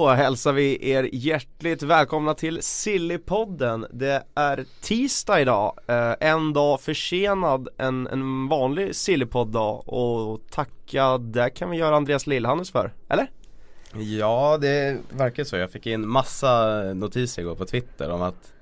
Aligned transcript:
Då 0.00 0.08
hälsar 0.08 0.52
vi 0.52 0.90
er 0.90 1.10
hjärtligt 1.12 1.82
välkomna 1.82 2.34
till 2.34 2.62
Sillypodden. 2.62 3.86
Det 3.90 4.22
är 4.34 4.64
tisdag 4.80 5.40
idag, 5.40 5.78
eh, 5.86 6.14
en 6.20 6.52
dag 6.52 6.80
försenad 6.80 7.68
än 7.78 8.06
en 8.06 8.48
vanlig 8.48 8.96
Sillypodd-dag. 8.96 9.88
Och 9.88 10.40
tacka, 10.50 11.18
det 11.18 11.50
kan 11.50 11.70
vi 11.70 11.76
göra 11.76 11.96
Andreas 11.96 12.26
Lillhannes 12.26 12.70
för, 12.70 12.92
eller? 13.08 13.30
Ja 13.92 14.58
det 14.60 14.98
verkar 15.10 15.44
så, 15.44 15.56
jag 15.56 15.70
fick 15.70 15.86
in 15.86 16.08
massa 16.08 16.80
notiser 16.94 17.42
igår 17.42 17.54
på 17.54 17.64
Twitter 17.64 18.10
om 18.10 18.22
att 18.22 18.52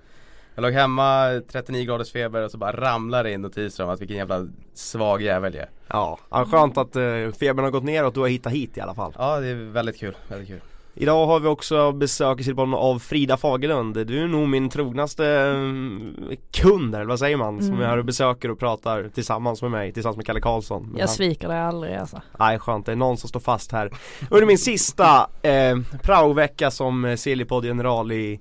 Jag 0.54 0.62
låg 0.62 0.72
hemma, 0.72 1.40
39 1.52 1.84
graders 1.84 2.12
feber 2.12 2.44
och 2.44 2.50
så 2.50 2.58
bara 2.58 2.72
ramlar 2.72 3.24
det 3.24 3.32
in 3.32 3.42
notiser 3.42 3.84
om 3.84 3.90
att 3.90 4.00
vilken 4.00 4.16
jävla 4.16 4.48
svag 4.74 5.22
jävel 5.22 5.54
jag 5.54 5.62
är. 5.62 5.70
Ja, 5.88 6.18
ja 6.30 6.44
skönt 6.44 6.78
att 6.78 6.96
eh, 6.96 7.02
febern 7.40 7.64
har 7.64 7.70
gått 7.70 7.84
ner 7.84 8.04
och 8.04 8.12
du 8.12 8.20
har 8.20 8.28
hittat 8.28 8.52
hit 8.52 8.76
i 8.76 8.80
alla 8.80 8.94
fall. 8.94 9.12
Ja 9.18 9.40
det 9.40 9.48
är 9.48 9.54
väldigt 9.54 9.98
kul, 9.98 10.16
väldigt 10.28 10.48
kul 10.48 10.60
Idag 11.00 11.26
har 11.26 11.40
vi 11.40 11.48
också 11.48 11.92
besök 11.92 12.40
i 12.40 12.44
Sillypodden 12.44 12.74
av 12.74 12.98
Frida 12.98 13.36
Fagerlund. 13.36 14.06
Du 14.06 14.22
är 14.22 14.28
nog 14.28 14.48
min 14.48 14.68
trognaste 14.70 15.26
eh, 15.26 16.36
kund 16.62 16.94
eller 16.94 17.04
vad 17.04 17.18
säger 17.18 17.36
man? 17.36 17.62
Som 17.62 17.74
Mm. 17.82 17.98
och 17.98 18.04
besöker 18.04 18.50
och 18.50 18.58
pratar 18.58 19.08
tillsammans 19.14 19.62
med 19.62 19.70
mig, 19.70 19.92
tillsammans 19.92 20.16
med 20.16 20.26
Kalle 20.26 20.40
Karlsson. 20.40 20.82
Men 20.82 20.92
Jag 20.98 21.06
han- 21.06 21.14
sviker 21.14 21.48
dig 21.48 21.58
aldrig 21.60 21.96
alltså. 21.96 22.22
Nej 22.38 22.58
skönt, 22.58 22.86
det 22.86 22.92
är 22.92 22.96
någon 22.96 23.16
som 23.16 23.28
står 23.28 23.40
fast 23.40 23.72
här. 23.72 23.90
Under 24.30 24.46
min 24.46 24.58
sista 24.58 25.30
eh, 25.42 25.78
praovecka 26.02 26.70
som 26.70 27.04
eh, 27.04 27.16
Sillypodd-general 27.16 28.12
i 28.12 28.40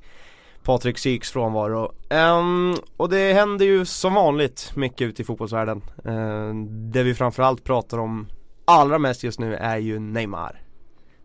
Patrik 0.64 0.97
Syks 0.97 1.31
frånvaro. 1.31 1.92
Ehm, 2.09 2.75
Och 2.97 3.09
det 3.09 3.33
händer 3.33 3.66
ju 3.66 3.86
som 3.86 4.14
vanligt 4.14 4.71
mycket 4.75 5.02
ute 5.02 5.21
i 5.21 5.25
fotbollsvärlden. 5.25 5.81
Uh, 6.08 6.53
Det 6.92 7.03
vi 7.03 7.14
framförallt 7.14 7.64
pratar 7.64 7.97
om 7.97 8.27
allra 8.66 8.99
mest 8.99 9.23
just 9.23 9.39
nu 9.39 9.55
är 9.55 9.77
ju 9.77 9.99
Neymar 9.99 10.61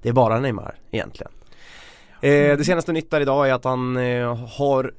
Det 0.02 0.08
är 0.08 0.12
bara 0.12 0.40
Neymar 0.40 0.74
egentligen 0.90 1.32
eh, 2.20 2.56
Det 2.58 2.64
senaste 2.64 2.92
nytt 2.92 3.10
där 3.10 3.20
idag 3.20 3.48
är 3.48 3.54
att 3.54 3.64
han 3.64 3.96
eh, 3.96 4.36
har 4.58 4.92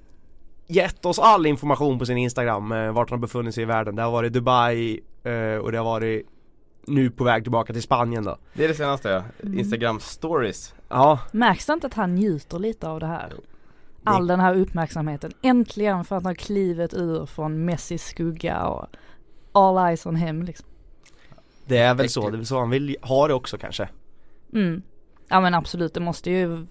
gett 0.68 1.06
oss 1.06 1.20
all 1.20 1.46
information 1.46 2.00
på 2.00 2.06
sin 2.06 2.18
Instagram 2.18 2.72
eh, 2.72 2.92
vart 2.92 3.10
han 3.10 3.20
har 3.20 3.22
befunnit 3.22 3.56
sig 3.56 3.64
i 3.64 3.66
världen 3.66 3.96
Det 3.96 4.02
har 4.02 4.12
varit 4.12 4.34
Dubai 4.34 5.00
eh, 5.24 5.58
och 5.58 5.72
det 5.72 5.78
har 5.78 5.86
varit 5.86 6.28
nu 6.88 7.10
på 7.12 7.24
väg 7.24 7.44
tillbaka 7.44 7.74
till 7.74 7.82
Spanien 7.82 8.24
då 8.24 8.38
Det 8.54 8.64
är 8.64 8.68
det 8.68 8.74
senaste 8.74 9.10
ja, 9.10 9.24
Mm. 9.44 9.60
Instagram 9.60 10.00
stories 10.00 10.76
Ja, 10.90 11.20
Märks 11.32 11.66
det 11.66 11.74
inte 11.74 11.88
att 11.88 11.94
han 11.94 12.16
njuter 12.16 12.60
lite 12.60 12.88
av 12.88 13.00
det 13.00 13.06
här? 13.06 13.34
All 14.04 14.28
den 14.28 14.40
här 14.40 14.56
uppmärksamheten. 14.56 15.32
Äntligen 15.42 16.06
för 16.06 16.16
att 16.16 16.24
han 16.24 16.30
har 16.30 16.34
klivit 16.36 16.94
ur 16.94 17.26
från 17.26 17.66
Messis 17.66 18.06
skugga 18.06 18.66
och 18.68 18.88
all 19.52 19.88
eyes 19.88 20.06
on 20.06 20.16
him 20.16 20.44
liksom. 20.44 20.68
det 21.66 21.78
är 21.78 21.94
väl 21.94 22.10
så, 22.10 22.22
det 22.30 22.36
är 22.36 22.38
väl 22.38 22.46
så 22.46 22.60
han 22.60 22.70
vill 22.70 22.98
ha 23.02 23.28
det 23.28 23.34
också 23.34 23.58
kanske 23.58 23.90
Mm. 24.54 24.82
Ja 25.28 25.42
men 25.42 25.54
absolut, 25.54 25.94
det 25.94 26.00
måste 26.00 26.32
ju 26.32 26.66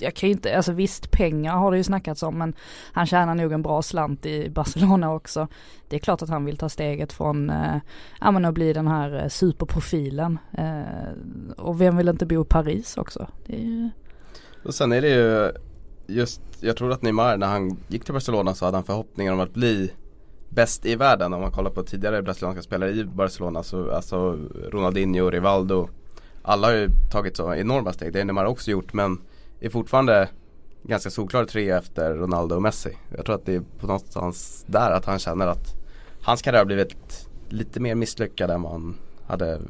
jag 0.00 0.14
kan 0.14 0.28
ju 0.28 0.32
inte, 0.32 0.56
alltså 0.56 0.72
visst 0.72 1.10
pengar 1.10 1.56
har 1.56 1.70
det 1.70 1.76
ju 1.76 1.84
snackats 1.84 2.22
om 2.22 2.38
men 2.38 2.54
han 2.92 3.06
tjänar 3.06 3.34
nog 3.34 3.52
en 3.52 3.62
bra 3.62 3.82
slant 3.82 4.26
i 4.26 4.50
Barcelona 4.54 5.12
också. 5.12 5.48
Det 5.88 5.96
är 5.96 6.00
klart 6.00 6.22
att 6.22 6.28
han 6.28 6.44
vill 6.44 6.56
ta 6.56 6.68
steget 6.68 7.12
från, 7.12 7.50
eh, 7.50 7.76
ja 8.20 8.30
men 8.30 8.44
att 8.44 8.54
bli 8.54 8.72
den 8.72 8.88
här 8.88 9.22
eh, 9.22 9.28
superprofilen. 9.28 10.38
Eh, 10.52 11.56
och 11.56 11.80
vem 11.80 11.96
vill 11.96 12.08
inte 12.08 12.26
bo 12.26 12.42
i 12.42 12.44
Paris 12.44 12.96
också? 12.96 13.26
Det 13.46 13.54
är 13.54 13.60
ju, 13.60 13.90
Och 14.64 14.74
sen 14.74 14.92
är 14.92 15.00
det 15.00 15.08
ju 15.08 15.52
just, 16.06 16.42
jag 16.60 16.76
tror 16.76 16.92
att 16.92 17.02
Neymar 17.02 17.36
när 17.36 17.46
han 17.46 17.76
gick 17.88 18.04
till 18.04 18.14
Barcelona 18.14 18.54
så 18.54 18.64
hade 18.64 18.76
han 18.76 18.84
förhoppningar 18.84 19.32
om 19.32 19.40
att 19.40 19.54
bli 19.54 19.92
bäst 20.48 20.86
i 20.86 20.96
världen 20.96 21.32
om 21.32 21.40
man 21.40 21.50
kollar 21.50 21.70
på 21.70 21.82
tidigare 21.82 22.22
brasilianska 22.22 22.62
spelare 22.62 22.90
i 22.90 23.04
Barcelona 23.04 23.62
så 23.62 23.90
alltså 23.90 24.38
Ronaldinho, 24.70 25.30
Rivaldo 25.30 25.88
alla 26.48 26.66
har 26.66 26.74
ju 26.74 26.90
tagit 27.10 27.36
så 27.36 27.54
enorma 27.54 27.92
steg, 27.92 28.12
det 28.12 28.18
har 28.18 28.24
Neymar 28.24 28.44
också 28.44 28.70
gjort 28.70 28.92
men 28.92 29.20
är 29.60 29.70
fortfarande 29.70 30.28
ganska 30.82 31.10
solklar 31.10 31.44
tre 31.44 31.70
efter 31.70 32.14
Ronaldo 32.14 32.54
och 32.54 32.62
Messi. 32.62 32.96
Jag 33.16 33.24
tror 33.24 33.34
att 33.34 33.46
det 33.46 33.54
är 33.54 33.62
på 33.80 33.86
någonstans 33.86 34.64
där 34.66 34.90
att 34.90 35.04
han 35.04 35.18
känner 35.18 35.46
att 35.46 35.74
hans 36.22 36.42
karriär 36.42 36.58
har 36.58 36.64
blivit 36.64 37.28
lite 37.48 37.80
mer 37.80 37.94
misslyckad 37.94 38.50
än 38.50 38.62
vad 38.62 38.72
han 38.72 38.96
hade 39.26 39.60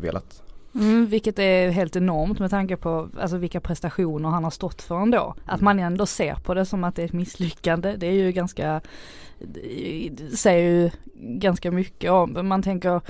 velat. 0.00 0.42
Mm, 0.74 1.06
vilket 1.06 1.38
är 1.38 1.70
helt 1.70 1.96
enormt 1.96 2.38
med 2.38 2.50
tanke 2.50 2.76
på 2.76 3.08
alltså, 3.20 3.36
vilka 3.36 3.60
prestationer 3.60 4.28
han 4.28 4.44
har 4.44 4.50
stått 4.50 4.82
för 4.82 5.00
ändå. 5.00 5.34
Att 5.44 5.60
man 5.60 5.78
ändå 5.78 6.06
ser 6.06 6.34
på 6.34 6.54
det 6.54 6.66
som 6.66 6.84
att 6.84 6.96
det 6.96 7.02
är 7.02 7.06
ett 7.06 7.12
misslyckande 7.12 7.96
det 7.96 8.06
är 8.06 8.12
ju 8.12 8.32
ganska, 8.32 8.80
det 9.38 10.36
säger 10.36 10.70
ju 10.70 10.90
ganska 11.14 11.70
mycket 11.70 12.10
om. 12.10 12.48
Man 12.48 12.62
tänker 12.62 13.00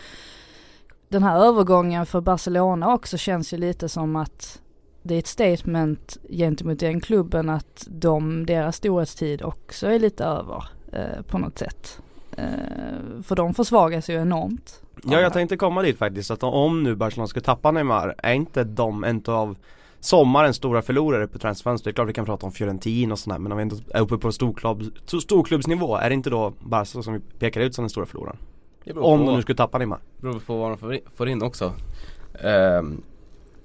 den 1.09 1.23
här 1.23 1.41
övergången 1.41 2.07
för 2.07 2.21
Barcelona 2.21 2.95
också 2.95 3.17
känns 3.17 3.53
ju 3.53 3.57
lite 3.57 3.89
som 3.89 4.17
att 4.17 4.61
det 5.03 5.15
är 5.15 5.19
ett 5.19 5.27
statement 5.27 6.17
gentemot 6.31 6.79
den 6.79 7.01
klubben 7.01 7.49
att 7.49 7.87
de, 7.91 8.47
deras 8.47 8.77
storhetstid 8.77 9.43
också 9.43 9.87
är 9.87 9.99
lite 9.99 10.25
över 10.25 10.65
eh, 10.93 11.23
på 11.29 11.39
något 11.39 11.59
sätt. 11.59 12.01
Eh, 12.37 13.23
för 13.23 13.37
de 13.37 13.55
försvagas 13.55 14.11
ju 14.11 14.15
enormt. 14.15 14.83
Ja 15.05 15.21
jag 15.21 15.33
tänkte 15.33 15.57
komma 15.57 15.83
dit 15.83 15.99
faktiskt, 15.99 16.31
att 16.31 16.43
om 16.43 16.83
nu 16.83 16.95
Barcelona 16.95 17.27
ska 17.27 17.41
tappa 17.41 17.71
Neymar, 17.71 18.15
är 18.19 18.33
inte 18.33 18.65
de 18.65 19.05
en 19.05 19.23
av 19.27 19.57
sommarens 20.01 20.57
stora 20.57 20.83
förlorare 20.83 21.27
på 21.27 21.39
transferfönstret? 21.39 21.85
Det 21.85 21.91
är 21.91 21.95
klart 21.95 22.09
vi 22.09 22.13
kan 22.13 22.25
prata 22.25 22.47
om 22.47 22.53
Fiorentin 22.53 23.13
och 23.13 23.19
sådär 23.19 23.39
men 23.39 23.53
om 23.53 23.59
vi 23.59 23.63
ändå 23.63 23.77
är 23.95 24.01
uppe 24.01 24.19
på 24.19 24.33
storklubb, 24.33 24.83
storklubbsnivå, 25.23 25.97
är 25.97 26.09
det 26.09 26.15
inte 26.15 26.31
då 26.31 26.53
Barca 26.61 27.03
som 27.03 27.15
vi 27.15 27.21
pekar 27.39 27.61
ut 27.61 27.75
som 27.75 27.83
den 27.83 27.91
stora 27.91 28.07
förloraren? 28.07 28.37
Det 28.87 28.93
Om 28.93 29.21
på- 29.21 29.27
de 29.27 29.37
nu 29.37 29.43
skulle 29.43 29.57
tappa 29.57 29.79
Neymar 29.79 30.01
beror 30.21 30.41
på 30.41 30.57
vad 30.57 30.71
de 30.81 31.01
får 31.15 31.29
in, 31.29 31.43
också. 31.43 31.73
Ehm, 32.41 33.03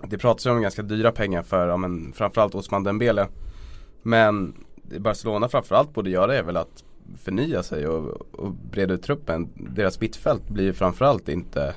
det 0.07 0.17
pratas 0.17 0.45
ju 0.45 0.49
om 0.49 0.61
ganska 0.61 0.81
dyra 0.81 1.11
pengar 1.11 1.43
för, 1.43 1.67
ja, 1.67 1.77
men 1.77 2.13
framförallt 2.13 2.55
Osman 2.55 2.83
Dembele. 2.83 3.27
Men 4.01 4.53
det 4.83 4.99
Barcelona 4.99 5.47
framförallt 5.47 5.93
borde 5.93 6.09
göra 6.09 6.35
är 6.35 6.43
väl 6.43 6.57
att 6.57 6.83
förnya 7.17 7.63
sig 7.63 7.87
och, 7.87 8.21
och 8.31 8.51
breda 8.51 8.93
ut 8.93 9.03
truppen. 9.03 9.49
Deras 9.55 9.99
mittfält 10.01 10.49
blir 10.49 10.63
ju 10.63 10.73
framförallt 10.73 11.29
inte, 11.29 11.75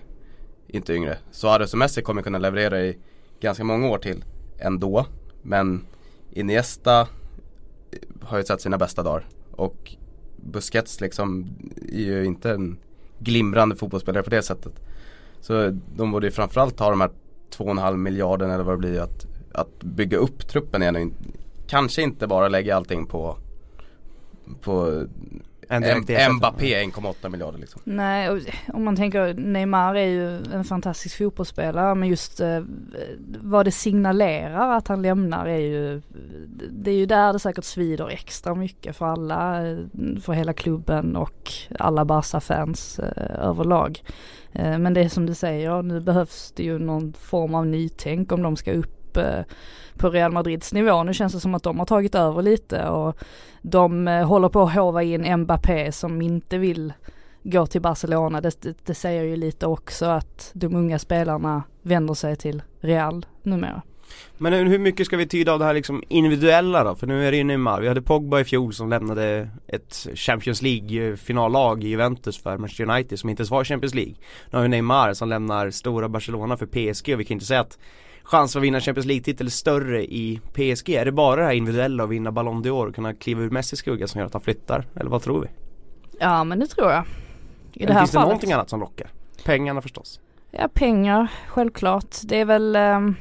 inte 0.66 0.94
yngre. 0.94 1.18
Suarez 1.30 1.72
och 1.72 1.78
Messi 1.78 2.02
kommer 2.02 2.22
kunna 2.22 2.38
leverera 2.38 2.80
i 2.80 2.98
ganska 3.40 3.64
många 3.64 3.88
år 3.88 3.98
till 3.98 4.24
ändå. 4.58 5.06
Men 5.42 5.86
Iniesta 6.32 7.08
har 8.22 8.38
ju 8.38 8.44
sett 8.44 8.60
sina 8.60 8.78
bästa 8.78 9.02
dagar. 9.02 9.26
Och 9.50 9.94
Busquets 10.36 11.00
liksom 11.00 11.48
är 11.92 11.98
ju 12.00 12.24
inte 12.24 12.50
en 12.50 12.78
glimrande 13.24 13.76
fotbollsspelare 13.76 14.22
på 14.22 14.30
det 14.30 14.42
sättet. 14.42 14.72
Så 15.40 15.78
de 15.96 16.10
borde 16.10 16.26
ju 16.26 16.30
framförallt 16.30 16.80
ha 16.80 16.90
de 16.90 17.00
här 17.00 17.10
2,5 17.56 17.96
miljarden 17.96 18.50
eller 18.50 18.64
vad 18.64 18.74
det 18.74 18.78
blir 18.78 19.00
att, 19.00 19.26
att 19.52 19.82
bygga 19.82 20.18
upp 20.18 20.48
truppen 20.48 20.82
igen. 20.82 20.96
och 20.96 21.12
Kanske 21.66 22.02
inte 22.02 22.26
bara 22.26 22.48
lägga 22.48 22.76
allting 22.76 23.06
på 23.06 23.36
på 24.60 25.06
en. 25.68 26.32
Mbappé 26.32 26.82
1,8 26.82 27.28
miljarder 27.28 27.58
liksom. 27.58 27.80
Nej, 27.84 28.30
och 28.30 28.38
om 28.66 28.84
man 28.84 28.96
tänker 28.96 29.34
Neymar 29.34 29.94
är 29.94 30.06
ju 30.06 30.36
en 30.36 30.64
fantastisk 30.64 31.18
fotbollsspelare 31.18 31.94
men 31.94 32.08
just 32.08 32.40
eh, 32.40 32.60
vad 33.40 33.66
det 33.66 33.70
signalerar 33.70 34.76
att 34.76 34.88
han 34.88 35.02
lämnar 35.02 35.46
är 35.46 35.58
ju 35.58 36.02
Det 36.70 36.90
är 36.90 36.94
ju 36.94 37.06
där 37.06 37.32
det 37.32 37.38
säkert 37.38 37.64
svider 37.64 38.08
extra 38.08 38.54
mycket 38.54 38.96
för 38.96 39.06
alla, 39.06 39.68
eh, 39.68 39.78
för 40.22 40.32
hela 40.32 40.52
klubben 40.52 41.16
och 41.16 41.52
alla 41.78 42.04
Barca-fans 42.04 42.98
eh, 42.98 43.48
överlag. 43.48 44.02
Eh, 44.52 44.78
men 44.78 44.94
det 44.94 45.00
är 45.00 45.08
som 45.08 45.26
du 45.26 45.34
säger, 45.34 45.82
nu 45.82 46.00
behövs 46.00 46.52
det 46.56 46.62
ju 46.62 46.78
någon 46.78 47.12
form 47.12 47.54
av 47.54 47.66
nytänk 47.66 48.32
om 48.32 48.42
de 48.42 48.56
ska 48.56 48.72
upp 48.72 49.16
eh, 49.16 49.40
på 49.98 50.10
Real 50.10 50.32
Madrids 50.32 50.72
nivå. 50.72 51.04
Nu 51.04 51.14
känns 51.14 51.32
det 51.32 51.40
som 51.40 51.54
att 51.54 51.62
de 51.62 51.78
har 51.78 51.86
tagit 51.86 52.14
över 52.14 52.42
lite 52.42 52.88
och 52.88 53.16
de 53.62 54.08
eh, 54.08 54.26
håller 54.26 54.48
på 54.48 54.62
att 54.62 54.74
hova 54.74 55.02
in 55.02 55.36
Mbappé 55.36 55.92
som 55.92 56.22
inte 56.22 56.58
vill 56.58 56.92
gå 57.42 57.66
till 57.66 57.80
Barcelona. 57.80 58.40
Det, 58.40 58.62
det, 58.62 58.76
det 58.84 58.94
säger 58.94 59.22
ju 59.22 59.36
lite 59.36 59.66
också 59.66 60.06
att 60.06 60.50
de 60.54 60.74
unga 60.74 60.98
spelarna 60.98 61.62
vänder 61.82 62.14
sig 62.14 62.36
till 62.36 62.62
Real 62.80 63.26
numera. 63.42 63.82
Men 64.38 64.52
hur 64.52 64.78
mycket 64.78 65.06
ska 65.06 65.16
vi 65.16 65.26
tyda 65.26 65.52
av 65.52 65.58
det 65.58 65.64
här 65.64 65.74
liksom 65.74 66.02
individuella 66.08 66.84
då? 66.84 66.94
För 66.94 67.06
nu 67.06 67.26
är 67.26 67.30
det 67.30 67.36
ju 67.36 67.44
Neymar, 67.44 67.80
vi 67.80 67.88
hade 67.88 68.02
Pogba 68.02 68.40
i 68.40 68.44
fjol 68.44 68.74
som 68.74 68.88
lämnade 68.88 69.48
ett 69.66 70.08
Champions 70.14 70.62
League 70.62 71.16
finallag 71.16 71.84
i 71.84 71.88
Juventus 71.88 72.42
för 72.42 72.58
Manchester 72.58 72.90
United 72.90 73.18
som 73.18 73.30
inte 73.30 73.40
ens 73.40 73.50
var 73.50 73.64
Champions 73.64 73.94
League 73.94 74.14
Nu 74.50 74.58
har 74.58 74.62
vi 74.62 74.68
Neymar 74.68 75.14
som 75.14 75.28
lämnar 75.28 75.70
stora 75.70 76.08
Barcelona 76.08 76.56
för 76.56 76.66
PSG 76.66 77.14
och 77.14 77.20
vi 77.20 77.24
kan 77.24 77.34
inte 77.34 77.46
säga 77.46 77.60
att 77.60 77.78
chansen 78.24 78.60
att 78.60 78.64
vinna 78.64 78.80
Champions 78.80 79.06
League-titel 79.06 79.50
större 79.50 80.04
i 80.04 80.40
PSG. 80.52 80.90
Är 80.90 81.04
det 81.04 81.12
bara 81.12 81.40
det 81.40 81.46
här 81.46 81.52
individuella 81.52 82.04
att 82.04 82.10
vinna 82.10 82.32
Ballon 82.32 82.64
d'Or 82.64 82.88
och 82.88 82.94
kunna 82.94 83.14
kliva 83.14 83.42
ur 83.42 83.50
Messis 83.50 83.78
skugga 83.78 84.06
som 84.06 84.18
gör 84.18 84.26
att 84.26 84.32
han 84.32 84.42
flyttar? 84.42 84.84
Eller 84.94 85.10
vad 85.10 85.22
tror 85.22 85.40
vi? 85.40 85.48
Ja 86.20 86.44
men 86.44 86.60
det 86.60 86.66
tror 86.66 86.90
jag. 86.90 87.04
I 87.72 87.86
det 87.86 87.92
här 87.92 88.00
finns 88.00 88.10
det 88.10 88.14
fallet. 88.14 88.28
någonting 88.28 88.52
annat 88.52 88.70
som 88.70 88.80
lockar? 88.80 89.10
Pengarna 89.44 89.82
förstås. 89.82 90.20
Ja 90.50 90.68
pengar, 90.74 91.28
självklart. 91.48 92.16
Det 92.24 92.40
är 92.40 92.44
väl 92.44 92.76
ehm, 92.76 93.14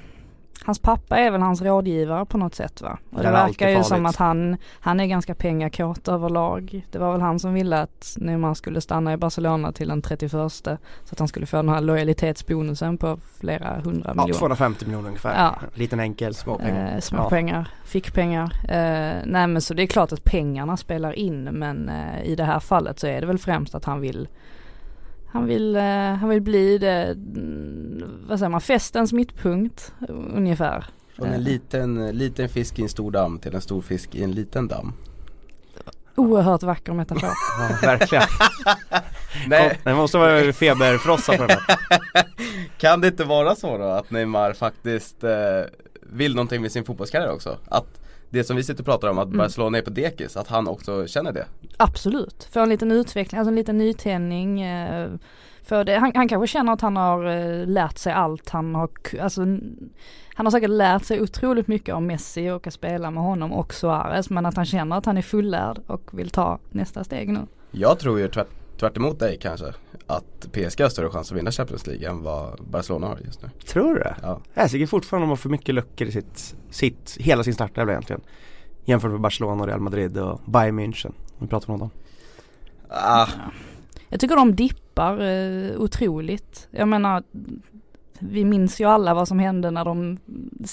Hans 0.66 0.80
pappa 0.80 1.18
är 1.18 1.32
väl 1.32 1.42
hans 1.42 1.62
rådgivare 1.62 2.26
på 2.26 2.38
något 2.38 2.56
sätt 2.56 2.82
va? 2.82 2.98
Och 3.12 3.18
Det 3.18 3.24
det, 3.24 3.32
verkar 3.32 3.70
ju 3.70 3.84
som 3.84 4.06
att 4.06 4.16
han, 4.16 4.58
han 4.80 5.00
är 5.00 5.06
ganska 5.06 5.36
pengakåt 5.36 6.08
överlag. 6.08 6.86
Det 6.92 7.00
var 7.00 7.12
väl 7.12 7.22
han 7.22 7.40
som 7.40 7.54
ville 7.54 7.82
att 7.82 8.18
Neymar 8.20 8.54
skulle 8.54 8.82
stanna 8.82 9.14
i 9.14 9.18
Barcelona 9.18 9.72
till 9.72 9.88
den 9.88 10.02
31 10.02 10.32
så 10.32 10.78
att 11.12 11.20
han 11.20 11.28
skulle 11.28 11.46
få 11.46 11.58
den 11.58 11.70
här 11.70 11.82
lojalitetsbonusen 11.82 12.98
på 12.98 13.20
flera 13.40 13.80
hundra 13.84 14.14
Ja, 14.16 14.22
miljoner. 14.24 14.40
250 14.40 14.86
miljoner 14.86 15.08
ungefär. 15.08 15.36
Ja. 15.44 15.56
Liten 15.74 16.00
enkel. 16.00 16.34
Små 16.36 16.58
pengar. 16.58 16.94
Eh, 16.96 17.00
små 17.00 17.18
Ja. 17.18 17.30
pengar, 17.30 17.68
fick 17.86 18.14
pengar. 18.14 18.44
Eh, 18.64 19.22
nej 19.26 19.48
men 19.48 19.62
så 19.62 19.74
det 19.74 19.84
är 19.84 19.88
klart 19.88 20.12
att 20.12 20.24
pengarna 20.24 20.78
spelar 20.78 21.14
in 21.14 21.44
men 21.44 21.90
eh, 21.90 22.24
i 22.24 22.36
det 22.36 22.44
här 22.44 22.60
fallet 22.60 23.00
så 23.00 23.08
är 23.08 23.22
det 23.22 23.28
väl 23.28 23.38
främst 23.38 23.76
att 23.76 23.86
han 23.86 24.02
vill 24.02 24.28
han 25.34 25.46
vill, 25.46 25.76
eh, 25.76 25.84
han 25.84 26.30
vill 26.30 26.42
bli 26.42 26.78
det, 26.78 27.18
mm, 27.36 28.04
vad 28.28 28.40
säger 28.40 28.50
man, 28.50 28.62
festens 28.62 29.14
mittpunkt 29.14 29.94
eh, 30.02 30.16
ungefär. 30.16 30.86
Från 31.16 31.28
en 31.28 31.44
liten, 31.44 32.18
liten 32.18 32.50
fisk 32.50 32.80
i 32.80 32.82
en 32.82 32.90
stor 32.90 33.12
damm 33.12 33.40
till 33.40 33.56
en 33.56 33.62
stor 33.62 33.82
fisk 33.82 34.16
i 34.16 34.24
en 34.24 34.32
liten 34.32 34.68
damm. 34.68 34.94
Oerhört 36.16 36.64
vacker 36.64 36.94
metafor. 36.94 37.30
Ja, 37.60 37.88
verkligen. 37.88 38.24
Nej, 39.48 39.80
Det 39.84 39.94
måste 39.94 40.18
vara 40.18 40.54
feberfrossa 40.54 41.38
på 41.38 41.46
den 41.48 41.58
kan 42.78 43.02
det 43.02 43.08
inte 43.08 43.24
vara 43.24 43.56
så 43.56 43.78
då 43.78 43.84
att 43.84 44.12
Neymar 44.12 44.54
faktiskt 44.54 45.24
eh, 45.24 45.32
vill 46.02 46.36
någonting 46.36 46.62
med 46.62 46.72
sin 46.72 46.86
fotbollskarriär 46.86 47.32
också? 47.32 47.58
Att 47.68 48.03
det 48.34 48.44
som 48.44 48.56
vi 48.56 48.64
sitter 48.64 48.82
och 48.82 48.86
pratar 48.86 49.08
om, 49.08 49.18
att 49.18 49.28
Mm. 49.28 49.38
Barcelona 49.38 49.78
är 49.78 49.82
på 49.82 49.90
dekis, 49.90 50.38
att 50.38 50.48
han 50.48 50.68
också 50.68 51.08
känner 51.08 51.32
det? 51.32 51.46
Absolut, 51.78 52.50
få 52.52 52.60
en 52.60 52.70
liten 52.70 52.92
utveckling, 52.92 53.40
alltså 53.40 53.50
en 53.50 53.56
liten 53.56 53.78
nytändning. 53.78 54.62
Eh, 54.62 55.12
för 55.64 55.84
det, 55.84 55.98
han, 55.98 56.12
han 56.16 56.28
kanske 56.28 56.48
känner 56.48 56.74
att 56.74 56.82
han 56.82 56.98
har 56.98 57.26
eh, 57.26 57.68
lärt 57.68 57.98
sig 57.98 58.14
allt 58.14 58.50
han 58.50 58.76
har, 58.76 58.90
alltså 59.22 59.42
han 60.36 60.46
har 60.46 60.52
säkert 60.52 60.70
lärt 60.70 61.06
sig 61.06 61.22
otroligt 61.22 61.68
mycket 61.68 61.96
om 61.96 62.08
Messi 62.08 62.50
och 62.50 62.68
att 62.68 62.74
spela 62.74 63.12
med 63.12 63.24
honom 63.24 63.52
och 63.54 63.74
Suarez 63.74 64.30
men 64.30 64.46
att 64.46 64.56
han 64.56 64.66
känner 64.66 64.98
att 64.98 65.06
han 65.06 65.18
är 65.18 65.22
fullärd 65.22 65.80
och 65.88 66.20
vill 66.20 66.30
ta 66.30 66.60
nästa 66.70 67.04
steg 67.04 67.30
nu. 67.30 67.40
Jag 67.72 68.00
tror 68.00 68.20
ju 68.20 68.28
tvärt, 68.28 68.48
tvärt 68.80 68.98
emot 68.98 69.20
dig 69.20 69.38
kanske, 69.42 69.74
att 70.08 70.48
PSG 70.52 70.82
har 70.82 70.90
större 70.90 71.10
chans 71.10 71.32
att 71.32 71.38
vinna 71.38 71.52
Champions 71.52 71.88
League 71.88 72.10
än 72.10 72.24
vad 72.24 72.64
Barcelona 72.64 73.08
har 73.08 73.18
just 73.26 73.42
nu. 73.42 73.50
Tror 73.68 73.94
du 73.94 74.00
det? 74.00 74.16
Ja. 74.22 74.40
Jag 74.54 74.72
tycker 74.72 74.88
fortfarande 74.88 75.24
de 75.26 75.30
har 75.30 75.36
för 75.36 75.50
mycket 75.50 75.76
luckor 75.76 76.08
i 76.08 76.12
sitt, 76.12 76.56
sitt 76.70 77.18
hela 77.20 77.44
sin 77.44 77.54
startelva 77.54 77.92
egentligen. 77.92 78.22
Jämfört 78.86 79.12
med 79.12 79.22
Barcelona 79.22 79.62
och 79.62 79.68
Real 79.68 79.80
Madrid 79.80 80.18
och 80.18 80.42
Bayern 80.46 80.80
München. 80.80 81.14
Vi 81.40 81.48
pratar 81.48 81.74
om 81.74 81.80
dem. 81.80 81.90
Ah, 82.90 83.28
Jag 84.10 84.20
tycker 84.20 84.36
de 84.36 84.56
dippar 84.56 85.22
eh, 85.22 85.72
otroligt. 85.78 86.68
Jag 86.72 86.88
menar, 86.88 87.24
vi 88.20 88.46
minns 88.46 88.82
ju 88.82 88.86
alla 88.86 89.14
vad 89.14 89.28
som 89.28 89.40
hände 89.40 89.72
när 89.72 89.86
de, 89.86 90.18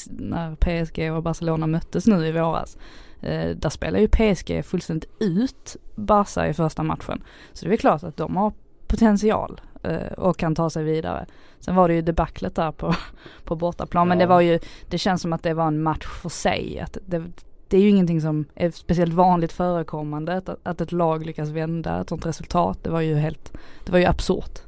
när 0.08 0.54
PSG 0.56 1.12
och 1.16 1.22
Barcelona 1.22 1.66
möttes 1.66 2.06
nu 2.06 2.26
i 2.26 2.32
våras. 2.32 2.78
Eh, 3.22 3.48
där 3.56 3.68
spelar 3.70 3.98
ju 3.98 4.08
PSG 4.08 4.64
fullständigt 4.64 5.10
ut 5.20 5.76
Barca 5.94 6.48
i 6.48 6.54
första 6.54 6.82
matchen. 6.82 7.22
Så 7.52 7.64
det 7.64 7.68
är 7.68 7.70
väl 7.70 7.78
klart 7.78 8.02
att 8.02 8.16
de 8.16 8.36
har 8.36 8.52
potential 8.86 9.60
eh, 9.82 10.12
och 10.12 10.36
kan 10.36 10.54
ta 10.54 10.70
sig 10.70 10.84
vidare. 10.84 11.26
Sen 11.60 11.74
var 11.74 11.88
det 11.88 11.94
ju 11.94 12.02
debaclet 12.02 12.54
där 12.54 12.72
på, 12.72 12.94
på 13.44 13.56
bortaplan 13.56 14.08
men 14.08 14.18
Ja. 14.18 14.24
det 14.24 14.28
var 14.28 14.40
ju, 14.40 14.58
det 14.88 14.98
känns 14.98 15.22
som 15.22 15.32
att 15.32 15.42
det 15.42 15.54
var 15.54 15.66
en 15.66 15.82
match 15.82 16.06
för 16.06 16.28
sig. 16.28 16.80
Att 16.80 16.98
det, 17.06 17.24
det 17.68 17.76
är 17.76 17.80
ju 17.80 17.88
ingenting 17.88 18.20
som 18.20 18.44
är 18.54 18.70
speciellt 18.70 19.14
vanligt 19.14 19.52
förekommande 19.52 20.36
att, 20.36 20.48
att 20.62 20.80
ett 20.80 20.92
lag 20.92 21.26
lyckas 21.26 21.48
vända 21.48 22.00
ett 22.00 22.08
sånt 22.08 22.26
resultat. 22.26 22.78
Det 22.84 22.90
var 22.90 23.00
ju 23.00 23.14
helt, 23.14 23.52
det 23.86 23.92
var 23.92 23.98
ju 23.98 24.04
absurt. 24.04 24.62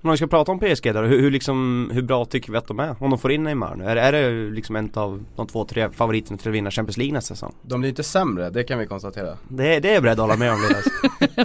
Men 0.00 0.08
om 0.08 0.12
vi 0.12 0.16
ska 0.16 0.26
prata 0.26 0.52
om 0.52 0.58
PSG 0.58 0.94
då, 0.94 1.00
hur, 1.00 1.20
hur, 1.20 1.30
liksom, 1.30 1.90
hur 1.94 2.02
bra 2.02 2.24
tycker 2.24 2.52
vi 2.52 2.58
att 2.58 2.66
de 2.66 2.80
är? 2.80 2.96
Om 3.00 3.10
de 3.10 3.18
får 3.18 3.32
in 3.32 3.44
Neymar 3.44 3.76
nu? 3.76 3.84
Är, 3.84 3.96
är 3.96 4.12
det 4.12 4.50
liksom 4.50 4.76
en 4.76 4.90
av 4.94 5.24
de 5.36 5.46
två, 5.46 5.64
tre 5.64 5.90
favoriterna 5.90 6.38
till 6.38 6.48
att 6.48 6.54
vinna 6.54 6.70
Champions 6.70 6.96
League 6.96 7.12
nästa 7.14 7.34
säsong? 7.34 7.54
de 7.62 7.80
blir 7.80 7.88
inte 7.90 8.02
sämre, 8.02 8.50
det 8.50 8.62
kan 8.64 8.78
vi 8.78 8.86
konstatera. 8.86 9.36
Det, 9.48 9.80
det 9.80 9.90
är 9.90 9.94
jag 9.94 10.02
beredd 10.02 10.12
att 10.12 10.26
hålla 10.26 10.36
med 10.36 10.52
om 10.52 10.58
Linus. 10.68 10.84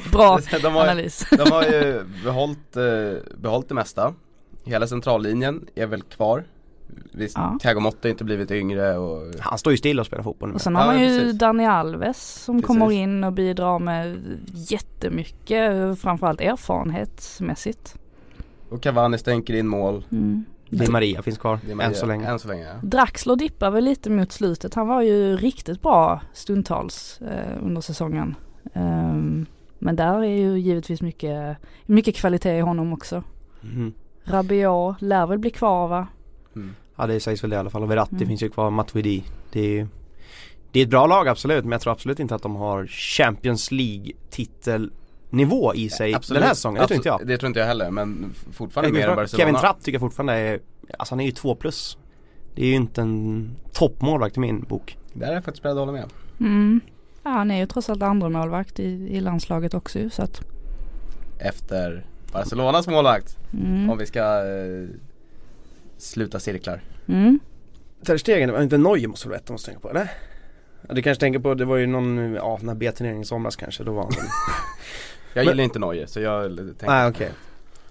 Bra 0.12 0.40
de, 0.62 0.74
har, 0.74 0.82
analys. 0.82 1.26
de 1.32 1.52
har 1.52 1.64
ju 1.64 2.04
behållit, 2.24 2.78
eh, 2.78 2.84
behållit 3.38 3.70
det 3.70 3.76
mesta. 3.76 4.14
Hela 4.66 4.88
centrallinjen 4.88 5.66
är 5.76 5.86
väl 5.86 6.02
kvar. 6.02 6.44
Visst, 7.12 7.38
Ja. 7.38 7.58
Thiago 7.62 7.80
Motta 7.80 7.98
har 8.04 8.10
inte 8.10 8.24
blivit 8.24 8.52
yngre 8.52 8.98
och 8.98 9.34
Han 9.40 9.58
står 9.58 9.72
ju 9.74 9.78
still 9.78 10.00
och 10.00 10.06
spelar 10.06 10.24
fotboll 10.24 10.50
nu. 10.50 10.56
Och 10.56 10.62
sen 10.62 10.74
Ja, 10.74 10.80
har 10.80 10.86
man 10.88 11.02
ju 11.02 11.20
precis. 11.20 11.40
Dani 11.40 11.66
Alves 11.66 12.44
som 12.44 12.56
Precis. 12.56 12.68
kommer 12.68 12.92
in 12.92 13.24
och 13.24 13.34
bidrar 13.34 13.80
med 13.80 14.18
jättemycket, 14.54 16.00
framförallt 16.00 16.42
erfarenhetsmässigt. 16.42 17.96
Och 18.74 18.82
Cavani 18.82 19.18
stänker 19.18 19.54
in 19.54 19.68
mål. 19.68 20.06
Mm. 20.12 20.46
Di 20.70 20.88
Maria 20.92 21.22
finns 21.22 21.38
kvar, 21.38 21.60
Maria- 21.76 21.88
än 21.88 21.96
så 21.96 22.06
länge. 22.06 22.28
Än 22.28 22.40
så 22.40 22.48
länge 22.48 22.64
ja. 22.64 22.74
Draxler 22.84 23.36
dippar 23.36 23.72
väl 23.72 23.84
lite 23.84 24.10
mot 24.10 24.32
slutet. 24.32 24.74
Han 24.74 24.88
var 24.88 25.02
ju 25.02 25.38
riktigt 25.38 25.82
bra 25.82 26.22
stundtals 26.34 27.22
eh, 27.22 27.64
under 27.66 27.82
säsongen. 27.82 28.36
Ehm, 28.74 29.46
men 29.80 29.96
där 29.96 30.18
är 30.24 30.38
ju 30.38 30.60
givetvis 30.60 31.02
mycket, 31.02 31.58
mycket 31.86 32.16
kvalitet 32.16 32.58
i 32.58 32.62
honom 32.62 32.94
också. 32.94 33.24
Mhm. 33.62 33.94
Rabiot 34.24 35.02
lär 35.02 35.28
väl 35.28 35.40
bli 35.40 35.50
kvar 35.50 35.88
va? 35.88 36.08
Mm. 36.56 36.76
Ja 36.96 37.08
det 37.08 37.20
sägs 37.20 37.44
väl 37.44 37.50
det 37.50 37.56
i 37.56 37.60
alla 37.60 37.70
fall 37.70 37.84
och 37.84 37.92
Verratti 37.92 38.16
Mm. 38.16 38.28
finns 38.28 38.44
ju 38.44 38.50
kvar, 38.50 38.70
Matuidi 38.70 39.24
Det 39.52 39.60
är 39.60 39.70
ju 39.70 39.88
Det 40.72 40.80
är 40.80 40.84
ett 40.84 40.90
bra 40.90 41.08
lag 41.08 41.28
absolut 41.28 41.64
men 41.64 41.72
jag 41.72 41.82
tror 41.82 41.94
absolut 41.94 42.20
inte 42.20 42.36
att 42.36 42.42
de 42.42 42.56
har 42.56 42.88
Champions 42.88 43.72
League 43.72 44.12
titelnivå 45.34 45.74
i 45.76 45.90
sig 45.90 46.14
Absolut. 46.14 46.40
den 46.40 46.48
här 46.48 46.56
säsongen, 46.56 46.82
det 46.82 46.88
tror 46.88 46.96
inte 46.96 47.10
jag. 47.10 47.28
Det 47.28 47.38
tror 47.38 47.48
inte 47.48 47.60
jag 47.60 47.68
heller 47.68 47.92
men 47.92 48.34
fortfarande 48.52 48.94
mer 48.94 49.00
än 49.00 49.04
Kevin, 49.06 49.16
Barcelona. 49.16 49.42
Kevin 49.42 49.60
Trapp 49.60 49.80
tycker 49.80 49.92
jag 49.92 50.02
fortfarande 50.02 50.34
är, 50.34 50.60
alltså 50.98 51.12
han 51.16 51.20
är 51.20 51.26
ju 51.26 51.32
två 51.32 51.56
plus 51.56 51.98
Det 52.56 52.62
är 52.62 52.68
ju 52.68 52.76
inte 52.76 53.02
en 53.02 53.56
toppmålvakt 53.72 54.38
i 54.38 54.40
min 54.40 54.62
bok 54.62 54.98
Där 55.14 55.28
är 55.28 55.34
jag 55.34 55.44
faktiskt 55.44 55.64
beredd 55.64 55.78
att 55.78 55.80
hålla 55.80 55.92
med. 55.92 56.06
Mm. 56.40 56.82
Ja, 57.24 57.30
han 57.30 57.52
är 57.52 57.60
ju 57.60 57.66
trots 57.66 57.90
allt 57.90 58.04
andra 58.04 58.30
målvakt 58.30 58.80
i, 58.80 58.84
i 58.88 59.22
landslaget 59.22 59.74
också 59.74 60.00
ju, 60.00 60.10
så 60.10 60.22
att. 60.22 60.42
Efter 61.40 62.06
Barcelonas 62.32 62.88
målvakt. 62.88 63.38
Mm. 63.54 63.90
Om 63.90 63.98
vi 63.98 64.06
ska 64.06 64.20
eh, 64.20 64.88
sluta 65.98 66.40
cirklar. 66.40 66.82
Mm. 67.08 67.40
Ter 68.06 68.18
Stegen, 68.18 68.50
det 68.50 68.54
var 68.54 68.62
inte 68.62 68.78
Neuer 68.78 69.08
måste 69.08 69.28
väl 69.30 69.38
veta 69.38 69.54
måste 69.54 69.66
tänka 69.72 69.82
på 69.82 69.90
eller? 69.90 70.12
Ja, 70.88 70.94
du 70.94 71.02
kanske 71.02 71.20
tänker 71.20 71.40
på, 71.40 71.54
det 71.54 71.66
var 71.66 71.78
ju 71.78 71.88
någon, 71.88 72.34
ja 72.34 72.58
den 72.60 72.70
här 72.70 72.76
B-turneringen 72.76 73.22
i 73.22 73.26
somras 73.26 73.56
kanske, 73.56 73.84
då 73.84 73.92
var 73.92 74.04
han 74.04 74.12
Jag 75.34 75.46
Men- 75.46 75.52
gillar 75.54 75.64
inte 75.64 75.80
Neuer 75.80 76.06
så 76.06 76.20
jag 76.20 76.56
tänker 76.58 76.86
Nej 76.88 77.10
okej 77.10 77.32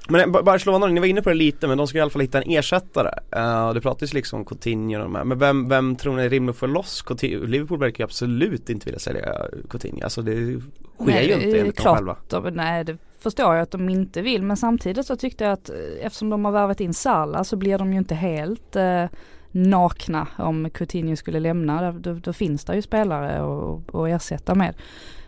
Men 0.08 0.32
Bar- 0.32 0.42
Barcelona, 0.42 0.86
ni 0.86 1.00
var 1.00 1.06
inne 1.06 1.22
på 1.22 1.28
det 1.28 1.34
lite 1.34 1.68
men 1.68 1.78
de 1.78 1.86
ska 1.86 1.98
i 1.98 2.00
alla 2.00 2.10
fall 2.10 2.22
hitta 2.22 2.42
en 2.42 2.50
ersättare 2.50 3.10
uh, 3.36 3.74
Det 3.74 3.80
pratas 3.80 4.12
liksom 4.14 4.38
om 4.38 4.44
Coutinho 4.44 4.96
och 4.98 5.02
de 5.04 5.14
här, 5.14 5.24
men 5.24 5.38
vem, 5.38 5.68
vem 5.68 5.96
tror 5.96 6.16
ni 6.16 6.22
är 6.22 6.28
rimligt 6.30 6.54
att 6.54 6.58
få 6.60 6.66
loss 6.66 7.02
Coutinho? 7.02 7.46
Liverpool 7.46 7.78
verkar 7.78 7.98
ju 7.98 8.04
absolut 8.04 8.70
inte 8.70 8.84
vilja 8.86 8.98
sälja 8.98 9.34
Coutinho, 9.70 10.04
alltså 10.04 10.22
det 10.22 10.32
sker 10.34 10.62
Nej, 10.98 11.28
ju 11.28 11.34
det 11.36 11.44
inte 11.44 11.58
enligt 11.60 11.76
dem 11.76 11.82
klart. 11.82 11.96
själva 11.96 12.16
De, 12.28 12.50
nej 12.54 12.84
det 12.84 12.96
förstår 13.18 13.54
jag 13.54 13.62
att 13.62 13.70
de 13.70 13.88
inte 13.88 14.22
vill 14.22 14.42
men 14.42 14.56
samtidigt 14.56 15.06
så 15.06 15.16
tyckte 15.16 15.44
jag 15.44 15.52
att 15.52 15.70
eh, 15.70 15.76
eftersom 16.06 16.30
de 16.30 16.44
har 16.44 16.52
värvat 16.52 16.80
in 16.80 16.94
Salah 16.94 17.42
så 17.42 17.56
blir 17.56 17.78
de 17.78 17.92
ju 17.92 17.98
inte 17.98 18.14
helt 18.14 18.76
eh, 18.76 19.04
nakna 19.50 20.26
om 20.38 20.70
Coutinho 20.70 21.16
skulle 21.16 21.40
lämna. 21.40 21.92
Då, 21.92 22.12
då, 22.12 22.32
finns 22.32 22.64
det 22.64 22.74
ju 22.74 22.82
spelare 22.82 23.32
att- 23.40 23.94
att 23.94 24.08
ersätta 24.08 24.54
med. 24.54 24.74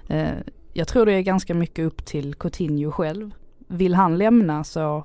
Eh, 0.08 0.28
jag 0.76 0.88
tror 0.88 1.06
det 1.06 1.12
är 1.12 1.20
ganska 1.20 1.54
mycket 1.54 1.86
upp 1.86 2.04
till 2.04 2.34
Coutinho 2.34 2.90
själv. 2.90 3.30
Vill 3.58 3.94
han 3.94 4.18
lämna 4.18 4.64
så 4.64 5.04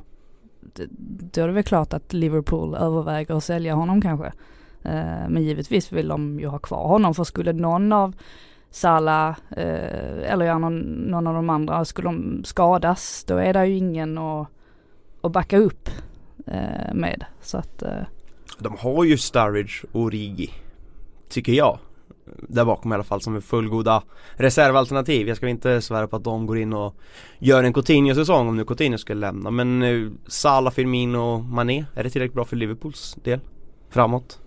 då 1.34 1.42
är 1.42 1.48
det 1.48 1.54
väl 1.54 1.64
klart 1.64 1.94
att 1.94 2.14
Liverpool 2.14 2.76
överväger 2.76 3.36
att 3.36 3.44
sälja 3.44 3.74
honom 3.74 4.02
kanske. 4.02 4.26
Eh, 4.84 5.30
men 5.30 5.44
givetvis 5.44 5.92
vill 5.92 6.08
de 6.08 6.40
ju 6.40 6.48
ha 6.48 6.60
kvar 6.60 6.88
honom 6.88 7.14
för 7.14 7.24
skulle 7.24 7.54
någon 7.54 7.94
av 7.94 8.16
Salah 8.72 9.30
eh, 9.50 10.32
eller 10.32 10.60
någon, 10.60 10.80
någon 10.82 11.28
av 11.28 11.34
de 11.34 11.50
andra, 11.50 11.86
skulle 11.86 12.08
de 12.08 12.44
skadas 12.44 13.24
då 13.28 13.38
är 13.38 13.54
det 13.54 13.66
ju 13.66 13.78
ingen 13.78 14.18
att, 14.18 14.48
att 15.22 15.32
backa 15.32 15.58
upp 15.58 15.90
eh, 16.48 16.94
med. 16.94 17.26
Så 17.42 17.58
att 17.58 17.84
De 18.60 18.76
har 18.80 19.04
ju 19.04 19.18
Sturridge 19.18 19.88
och 19.92 20.12
Rigi, 20.12 20.50
Tycker 21.30 21.54
jag 21.54 21.80
där 22.38 22.66
bakom 22.66 22.92
i 22.92 22.96
alla 22.96 23.04
fall 23.04 23.22
som 23.22 23.36
är 23.36 23.40
fullgoda 23.40 24.04
reservalternativ 24.34 25.28
Jag 25.28 25.38
ska 25.38 25.48
inte 25.48 25.82
svära 25.82 26.08
på 26.08 26.16
att 26.16 26.24
de 26.24 26.46
går 26.46 26.58
in 26.58 26.74
och 26.74 26.96
gör 27.40 27.64
en 27.64 27.74
Coutinho-säsong 27.74 28.48
om 28.48 28.58
nu 28.58 28.66
Coutinho 28.66 28.98
skulle 28.98 29.20
lämna 29.20 29.52
Men 29.52 29.84
eh, 29.84 30.12
Salah, 30.28 30.74
Firmino 30.74 31.18
och 31.18 31.40
Mané 31.40 31.86
Är 31.96 32.04
det 32.04 32.10
tillräckligt 32.10 32.36
bra 32.36 32.46
för 32.46 32.56
Liverpools 32.56 33.18
del? 33.24 33.40
Framåt? 33.90 34.40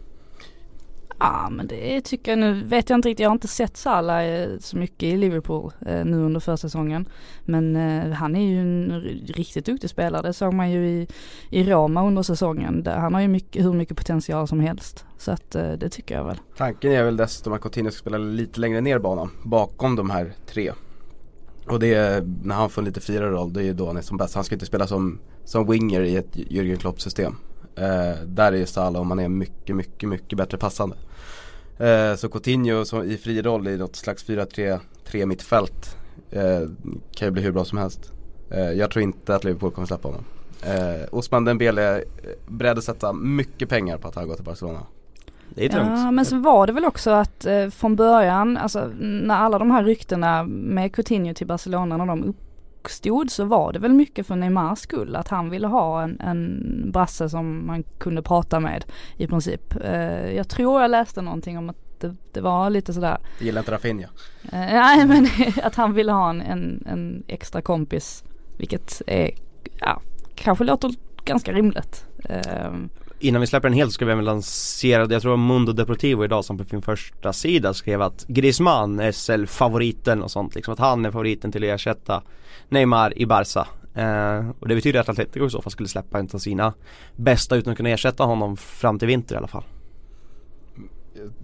Ja 1.53 1.57
men 1.57 1.67
det 1.67 2.01
tycker 2.01 2.33
jag 2.33 2.39
nu, 2.39 2.65
vet 2.65 2.91
jag 2.91 2.99
inte 2.99 3.09
riktigt, 3.09 3.23
jag 3.23 3.29
har 3.29 3.35
inte 3.35 3.49
sett 3.49 3.77
Salah 3.77 4.25
eh, 4.25 4.49
så 4.61 4.77
mycket 4.77 5.03
i 5.03 5.17
Liverpool 5.17 5.73
eh, 5.87 6.05
nu 6.05 6.17
under 6.17 6.41
försäsongen. 6.41 7.09
Men 7.45 7.77
eh, 7.77 8.13
han 8.13 8.37
är 8.37 8.41
ju 8.41 8.61
en 8.61 9.01
riktigt 9.27 9.67
duktig 9.67 9.91
spelare, 9.91 10.23
det 10.23 10.33
såg 10.33 10.55
man 10.55 10.71
ju 10.71 10.87
i, 10.89 11.09
i 11.51 11.65
Roma 11.65 12.07
under 12.07 12.23
säsongen. 12.23 12.87
Han 12.87 13.15
har 13.15 13.21
ju 13.21 13.29
mycket, 13.29 13.65
hur 13.65 13.73
mycket 13.73 13.97
potential 13.97 14.49
som 14.49 14.61
helst. 14.61 15.05
Så 15.19 15.31
att 15.31 15.55
eh, 15.55 15.73
det 15.73 15.89
tycker 15.89 16.15
jag 16.15 16.25
väl. 16.25 16.37
Tanken 16.57 16.93
är 16.93 17.05
väl 17.05 17.17
dessutom 17.17 17.53
att 17.53 17.61
Coutinho 17.61 17.91
ska 17.91 18.01
spela 18.01 18.19
lite 18.19 18.61
längre 18.61 18.81
ner 18.81 18.97
i 18.97 19.01
banan, 19.01 19.31
bakom 19.43 19.97
de 19.97 20.11
här 20.11 20.33
tre. 20.47 20.73
Och 21.69 21.81
det 21.81 21.95
är, 21.95 22.23
när 22.43 22.55
han 22.55 22.71
får 22.71 22.83
en 22.83 22.87
lite 22.87 23.01
friare 23.01 23.31
roll, 23.31 23.53
det 23.53 23.61
är 23.61 23.65
ju 23.65 23.73
då 23.73 23.87
han 23.87 23.97
är 23.97 24.03
som 24.03 24.17
bäst. 24.17 24.35
Han 24.35 24.45
ska 24.45 24.55
inte 24.55 24.67
spela 24.67 24.87
som, 24.87 25.19
som 25.45 25.71
winger 25.71 26.01
i 26.01 26.17
ett 26.17 26.37
Jürgen 26.37 26.77
Klopp 26.77 27.01
system. 27.01 27.37
Eh, 27.77 28.25
där 28.27 28.53
är 28.53 28.57
ju 28.57 28.67
Salah 28.67 29.01
och 29.01 29.07
man 29.07 29.19
är 29.19 29.29
mycket, 29.29 29.77
mycket, 29.77 30.09
mycket 30.09 30.39
bättre 30.39 30.59
passande. 30.59 30.97
Eh, 31.79 32.15
så 32.17 32.29
Coutinho 32.29 32.85
som 32.85 33.05
i 33.05 33.17
fri 33.17 33.43
roll 33.43 33.69
i 33.69 33.77
något 33.77 33.97
slags 33.97 34.27
4-3-3 34.27 35.27
mittfält 35.27 35.97
eh, 36.31 36.61
kan 37.15 37.29
ju 37.29 37.31
bli 37.31 37.43
hur 37.43 37.53
bra 37.53 37.65
som 37.65 37.79
helst. 37.79 38.13
Eh, 38.51 38.73
jag 38.73 38.91
tror 38.91 39.03
inte 39.03 39.35
att 39.35 39.45
Liverpool 39.45 39.71
kommer 39.71 39.87
släppa 39.87 40.09
honom. 40.09 40.25
Eh, 40.67 41.09
Osman 41.11 41.45
Dembele 41.45 41.83
är 41.83 42.05
beredd 42.47 42.79
att 42.79 42.85
sätta 42.85 43.13
mycket 43.13 43.69
pengar 43.69 43.99
på 43.99 44.09
att 44.09 44.15
han 44.15 44.29
går 44.29 44.35
till 44.35 44.45
Barcelona. 44.45 44.81
Det 45.55 45.65
är 45.65 45.69
tungt. 45.69 45.89
Ja 45.89 46.11
men 46.11 46.25
så 46.25 46.39
var 46.39 46.67
det 46.67 46.73
väl 46.73 46.85
också 46.85 47.11
att 47.11 47.47
eh, 47.47 47.69
från 47.69 47.97
början, 47.97 48.57
alltså 48.57 48.91
när 48.99 49.35
alla 49.37 49.59
de 49.59 49.71
här 49.71 49.85
ryktena 49.85 50.45
med 50.45 50.95
Coutinho 50.95 51.35
till 51.35 51.47
Barcelona 51.47 51.97
när 51.97 52.07
de 52.07 52.35
uppstod 52.83 53.31
så 53.31 53.45
var 53.45 53.73
det 53.73 53.79
väl 53.79 53.93
mycket 53.93 54.27
för 54.27 54.37
Neymars 54.37 54.79
skull 54.79 55.17
att 55.17 55.29
han 55.29 55.51
ville 55.51 55.67
ha 55.67 56.03
en, 56.03 56.21
en 56.21 56.91
brasse 56.93 57.29
som 57.29 57.67
man 57.67 57.83
kunde 57.99 58.23
prata 58.23 58.61
med 58.61 58.85
i 59.17 59.27
princip. 59.27 59.75
Eh, 59.85 60.35
jag 60.35 60.49
tror 60.49 60.83
jag 60.83 60.91
läste 60.91 61.23
någonting 61.23 61.59
om 61.59 61.71
att 61.71 61.77
det, 61.99 62.17
det 62.33 62.41
var 62.41 62.71
lite 62.71 62.93
sådär 62.93 63.19
Jag 63.39 63.47
gillar 63.47 63.61
inte 63.61 63.73
Rafinha. 63.73 64.09
Eh, 64.45 64.51
nej 64.53 65.07
men 65.07 65.29
att 65.63 65.75
han 65.75 65.95
ville 65.95 66.13
ha 66.13 66.31
en, 66.31 66.41
en, 66.41 66.85
en 66.87 67.23
extra 67.27 67.63
kompis. 67.63 68.25
Vilket 68.57 69.03
är, 69.07 69.31
ja, 69.81 70.03
kanske 70.35 70.65
låter 70.65 70.95
ganska 71.25 71.53
rimligt. 71.53 72.07
Eh, 72.25 72.73
Innan 73.19 73.41
vi 73.41 73.47
släpper 73.47 73.69
den 73.69 73.79
helt 73.79 73.93
ska 73.93 74.05
vi 74.05 74.13
även 74.13 74.25
lansera, 74.25 75.13
jag 75.13 75.23
tror 75.23 75.37
Mundo 75.37 75.73
Deportivo 75.73 76.25
idag 76.25 76.45
som 76.45 76.59
på 76.59 76.65
sin 76.65 76.83
första 76.83 77.33
sida 77.33 77.75
skrev 77.75 78.03
att 78.03 78.25
Griezmann 78.29 79.01
är 79.01 79.13
SL-favoriten 79.13 80.23
och 80.23 80.31
sånt 80.31 80.55
liksom. 80.55 80.73
Att 80.73 80.79
han 80.79 81.05
är 81.05 81.11
favoriten 81.11 81.53
till 81.53 81.65
att 81.65 81.75
ersätta 81.75 82.23
Neymar 82.73 83.19
i 83.19 83.27
Barca. 83.27 83.67
Eh, 83.95 84.51
och 84.61 84.69
det 84.69 84.75
betyder 84.75 85.01
att 85.01 85.09
Atletico 85.09 85.47
i 85.47 85.51
så 85.51 85.63
fall 85.63 85.73
skulle 85.73 85.89
släppa 85.89 86.19
en 86.19 86.29
av 86.35 86.39
sina 86.39 86.75
bästa 87.17 87.57
utan 87.57 87.71
att 87.71 87.77
kunna 87.77 87.89
ersätta 87.89 88.25
honom 88.25 88.57
fram 88.57 88.99
till 88.99 89.09
vinter 89.09 89.35
i 89.35 89.39
alla 89.39 89.47
fall. 89.47 89.65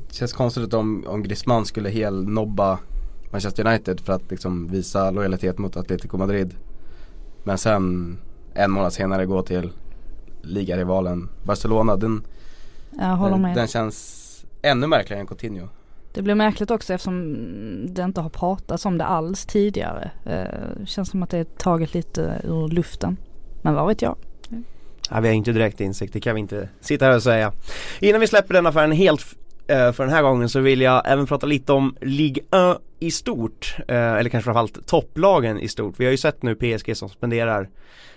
Det 0.08 0.14
känns 0.14 0.32
konstigt 0.32 0.74
om, 0.74 1.04
om 1.06 1.22
Griezmann 1.22 1.66
skulle 1.66 1.90
helnobba 1.90 2.78
Manchester 3.30 3.66
United 3.66 4.00
för 4.00 4.12
att 4.12 4.30
liksom 4.30 4.68
visa 4.68 5.10
lojalitet 5.10 5.58
mot 5.58 5.76
Atletico 5.76 6.16
Madrid. 6.16 6.54
Men 7.44 7.58
sen 7.58 8.18
en 8.54 8.70
månad 8.70 8.92
senare 8.92 9.26
gå 9.26 9.42
till 9.42 9.72
ligarivalen 10.42 11.28
Barcelona. 11.42 11.96
Den, 11.96 12.22
jag 12.98 13.16
håller 13.16 13.32
den, 13.32 13.42
med. 13.42 13.56
den 13.56 13.66
känns 13.66 14.24
ännu 14.62 14.86
märkligare 14.86 15.20
än 15.20 15.26
Coutinho. 15.26 15.68
Det 16.12 16.22
blir 16.22 16.34
märkligt 16.34 16.70
också 16.70 16.94
eftersom 16.94 17.94
det 17.94 18.02
inte 18.02 18.20
har 18.20 18.30
pratats 18.30 18.86
om 18.86 18.98
det 18.98 19.04
alls 19.04 19.46
tidigare. 19.46 20.10
Eh, 20.24 20.84
känns 20.86 21.10
som 21.10 21.22
att 21.22 21.30
det 21.30 21.38
är 21.38 21.44
taget 21.44 21.94
lite 21.94 22.40
ur 22.44 22.68
luften. 22.68 23.16
Men 23.62 23.74
vad 23.74 23.88
vet 23.88 24.02
jag? 24.02 24.16
Ja, 25.10 25.20
vi 25.20 25.28
har 25.28 25.34
inte 25.34 25.52
direkt 25.52 25.80
insikt, 25.80 26.12
det 26.12 26.20
kan 26.20 26.34
vi 26.34 26.40
inte 26.40 26.68
sitta 26.80 27.04
här 27.04 27.14
och 27.14 27.22
säga. 27.22 27.52
Innan 28.00 28.20
vi 28.20 28.26
släpper 28.26 28.54
den 28.54 28.66
affären 28.66 28.92
helt 28.92 29.36
för 29.68 29.98
den 29.98 30.12
här 30.12 30.22
gången 30.22 30.48
så 30.48 30.60
vill 30.60 30.80
jag 30.80 31.02
även 31.04 31.26
prata 31.26 31.46
lite 31.46 31.72
om 31.72 31.96
Ligue 32.00 32.42
1 32.72 32.78
i 33.00 33.10
stort. 33.10 33.76
Eh, 33.88 33.96
eller 33.96 34.30
kanske 34.30 34.44
framförallt 34.44 34.86
topplagen 34.86 35.60
i 35.60 35.68
stort. 35.68 35.94
Vi 35.96 36.04
har 36.04 36.10
ju 36.10 36.16
sett 36.16 36.42
nu 36.42 36.54
PSG 36.54 36.96
som 36.96 37.08
spenderar 37.08 37.68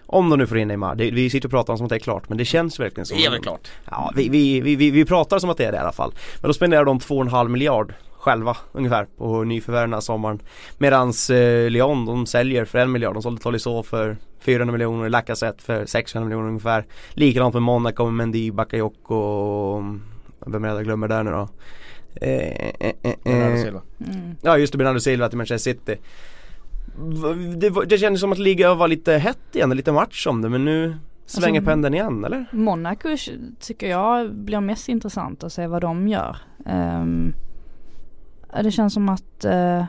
om 0.06 0.30
de 0.30 0.40
nu 0.40 0.48
får 0.48 0.58
in 0.58 0.68
Neymar, 0.68 0.96
det, 0.96 1.12
vi 1.12 1.30
sitter 1.30 1.48
och 1.48 1.52
pratar 1.52 1.74
om 1.74 1.78
som 1.78 1.86
att 1.86 1.90
det 1.90 1.96
är 1.96 2.00
klart 2.00 2.30
men 2.30 2.38
det 2.38 2.46
känns 2.46 2.80
verkligen 2.80 3.06
som 3.06 3.18
Det 3.18 3.26
är 3.26 3.32
väl 3.32 3.42
klart. 3.42 3.72
Ja, 3.92 4.12
vi, 4.16 4.30
vi, 4.30 4.62
vi, 4.62 4.76
vi, 4.76 4.92
vi 4.92 5.06
pratar 5.06 5.40
som 5.40 5.50
att 5.50 5.58
det 5.58 5.66
är 5.66 5.72
det 5.72 5.78
i 5.78 5.82
alla 5.82 5.92
fall. 5.92 6.14
Men 6.42 6.50
då 6.50 6.54
spenderar 6.54 6.86
de 6.86 7.00
2,5 7.00 7.48
miljard 7.48 7.94
själva 8.18 8.58
ungefär 8.72 9.06
på 9.18 9.44
nyförvärv 9.44 9.84
den 9.84 9.94
här 9.94 10.02
sommaren. 10.02 10.40
Medans 10.78 11.30
eh, 11.30 11.70
Lyon 11.70 12.06
de 12.06 12.26
säljer 12.26 12.66
för 12.66 12.80
en 12.80 12.92
miljard, 12.92 13.14
de 13.14 13.24
sålde 13.24 13.42
Tolisso 13.42 13.84
för 13.84 14.18
400 14.40 14.72
miljoner, 14.72 15.10
Lacazette 15.10 15.64
för 15.64 15.86
600 15.86 16.28
miljoner 16.28 16.48
ungefär. 16.48 16.86
Likadant 17.14 17.54
med 17.54 17.64
Monaco 17.64 18.06
med 18.06 18.14
Mendy, 18.14 18.52
Bakayoko 18.52 19.16
och 19.16 19.84
vem 20.48 20.64
är 20.64 20.70
det 20.70 20.76
jag 20.76 20.84
glömmer 20.84 21.08
där 21.08 21.24
nu 21.24 21.32
då? 21.32 21.50
Eh, 22.16 22.72
eh, 22.80 22.94
eh, 23.02 23.16
Bernardo 23.24 23.56
eh, 23.56 23.64
Silva. 23.64 23.82
Mm. 24.08 24.36
Ja 24.42 24.58
just 24.58 24.72
det, 24.72 24.78
Bernardo 24.78 25.00
Silva 25.00 25.30
till 25.30 25.38
Manchester 25.38 25.72
City 25.72 25.98
det, 27.58 27.86
det 27.86 27.98
kändes 27.98 28.22
som 28.22 28.32
att 28.32 28.38
ligan 28.38 28.78
var 28.78 28.88
lite 28.88 29.14
hett 29.14 29.56
igen, 29.56 29.70
lite 29.70 29.92
match 29.92 30.28
om 30.28 30.42
det 30.42 30.50
men 30.50 30.66
nu 30.66 30.98
svänger 31.26 31.60
Alltså, 31.60 31.70
pendeln 31.70 31.94
igen 31.94 32.26
eller? 32.26 32.46
Monaco 32.52 33.18
tycker 33.60 33.90
jag 33.90 34.34
blir 34.36 34.60
mest 34.60 34.90
intressant 34.90 35.44
att 35.44 35.54
se 35.54 35.68
vad 35.68 35.82
de 35.82 36.08
gör. 36.08 36.38
Ja, 38.54 38.62
det 38.64 38.72
känns 38.72 38.94
som 38.94 39.10
att 39.10 39.46
eh, 39.46 39.86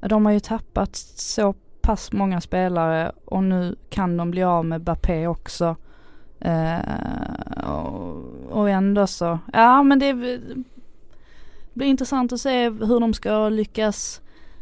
de 0.00 0.26
har 0.26 0.32
ju 0.32 0.40
tappat 0.40 0.96
så 1.16 1.54
pass 1.80 2.12
många 2.12 2.40
spelare 2.40 3.12
och 3.24 3.44
nu 3.44 3.76
kan 3.90 4.16
de 4.16 4.30
bli 4.30 4.42
av 4.42 4.64
med 4.64 4.80
Bappé 4.80 5.26
också. 5.26 5.76
Uh, 6.46 7.68
och, 7.70 8.22
och 8.50 8.70
ändå 8.70 9.06
så, 9.06 9.38
ja 9.52 9.82
men 9.82 9.98
det 9.98 10.14
blir 11.74 11.86
intressant 11.86 12.32
att 12.32 12.40
se 12.40 12.70
hur 12.70 13.00
de 13.00 13.14
ska 13.14 13.48
lyckas 13.48 14.20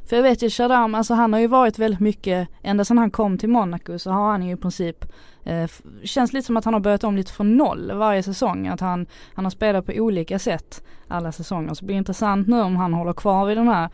för 0.08 0.16
jag 0.16 0.22
vet 0.22 0.42
ju 0.42 0.50
Shadam, 0.50 0.94
alltså 0.94 1.14
han 1.14 1.32
har 1.32 1.40
ju 1.40 1.46
varit 1.46 1.78
väldigt 1.78 2.00
mycket, 2.00 2.48
ända 2.62 2.84
sedan 2.84 2.98
han 2.98 3.10
kom 3.10 3.38
till 3.38 3.48
Monaco 3.48 3.98
så 3.98 4.10
har 4.10 4.30
han 4.30 4.46
ju 4.46 4.52
i 4.52 4.56
princip 4.56 5.04
eh, 5.44 5.70
Känns 6.04 6.32
lite 6.32 6.46
som 6.46 6.56
att 6.56 6.64
han 6.64 6.74
har 6.74 6.80
börjat 6.80 7.04
om 7.04 7.16
lite 7.16 7.32
från 7.32 7.56
noll 7.56 7.92
varje 7.94 8.22
säsong. 8.22 8.66
Att 8.66 8.80
han, 8.80 9.06
han 9.34 9.44
har 9.44 9.50
spelat 9.50 9.86
på 9.86 9.92
olika 9.92 10.38
sätt 10.38 10.84
alla 11.08 11.32
säsonger. 11.32 11.74
Så 11.74 11.80
det 11.80 11.86
blir 11.86 11.96
intressant 11.96 12.48
nu 12.48 12.60
om 12.60 12.76
han 12.76 12.94
håller 12.94 13.12
kvar 13.12 13.46
vid 13.46 13.56
den 13.56 13.68
här 13.68 13.88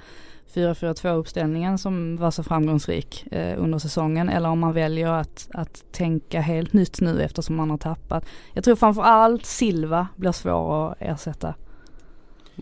4-4-2 0.54 1.14
uppställningen 1.14 1.78
som 1.78 2.16
var 2.16 2.30
så 2.30 2.42
framgångsrik 2.42 3.26
eh, 3.32 3.62
under 3.62 3.78
säsongen. 3.78 4.28
Eller 4.28 4.48
om 4.48 4.58
man 4.58 4.72
väljer 4.72 5.12
att, 5.12 5.48
att 5.54 5.92
tänka 5.92 6.40
helt 6.40 6.72
nytt 6.72 7.00
nu 7.00 7.22
eftersom 7.22 7.56
man 7.56 7.70
har 7.70 7.78
tappat. 7.78 8.24
Jag 8.54 8.64
tror 8.64 8.76
framförallt 8.76 9.46
Silva 9.46 10.08
blir 10.16 10.32
svår 10.32 10.90
att 10.90 10.96
ersätta. 11.00 11.54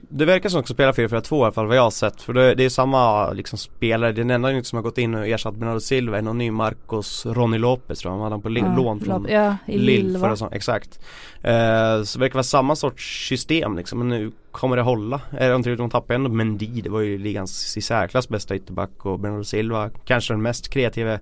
Det 0.09 0.25
verkar 0.25 0.49
som 0.49 0.61
att 0.61 0.67
de 0.67 0.73
spelar 0.75 0.93
4-4-2 0.93 1.37
i 1.39 1.43
alla 1.43 1.53
fall 1.53 1.67
vad 1.67 1.77
jag 1.77 1.83
har 1.83 1.91
sett 1.91 2.23
för 2.23 2.33
det, 2.33 2.55
det 2.55 2.65
är 2.65 2.69
samma 2.69 3.31
liksom 3.33 3.59
spelare, 3.59 4.13
den 4.13 4.31
enda 4.31 4.63
som 4.65 4.77
har 4.77 4.83
gått 4.83 4.99
in 4.99 5.15
och 5.15 5.27
ersatt 5.27 5.55
Bernardo 5.55 5.81
Silva 5.81 6.19
är 6.19 6.23
någon 6.23 6.39
ny 6.39 6.51
Marcos 6.51 7.27
Ronny 7.27 7.59
Lopez 7.59 7.99
tror 7.99 8.13
jag, 8.13 8.19
han 8.19 8.23
hade 8.23 8.35
han 8.35 8.43
på 8.43 8.51
Ja, 8.51 8.77
lån 8.77 9.01
från 9.01 9.27
Ja, 9.29 9.57
Lille 9.67 10.19
förra 10.19 10.31
säsongen, 10.31 10.53
exakt. 10.53 11.01
Eh, 11.43 12.03
så 12.03 12.19
det 12.19 12.25
verkar 12.25 12.35
vara 12.35 12.43
samma 12.43 12.77
sorts 12.77 13.29
system 13.29 13.77
liksom, 13.77 13.99
men 13.99 14.09
nu 14.09 14.33
kommer 14.51 14.77
det 14.77 14.83
hålla. 14.83 15.21
Är 15.31 15.51
de 15.51 15.57
inte 15.57 15.75
de 15.75 15.91
tappar 15.91 16.15
ändå 16.15 16.31
Mendy, 16.31 16.81
det 16.81 16.91
var 16.91 17.01
ju 17.01 17.19
ligans 17.19 17.77
i 17.77 17.81
särklass 17.81 18.29
bästa 18.29 18.57
ytterback 18.57 19.07
och 19.07 19.21
Bernardo 19.21 19.45
Silva 19.45 19.91
kanske 20.05 20.33
den 20.33 20.43
mest 20.43 20.69
kreativa 20.69 21.19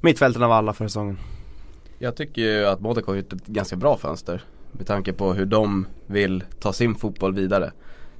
mittfälten 0.00 0.42
av 0.42 0.52
alla 0.52 0.72
för 0.72 0.84
säsongen. 0.84 1.18
Jag 1.98 2.16
tycker 2.16 2.42
ju 2.42 2.66
att 2.66 2.80
Monaco 2.80 3.10
har 3.10 3.16
gjort 3.16 3.32
ett 3.32 3.46
ganska 3.46 3.76
bra 3.76 3.96
fönster. 3.96 4.42
Med 4.72 4.86
tanke 4.86 5.12
på 5.12 5.32
hur 5.32 5.46
de 5.46 5.86
vill 6.06 6.44
ta 6.60 6.72
sin 6.72 6.94
fotboll 6.94 7.34
vidare. 7.34 7.72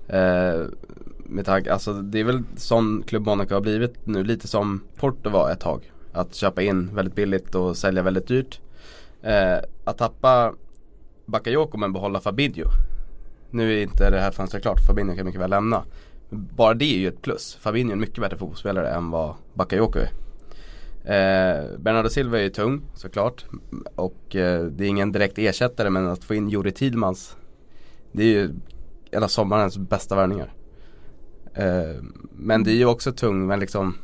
Eh, 0.08 0.66
med 1.18 1.46
tanke, 1.46 1.72
alltså 1.72 1.92
det 1.92 2.20
är 2.20 2.24
väl 2.24 2.42
sån 2.56 3.02
klubb 3.06 3.26
Monaco 3.26 3.54
har 3.54 3.60
blivit 3.60 4.06
nu, 4.06 4.24
lite 4.24 4.48
som 4.48 4.80
Porto 4.96 5.30
var 5.30 5.50
ett 5.50 5.60
tag. 5.60 5.92
Att 6.12 6.34
köpa 6.34 6.62
in 6.62 6.94
väldigt 6.94 7.14
billigt 7.14 7.54
och 7.54 7.76
sälja 7.76 8.02
väldigt 8.02 8.28
dyrt. 8.28 8.60
Eh, 9.22 9.58
att 9.84 9.98
tappa 9.98 10.54
Bakayoko 11.26 11.78
men 11.78 11.92
behålla 11.92 12.20
Fabinho. 12.20 12.64
Nu 13.50 13.72
är 13.78 13.82
inte 13.82 14.10
det 14.10 14.20
här 14.20 14.30
fönstret 14.30 14.62
klart, 14.62 14.86
Fabinho 14.86 15.16
kan 15.16 15.26
mycket 15.26 15.40
väl 15.40 15.50
lämna. 15.50 15.84
Bara 16.30 16.74
det 16.74 16.84
är 16.84 16.98
ju 16.98 17.08
ett 17.08 17.22
plus. 17.22 17.58
Fabinho 17.60 17.90
är 17.90 17.92
en 17.92 18.00
mycket 18.00 18.20
bättre 18.20 18.36
fotbollsspelare 18.36 18.90
än 18.90 19.10
vad 19.10 19.34
Bakayoko 19.54 19.98
är. 19.98 20.10
Eh, 21.04 21.78
Bernardo 21.78 22.08
Silva 22.08 22.38
är 22.38 22.42
ju 22.42 22.50
tung 22.50 22.82
såklart 22.94 23.44
och 23.94 24.36
eh, 24.36 24.64
det 24.64 24.84
är 24.84 24.88
ingen 24.88 25.12
direkt 25.12 25.38
ersättare 25.38 25.90
men 25.90 26.08
att 26.08 26.24
få 26.24 26.34
in 26.34 26.48
Juri 26.48 26.72
Tidmans 26.72 27.36
Det 28.12 28.22
är 28.22 28.26
ju 28.26 28.50
en 29.10 29.22
av 29.22 29.28
sommarens 29.28 29.78
bästa 29.78 30.16
värvningar. 30.16 30.52
Eh, 31.54 32.02
men 32.30 32.64
det 32.64 32.70
är 32.70 32.76
ju 32.76 32.86
också 32.86 33.12
tung 33.12 33.46
men 33.46 33.60
liksom 33.60 33.94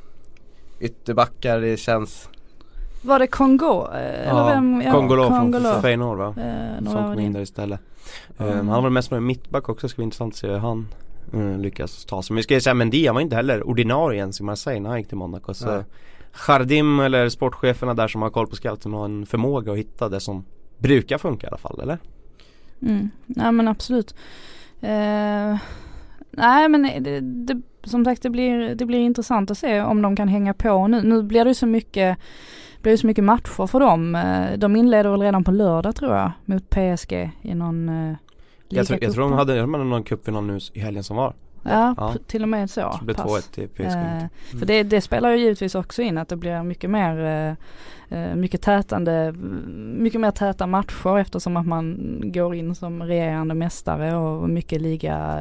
Ytterbackar 0.80 1.60
det 1.60 1.76
känns 1.76 2.28
Var 3.02 3.18
det 3.18 3.26
Kongo? 3.26 3.88
Eh, 3.92 4.30
Eller 4.30 4.44
vem? 4.44 4.82
Ja, 4.82 4.92
Kongolo 4.92 5.26
från. 5.26 5.82
Feyenoord 5.82 6.18
va? 6.18 6.34
Eh, 6.38 6.84
Som 6.84 6.94
kom 6.94 7.20
in 7.20 7.32
där 7.32 7.40
istället. 7.40 7.80
Mm. 8.38 8.58
Um, 8.58 8.68
han 8.68 8.82
var 8.82 8.90
mest 8.90 9.10
med 9.10 9.22
mittback 9.22 9.68
också, 9.68 9.88
ska 9.88 9.96
bli 9.96 10.04
intressant 10.04 10.34
att 10.34 10.38
se 10.38 10.48
hur 10.48 10.58
han 10.58 10.88
uh, 11.34 11.58
lyckas 11.58 12.04
ta 12.04 12.22
sig. 12.22 12.34
Men 12.34 12.36
vi 12.36 12.42
ska 12.42 12.54
ju 12.54 12.60
säga 12.60 12.74
Mendy, 12.74 13.06
han 13.06 13.14
var 13.14 13.22
inte 13.22 13.36
heller 13.36 13.68
ordinarie 13.68 14.18
ens 14.18 14.40
i 14.40 14.42
Marseille 14.42 14.80
när 14.80 14.90
han 14.90 14.98
gick 14.98 15.08
till 15.08 15.16
Monaco. 15.16 15.54
Så 15.54 15.70
Nej. 15.70 15.84
Jardim 16.48 17.00
eller 17.00 17.28
sportcheferna 17.28 17.94
där 17.94 18.08
som 18.08 18.22
har 18.22 18.30
koll 18.30 18.46
på 18.46 18.56
scouten 18.56 18.92
har 18.92 19.04
en 19.04 19.26
förmåga 19.26 19.72
att 19.72 19.78
hitta 19.78 20.08
det 20.08 20.20
som 20.20 20.44
brukar 20.78 21.18
funka 21.18 21.46
i 21.46 21.48
alla 21.48 21.58
fall, 21.58 21.80
eller? 21.80 21.98
Mm. 22.82 23.10
Ja 23.26 23.52
men 23.52 23.68
absolut. 23.68 24.14
Eh, 24.84 25.58
nej 26.30 26.68
men 26.68 26.82
det, 26.82 27.20
det, 27.20 27.62
som 27.84 28.04
sagt 28.04 28.22
det 28.22 28.30
blir, 28.30 28.74
det 28.74 28.86
blir 28.86 28.98
intressant 28.98 29.50
att 29.50 29.58
se 29.58 29.80
om 29.80 30.02
de 30.02 30.16
kan 30.16 30.28
hänga 30.28 30.54
på 30.54 30.86
nu. 30.88 31.02
Nu 31.02 31.22
blir 31.22 31.44
det 31.44 31.50
ju 31.50 31.54
så 31.54 31.66
mycket 31.66 32.18
blir 32.82 32.92
det 32.92 32.98
så 32.98 33.06
mycket 33.06 33.24
matcher 33.24 33.66
för 33.66 33.80
dem. 33.80 34.14
Eh, 34.14 34.58
De 34.58 34.76
inleder 34.76 35.10
väl 35.10 35.22
redan 35.22 35.44
på 35.44 35.50
lördag 35.50 35.96
tror 35.96 36.14
jag 36.14 36.30
mot 36.44 36.70
PSG 36.70 37.30
i 37.42 37.54
någon 37.54 37.88
eh, 37.88 38.16
Jag 38.68 38.86
tror, 38.86 38.98
jag 39.02 39.12
tror 39.12 39.22
de 39.24 39.32
hade, 39.32 39.60
de 39.60 39.74
hade 39.74 39.84
någon 39.86 40.02
cupfinal 40.02 40.44
nu 40.44 40.58
i 40.72 40.80
helgen 40.80 41.04
som 41.04 41.16
var 41.16 41.34
Ja, 41.64 41.94
Ja. 41.98 42.14
till 42.26 42.42
och 42.42 42.48
med 42.48 42.70
så. 42.70 43.00
Det 43.06 43.14
pass. 43.14 43.26
2-1 43.26 43.54
till 43.54 43.68
PSG 43.68 43.84
Eh, 43.96 44.58
För 44.58 44.66
det, 44.66 44.82
det 44.82 45.00
spelar 45.00 45.30
ju 45.30 45.36
givetvis 45.38 45.74
också 45.74 46.02
in 46.02 46.18
att 46.18 46.28
det 46.28 46.36
blir 46.36 46.62
mycket 46.62 46.90
mer 46.90 47.18
eh, 48.10 48.18
eh, 48.18 48.34
mycket 48.34 48.62
tätande, 48.62 49.32
mycket 49.98 50.20
mer 50.20 50.30
täta 50.30 50.66
matcher 50.66 51.18
eftersom 51.18 51.56
att 51.56 51.66
man 51.66 52.20
går 52.24 52.54
in 52.54 52.74
som 52.74 53.02
regerande 53.02 53.54
mästare 53.54 54.16
och 54.16 54.48
mycket 54.50 54.80
liga 54.82 55.40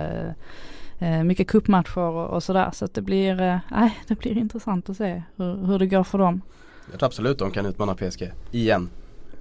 eh, 1.00 1.24
mycket 1.24 1.48
cupmatcher 1.48 1.98
och, 2.01 2.30
och 2.30 2.44
sådär 2.44 2.70
så 2.74 2.86
att 2.86 2.94
det 2.94 3.01
blir, 3.01 3.42
eh, 3.42 3.58
nej 3.72 3.98
det 4.08 4.20
blir 4.20 4.38
intressant 4.38 4.89
att 4.89 4.98
se 4.98 5.24
hur, 5.36 5.65
hur 5.65 5.80
det 5.80 5.88
går 5.88 6.03
för 6.03 6.18
dem. 6.18 6.42
Jag 6.92 7.00
tror 7.00 7.08
absolut 7.08 7.39
de 7.39 7.51
kan 7.51 7.65
utmana 7.65 7.96
PSG 7.96 8.32
igen. 8.51 8.89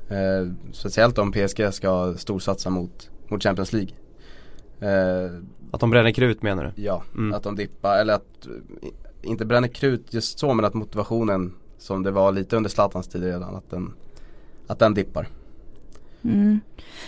Eh, 0.08 0.52
speciellt 0.72 1.18
om 1.18 1.32
PSG 1.32 1.72
ska 1.72 2.14
storsatsa 2.18 2.70
mot, 2.70 3.10
mot 3.28 3.42
Champions 3.42 3.72
League. 3.72 3.90
Eh, 4.80 5.30
Att 5.72 5.80
de 5.80 5.90
bränner 5.90 6.12
krut 6.12 6.42
menar 6.42 6.64
du? 6.64 6.82
ja, 6.82 7.02
Mm. 7.14 7.34
att 7.34 7.42
de 7.42 7.56
dippar 7.56 7.98
eller 7.98 8.14
att 8.14 8.48
inte 9.22 9.44
bränner 9.44 9.68
krut 9.68 10.14
just 10.14 10.38
så 10.38 10.54
men 10.54 10.64
att 10.64 10.74
motivationen 10.74 11.54
som 11.78 12.02
det 12.02 12.10
var 12.10 12.32
lite 12.32 12.56
under 12.56 12.70
Zlatans 12.70 13.08
tid 13.08 13.22
redan 13.22 13.54
att 13.56 13.70
den, 13.70 13.92
att 14.66 14.78
den 14.78 14.94
dippar. 14.94 15.28
Mm. 16.24 16.60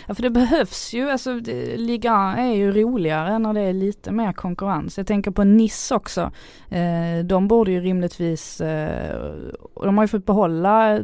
Ja 0.07 0.15
för 0.15 0.23
det 0.23 0.31
behövs 0.31 0.93
ju, 0.93 1.11
alltså 1.11 1.41
ligan 1.77 2.39
är 2.39 2.55
ju 2.55 2.73
roligare 2.73 3.39
när 3.39 3.55
det 3.55 3.61
är 3.61 3.73
lite 3.73 4.13
mer 4.13 4.33
konkurrens. 4.33 4.99
Jag 4.99 5.07
tänker 5.07 5.31
på 5.31 5.45
Nice 5.45 5.95
också. 5.95 6.33
Eh, 6.69 7.25
de 7.25 7.49
borde 7.49 7.71
ju 7.71 7.81
rimligtvis, 7.81 8.61
eh, 8.61 9.33
de 9.83 9.99
har 9.99 10.05
ju 10.05 10.09
fått 10.09 10.27
behålla 10.27 11.01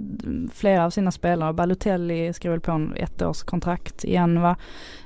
flera 0.52 0.84
av 0.84 0.90
sina 0.90 1.10
spelare. 1.10 1.52
Balotelli 1.52 2.32
skrev 2.32 2.52
väl 2.52 2.60
på 2.60 2.72
en 2.72 2.96
ettårskontrakt 2.96 4.04
igen 4.04 4.42
va. 4.42 4.56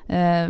Eh, 0.09 0.49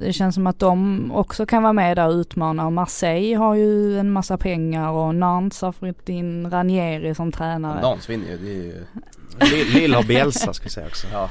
det 0.00 0.12
känns 0.12 0.34
som 0.34 0.46
att 0.46 0.58
de 0.58 1.12
också 1.12 1.46
kan 1.46 1.62
vara 1.62 1.72
med 1.72 1.96
där 1.96 2.08
och 2.08 2.12
utmana 2.12 2.66
och 2.66 2.72
Marseille 2.72 3.36
har 3.36 3.54
ju 3.54 3.98
en 3.98 4.10
massa 4.10 4.38
pengar 4.38 4.90
och 4.90 5.14
Nantes 5.14 5.62
har 5.62 5.72
fått 5.72 6.08
in 6.08 6.50
Ranieri 6.50 7.14
som 7.14 7.32
tränare. 7.32 7.80
Dans 7.82 8.10
vinner 8.10 8.26
ju, 8.26 8.36
det 8.36 8.50
är 8.50 8.54
ju 8.54 8.84
Lill 9.40 9.74
Lill 9.74 9.94
har 9.94 10.02
Bielsa 10.02 10.52
ska 10.52 10.64
jag 10.64 10.72
säga 10.72 10.86
också 10.86 11.06
ja, 11.12 11.30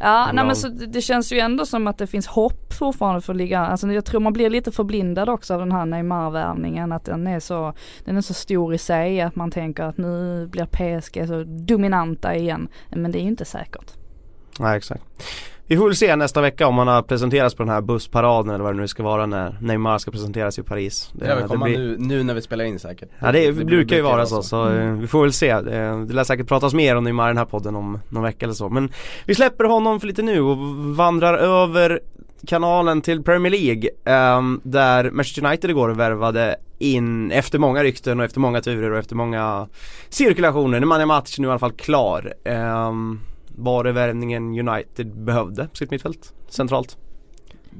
Ja, 0.00 0.26
Men 0.26 0.36
nej 0.36 0.44
men 0.44 0.56
så 0.56 0.68
det, 0.68 0.86
det 0.86 1.00
känns 1.00 1.32
ju 1.32 1.38
ändå 1.38 1.66
som 1.66 1.86
att 1.86 1.98
det 1.98 2.06
finns 2.06 2.26
hopp 2.26 2.72
fortfarande 2.72 3.20
för 3.20 3.34
ligan. 3.34 3.64
Alltså 3.64 3.92
jag 3.92 4.04
tror 4.04 4.20
man 4.20 4.32
blir 4.32 4.50
lite 4.50 4.72
förblindad 4.72 5.28
också 5.28 5.54
av 5.54 5.60
den 5.60 5.72
här 5.72 5.86
Neymar-värvningen. 5.86 6.92
Att 6.92 7.04
den 7.04 7.26
är 7.26 7.40
så, 7.40 7.74
den 8.04 8.16
är 8.16 8.20
så 8.20 8.34
stor 8.34 8.74
i 8.74 8.78
sig 8.78 9.20
att 9.20 9.36
man 9.36 9.50
tänker 9.50 9.82
att 9.82 9.98
nu 9.98 10.46
blir 10.46 10.66
PSG 10.66 11.28
så 11.28 11.44
dominanta 11.46 12.36
igen. 12.36 12.68
Men 12.90 13.12
det 13.12 13.18
är 13.18 13.22
ju 13.22 13.28
inte 13.28 13.44
säkert. 13.44 13.92
Nej 14.60 14.76
exakt 14.76 15.02
Vi 15.70 15.76
får 15.76 15.84
väl 15.84 15.96
se 15.96 16.16
nästa 16.16 16.40
vecka 16.40 16.66
om 16.66 16.78
han 16.78 16.88
har 16.88 17.02
presenterats 17.02 17.54
på 17.54 17.62
den 17.62 17.72
här 17.72 17.80
bussparaden 17.80 18.54
eller 18.54 18.64
vad 18.64 18.74
det 18.74 18.80
nu 18.80 18.88
ska 18.88 19.02
vara 19.02 19.26
när 19.26 19.56
Neymar 19.60 19.98
ska 19.98 20.10
presenteras 20.10 20.58
i 20.58 20.62
Paris 20.62 21.10
det 21.12 21.34
väl 21.34 21.44
komma 21.48 21.64
blir- 21.64 21.78
nu, 21.78 21.96
nu 21.98 22.22
när 22.22 22.34
vi 22.34 22.42
spelar 22.42 22.64
in 22.64 22.78
säkert. 22.78 23.08
Ja 23.18 23.32
det, 23.32 23.52
blir- 23.52 23.64
brukar 23.64 23.96
ju 23.96 24.02
vara 24.02 24.26
så, 24.26 24.42
så 24.42 24.68
eh, 24.72 24.92
vi 24.92 25.06
får 25.06 25.22
väl 25.22 25.32
se. 25.32 25.48
Eh, 25.48 26.00
Det 26.00 26.14
lär 26.14 26.24
säkert 26.24 26.48
pratas 26.48 26.74
mer 26.74 26.96
om 26.96 27.04
Neymar 27.04 27.26
i 27.28 27.30
den 27.30 27.38
här 27.38 27.44
podden 27.44 27.76
om 27.76 27.98
någon 28.08 28.22
vecka 28.22 28.46
eller 28.46 28.54
så. 28.54 28.68
Men 28.68 28.92
vi 29.26 29.34
släpper 29.34 29.64
honom 29.64 30.00
för 30.00 30.06
lite 30.06 30.22
nu 30.22 30.40
och 30.40 30.56
vandrar 30.96 31.34
över 31.38 32.00
kanalen 32.46 33.00
till 33.02 33.22
Premier 33.22 33.50
League. 33.52 33.90
ehm, 34.04 34.60
där 34.64 35.10
Manchester 35.10 35.44
United 35.46 35.70
igår 35.70 35.88
värvade 35.88 36.56
in, 36.78 37.30
efter 37.30 37.58
många 37.58 37.82
rykten 37.82 38.18
och 38.18 38.24
efter 38.24 38.40
många 38.40 38.60
turer 38.60 38.90
och 38.92 38.98
efter 38.98 39.16
många 39.16 39.68
cirkulationer. 40.08 40.80
Matic 41.06 41.38
är 41.38 41.42
nu 41.42 41.48
i 41.48 41.50
alla 41.50 41.58
fall 41.58 41.72
klar. 41.72 42.32
Var 43.58 43.84
det 43.84 43.92
värvningen 43.92 44.68
United 44.68 45.16
behövde 45.16 45.68
på 45.68 45.76
sitt 45.76 45.90
mittfält? 45.90 46.34
Centralt? 46.48 46.98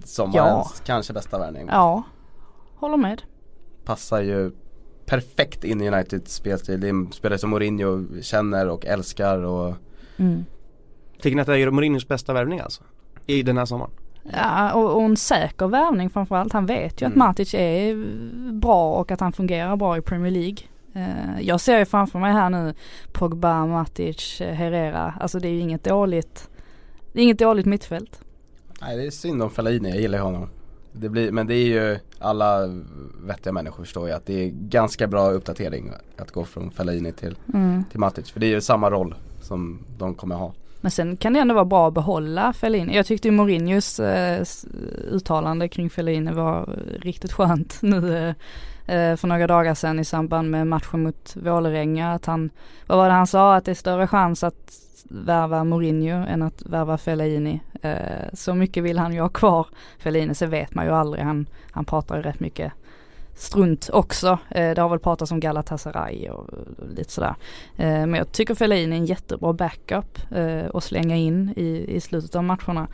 Sommarens 0.04 0.82
kanske 0.86 1.12
bästa 1.12 1.38
värvning. 1.38 1.68
Ja, 1.70 2.02
håller 2.76 2.96
med. 2.96 3.22
Passar 3.84 4.20
ju 4.20 4.52
perfekt 5.06 5.64
in 5.64 5.80
i 5.80 5.88
Uniteds 5.90 6.34
spelstil. 6.34 6.80
Det 6.80 6.86
är 6.86 6.90
en 6.90 7.12
spelare 7.12 7.38
som 7.38 7.50
Mourinho 7.50 8.22
känner 8.22 8.68
och 8.68 8.86
älskar 8.86 9.38
och 9.38 9.74
Mm. 10.16 10.44
Tycker 11.20 11.36
ni 11.36 11.40
att 11.40 11.46
det 11.46 11.58
är 11.60 11.70
Mourinhos 11.70 12.08
bästa 12.08 12.32
värvning 12.32 12.60
alltså? 12.60 12.82
I 13.26 13.42
den 13.42 13.58
här 13.58 13.64
sommaren? 13.64 13.90
Ja, 14.32 14.72
och, 14.72 14.96
och 14.96 15.02
en 15.02 15.16
säker 15.16 15.68
värvning 15.68 16.10
framförallt. 16.10 16.52
Han 16.52 16.66
vet 16.66 17.02
ju 17.02 17.06
att 17.06 17.12
Mm. 17.12 17.18
Matic 17.18 17.54
är 17.54 17.94
bra 18.52 18.94
och 18.94 19.10
att 19.10 19.20
han 19.20 19.32
fungerar 19.32 19.76
bra 19.76 19.96
i 19.96 20.00
Premier 20.00 20.30
League. 20.32 20.56
Eh, 20.98 21.40
jag 21.40 21.60
ser 21.60 21.78
ju 21.78 21.84
framför 21.84 22.18
mig 22.18 22.32
här 22.32 22.50
nu 22.50 22.74
Pogba, 23.12 23.66
Matic, 23.66 24.40
eh, 24.40 24.54
Herrera. 24.54 25.14
Alltså 25.20 25.38
det 25.38 25.48
är 25.48 25.52
ju 25.52 25.60
inget 25.60 25.84
dåligt, 25.84 26.48
det 27.12 27.20
är 27.20 27.24
inget 27.24 27.38
dåligt 27.38 27.66
mittfält. 27.66 28.20
Nej 28.80 28.96
det 28.96 29.06
är 29.06 29.10
synd 29.10 29.42
om 29.42 29.50
Fellaini, 29.50 29.88
jag 29.90 30.00
gillar 30.00 30.18
honom. 30.18 30.48
Det 30.92 31.08
blir, 31.08 31.32
men 31.32 31.46
det 31.46 31.54
är 31.54 31.66
ju 31.66 31.98
alla 32.18 32.66
vettiga 33.22 33.52
människor 33.52 33.84
förstår 33.84 34.08
ju 34.08 34.14
att 34.14 34.26
det 34.26 34.44
är 34.44 34.48
ganska 34.50 35.06
bra 35.06 35.30
uppdatering 35.30 35.92
att 36.16 36.30
gå 36.30 36.44
från 36.44 36.70
Fellaini 36.70 37.12
till, 37.12 37.36
Mm. 37.54 37.84
till 37.90 38.00
Matic. 38.00 38.30
För 38.30 38.40
det 38.40 38.46
är 38.46 38.50
ju 38.50 38.60
samma 38.60 38.90
roll 38.90 39.14
som 39.42 39.78
de 39.98 40.14
kommer 40.14 40.34
ha. 40.34 40.52
Men 40.80 40.90
sen 40.90 41.16
kan 41.16 41.32
det 41.32 41.40
ändå 41.40 41.54
vara 41.54 41.64
bra 41.64 41.88
att 41.88 41.94
behålla 41.94 42.52
Fellini. 42.52 42.96
Jag 42.96 43.06
tyckte 43.06 43.28
ju 43.28 43.32
Mourinhos 43.32 44.00
eh, 44.00 44.44
uttalande 45.10 45.68
kring 45.68 45.90
Fellini 45.90 46.32
var 46.32 46.78
riktigt 47.00 47.32
skönt 47.32 47.78
nu 47.82 48.18
eh, 48.86 48.94
eh, 48.96 49.16
för 49.16 49.28
några 49.28 49.46
dagar 49.46 49.74
sedan 49.74 49.98
i 49.98 50.04
samband 50.04 50.50
med 50.50 50.66
matchen 50.66 51.02
mot 51.02 51.36
Vålerenga. 51.36 52.12
Att 52.12 52.26
han, 52.26 52.50
vad 52.86 52.98
var 52.98 53.08
det 53.08 53.14
han 53.14 53.26
sa? 53.26 53.54
Att 53.54 53.64
det 53.64 53.70
är 53.70 53.74
större 53.74 54.06
chans 54.06 54.44
att 54.44 54.72
värva 55.04 55.64
Mourinho 55.64 56.26
än 56.26 56.42
att 56.42 56.62
värva 56.62 56.98
Fellaini. 56.98 57.60
Eh, 57.82 58.28
så 58.32 58.54
mycket 58.54 58.82
vill 58.82 58.98
han 58.98 59.14
ju 59.14 59.20
ha 59.20 59.28
kvar 59.28 59.66
Fellaini. 59.98 60.34
Sen 60.34 60.50
vet 60.50 60.74
man 60.74 60.84
ju 60.84 60.92
aldrig. 60.92 61.24
Han, 61.24 61.46
han 61.70 61.84
pratar 61.84 62.16
ju 62.16 62.22
rätt 62.22 62.40
mycket 62.40 62.72
strunt 63.38 63.90
också. 63.92 64.38
Eh, 64.50 64.74
det 64.74 64.80
har 64.80 64.88
väl 64.88 64.98
pratats 64.98 65.32
om 65.32 65.40
Galatasaray 65.40 66.28
och, 66.28 66.46
lite 66.96 67.12
sådär. 67.12 67.34
Eh, 67.76 67.86
men 67.86 68.14
jag 68.14 68.32
tycker 68.32 68.54
Fellaini 68.54 68.96
är 68.96 68.98
en 68.98 69.06
jättebra 69.06 69.52
backup 69.52 70.18
eh, 70.32 70.64
att 70.74 70.84
slänga 70.84 71.16
in 71.16 71.52
i, 71.56 71.96
i 71.96 72.00
slutet 72.00 72.34
av 72.34 72.44
matcherna. 72.44 72.88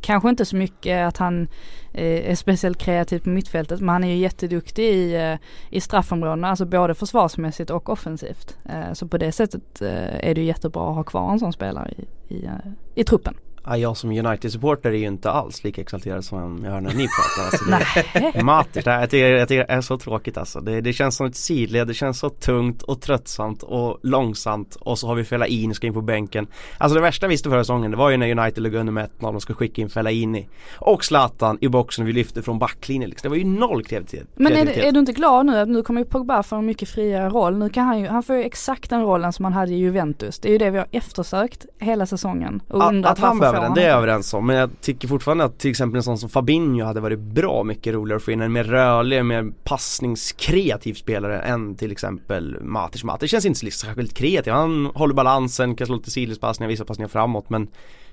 Kanske 0.00 0.28
inte 0.28 0.44
så 0.44 0.56
mycket 0.56 1.08
att 1.08 1.16
han 1.16 1.48
är 1.92 2.34
speciellt 2.34 2.78
kreativ 2.78 3.18
på 3.18 3.28
mittfältet 3.28 3.80
men 3.80 3.88
han 3.88 4.04
är 4.04 4.08
ju 4.08 4.16
jätteduktig 4.16 4.84
i, 4.84 5.38
i 5.70 5.80
straffområdena, 5.80 6.48
alltså 6.48 6.64
både 6.64 6.94
försvarsmässigt 6.94 7.70
och 7.70 7.88
offensivt. 7.88 8.56
Så 8.92 9.08
på 9.08 9.18
det 9.18 9.32
sättet 9.32 9.80
är 9.80 10.34
det 10.34 10.40
ju 10.40 10.46
jättebra 10.46 10.90
att 10.90 10.96
ha 10.96 11.04
kvar 11.04 11.32
en 11.32 11.38
sån 11.38 11.52
spelare 11.52 11.94
i, 12.28 12.34
i, 12.34 12.48
i 12.94 13.04
truppen. 13.04 13.34
Ja, 13.66 13.76
jag 13.76 13.96
som 13.96 14.10
United-supporter 14.10 14.90
är 14.90 14.96
ju 14.96 15.06
inte 15.06 15.30
alls 15.30 15.64
lika 15.64 15.80
exalterad 15.80 16.24
som 16.24 16.64
jag 16.64 16.70
hör 16.70 16.80
när 16.80 16.94
ni 16.94 17.06
pratar. 17.08 17.44
Alltså, 17.44 18.34
det. 18.34 18.42
Matic, 18.44 18.84
det 18.84 18.90
här, 18.90 19.00
jag, 19.00 19.10
tycker, 19.10 19.26
jag 19.26 19.48
tycker 19.48 19.66
det 19.66 19.72
är 19.72 19.80
så 19.80 19.98
tråkigt 19.98 20.38
alltså. 20.38 20.60
Det, 20.60 20.80
det 20.80 20.92
känns 20.92 21.16
som 21.16 21.26
ett 21.26 21.36
sidled, 21.36 21.88
det 21.88 21.94
känns 21.94 22.18
så 22.18 22.30
tungt 22.30 22.82
och 22.82 23.00
tröttsamt 23.00 23.62
och 23.62 23.98
långsamt 24.02 24.74
och 24.74 24.98
så 24.98 25.06
har 25.06 25.14
vi 25.14 25.24
Fellaini 25.24 25.74
ska 25.74 25.86
in 25.86 25.94
på 25.94 26.00
bänken. 26.00 26.46
Alltså 26.78 26.94
det 26.94 27.00
värsta 27.00 27.26
jag 27.26 27.28
visste 27.28 27.50
förra 27.50 27.64
säsongen 27.64 27.90
det 27.90 27.96
var 27.96 28.10
ju 28.10 28.16
när 28.16 28.38
United 28.38 28.62
låg 28.62 28.74
under 28.74 28.92
med 28.92 29.10
1-0 29.20 29.34
och 29.34 29.42
skulle 29.42 29.56
skicka 29.56 29.82
in 29.82 29.88
Fellaini 29.88 30.48
och 30.78 31.04
Zlatan 31.04 31.58
i 31.60 31.68
boxen 31.68 32.04
vi 32.04 32.12
lyfte 32.12 32.42
från 32.42 32.58
backlinjen 32.58 33.10
liksom. 33.10 33.26
Det 33.26 33.28
var 33.28 33.36
ju 33.36 33.58
noll 33.58 33.84
kreativitet. 33.84 34.28
Men 34.34 34.52
är, 34.52 34.78
är 34.78 34.92
du 34.92 35.00
inte 35.00 35.12
glad 35.12 35.46
nu 35.46 35.58
att 35.58 35.68
nu 35.68 35.82
kommer 35.82 36.00
ju 36.00 36.04
Pogba 36.04 36.42
få 36.42 36.56
en 36.56 36.66
mycket 36.66 36.88
friare 36.88 37.28
roll. 37.28 37.58
Nu 37.58 37.70
kan 37.70 37.86
han 37.86 38.00
ju, 38.00 38.06
han 38.06 38.22
får 38.22 38.36
ju 38.36 38.42
exakt 38.42 38.90
den 38.90 39.02
rollen 39.02 39.32
som 39.32 39.44
han 39.44 39.52
hade 39.52 39.72
i 39.72 39.78
Juventus. 39.78 40.38
Det 40.38 40.48
är 40.48 40.52
ju 40.52 40.58
det 40.58 40.70
vi 40.70 40.78
har 40.78 40.86
eftersökt 40.90 41.66
hela 41.78 42.06
säsongen. 42.06 42.62
Och 42.68 42.82
Att, 42.82 42.88
undrat 42.88 43.12
att 43.12 43.18
han 43.18 43.38
varför 43.38 43.49
får 43.54 43.62
den, 43.62 43.74
det 43.74 43.82
är 43.82 43.88
jag 43.88 43.98
överens 43.98 44.34
om. 44.34 44.46
Men 44.46 44.56
jag 44.56 44.70
tycker 44.80 45.08
fortfarande 45.08 45.44
att 45.44 45.58
till 45.58 45.70
exempel 45.70 45.96
en 45.96 46.02
sån 46.02 46.18
som 46.18 46.28
Fabinho 46.28 46.84
hade 46.84 47.00
varit 47.00 47.18
bra 47.18 47.64
mycket 47.64 47.94
roligare 47.94 48.16
att 48.16 48.22
få 48.22 48.30
in 48.30 48.40
en 48.40 48.52
mer 48.52 48.64
rörlig, 48.64 49.24
mer 49.24 49.52
passningskreativ 49.64 50.94
spelare 50.94 51.40
än 51.40 51.74
till 51.74 51.92
exempel 51.92 52.58
Matic. 52.62 53.04
Matic 53.04 53.30
känns 53.30 53.46
inte 53.46 53.60
så 53.60 53.86
särskilt 53.86 54.14
kreativ. 54.14 54.52
Han 54.52 54.86
håller 54.86 55.14
balansen, 55.14 55.76
kan 55.76 55.86
slå 55.86 55.96
lite 55.96 56.10
sidledspassningar, 56.10 56.68
vissa 56.68 56.84
passningar 56.84 57.08
framåt 57.08 57.50
men 57.50 57.68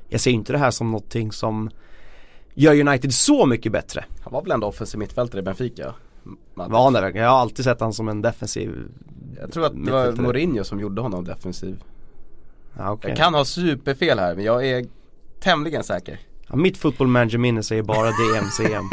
jag 0.10 0.22
ser 0.22 0.32
inte 0.32 0.54
det 0.54 0.60
här 0.60 0.72
som 0.72 0.92
någonting 0.92 1.32
som 1.32 1.70
gör 2.54 2.88
United 2.88 3.14
så 3.14 3.46
mycket 3.46 3.72
bättre. 3.72 4.06
Han 4.22 4.34
var 4.34 4.42
väl 4.42 4.52
ändå 4.52 4.68
offensiv 4.68 5.00
mittfältare 5.00 5.42
i 5.42 5.44
Benfica? 5.44 5.94
Matic. 6.54 6.72
Var 6.72 6.84
han 6.84 6.94
det 6.94 7.02
verkligen? 7.02 7.26
Jag 7.26 7.32
har 7.32 7.40
alltid 7.40 7.66
sett 7.66 7.82
han 7.82 7.94
som 7.94 8.08
en 8.08 8.22
defensiv 8.22 8.72
Jag 9.42 9.52
tror 9.52 9.66
att 9.66 9.86
det 9.86 9.92
var. 9.92 10.12
Mourinho 10.12 10.64
som 10.64 10.80
gjorde 10.80 11.02
honom 11.02 11.26
defensiv. 11.26 11.84
Ja, 12.78 12.92
okej. 12.92 13.10
Jag 13.10 13.18
kan 13.18 13.34
ha 13.34 13.46
superfel 13.46 14.20
här 14.20 14.36
men 14.36 14.44
jag 14.44 14.68
är 14.68 14.86
tämligen 15.40 15.84
säker. 15.84 16.20
Ja, 16.50 16.56
mitt 16.56 16.78
football 16.78 17.08
manager 17.08 17.38
minne 17.38 17.64
säger 17.64 17.84
bara 17.84 18.06
DM, 18.08 18.46
CM. 18.58 18.90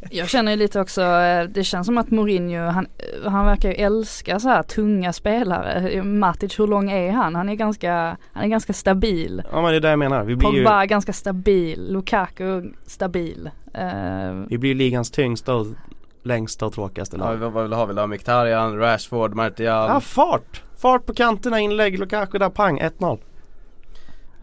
Jag 0.10 0.28
känner 0.28 0.52
ju 0.52 0.58
lite 0.58 0.80
också, 0.80 1.02
eh, 1.02 1.44
det 1.44 1.64
känns 1.64 1.86
som 1.86 1.98
att 1.98 2.10
Mourinho, 2.10 2.64
han, 2.64 2.86
han 3.26 3.46
verkar 3.46 3.68
ju 3.68 3.74
älska 3.74 4.40
så 4.40 4.48
här 4.48 4.62
tunga 4.62 5.12
spelare. 5.12 6.02
Matic, 6.02 6.58
hur 6.58 6.66
lång 6.66 6.90
är 6.90 7.12
han? 7.12 7.34
Han 7.34 7.48
är 7.48 7.54
ganska, 7.54 8.16
han 8.32 8.44
är 8.44 8.48
ganska 8.48 8.72
stabil. 8.72 9.42
Ja 9.52 9.62
men 9.62 9.70
det 9.70 9.76
är 9.76 9.80
det 9.80 9.88
jag 9.90 9.98
menar. 9.98 10.24
Vi 10.24 10.36
blir 10.36 10.52
ju, 10.52 10.64
Pogba 10.64 10.86
ganska 10.86 11.12
stabil, 11.12 11.92
Lukaku 11.92 12.62
stabil. 12.86 13.50
Eh, 13.74 14.32
vi 14.48 14.58
blir 14.58 14.70
ju 14.70 14.74
ligans 14.74 15.10
tyngsta 15.10 15.54
och 15.54 15.66
längsta 16.22 16.66
och 16.66 16.72
tråkigaste 16.72 17.16
Ja, 17.16 17.24
lag. 17.24 17.36
vad, 17.36 17.52
vad 17.52 17.62
vill 17.62 17.72
ha? 17.72 17.86
Vill 17.86 17.98
ha 17.98 18.06
Mkhitaryan, 18.06 18.78
Rashford, 18.78 19.34
Martial? 19.34 19.90
Ja 19.90 20.00
fart! 20.00 20.62
Fart 20.78 21.06
på 21.06 21.14
kanterna, 21.14 21.60
inlägg, 21.60 21.98
Lukaku 21.98 22.38
där, 22.38 22.50
pang, 22.50 22.80
1-0. 22.80 23.18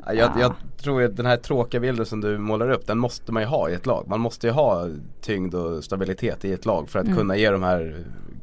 Ja, 0.07 0.13
jag, 0.13 0.31
jag 0.39 0.53
tror 0.77 1.03
att 1.03 1.17
den 1.17 1.25
här 1.25 1.37
tråkiga 1.37 1.81
bilden 1.81 2.05
som 2.05 2.21
du 2.21 2.37
målar 2.37 2.71
upp, 2.71 2.87
den 2.87 2.97
måste 2.97 3.31
man 3.31 3.43
ju 3.43 3.47
ha 3.49 3.69
i 3.69 3.73
ett 3.73 3.85
lag. 3.85 4.05
Man 4.07 4.19
måste 4.19 4.47
ju 4.47 4.53
ha 4.53 4.87
tyngd 5.21 5.55
och 5.55 5.83
stabilitet 5.83 6.45
i 6.45 6.53
ett 6.53 6.65
lag 6.65 6.89
för 6.89 6.99
att 6.99 7.05
Mm. 7.05 7.17
kunna 7.17 7.37
ge 7.37 7.49
de 7.51 7.63
här 7.63 7.95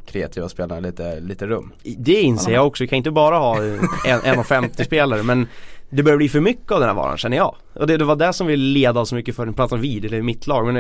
kreativa 0.07 0.49
spelarna 0.49 0.81
lite, 0.81 1.21
lite 1.21 1.47
rum. 1.47 1.73
Det 1.99 2.21
inser 2.21 2.53
jag 2.53 2.67
också, 2.67 2.85
vi 2.85 2.89
kan 2.89 2.97
inte 2.97 3.11
bara 3.11 3.37
ha 3.39 3.57
en 3.63 3.79
1,50 4.21 4.85
spelare 4.85 5.23
men 5.23 5.47
det 5.91 6.03
börjar 6.03 6.17
bli 6.17 6.29
för 6.29 6.41
mycket 6.41 6.73
av 6.73 6.81
den 6.81 6.89
här 6.89 6.97
varan 6.97 7.17
känner 7.17 7.37
jag. 7.37 7.55
Och 7.75 7.87
det, 7.87 7.97
det 7.97 8.05
var 8.05 8.17
det 8.17 8.33
som 8.33 8.47
vi 8.47 8.57
led 8.57 8.97
av 8.99 9.05
så 9.05 9.15
mycket 9.15 9.37
för, 9.37 9.47
nu 9.47 9.53
pratar 9.53 9.77
vi, 9.77 10.07
eller 10.07 10.23
mitt 10.23 10.47
lag, 10.47 10.67
men 10.67 10.75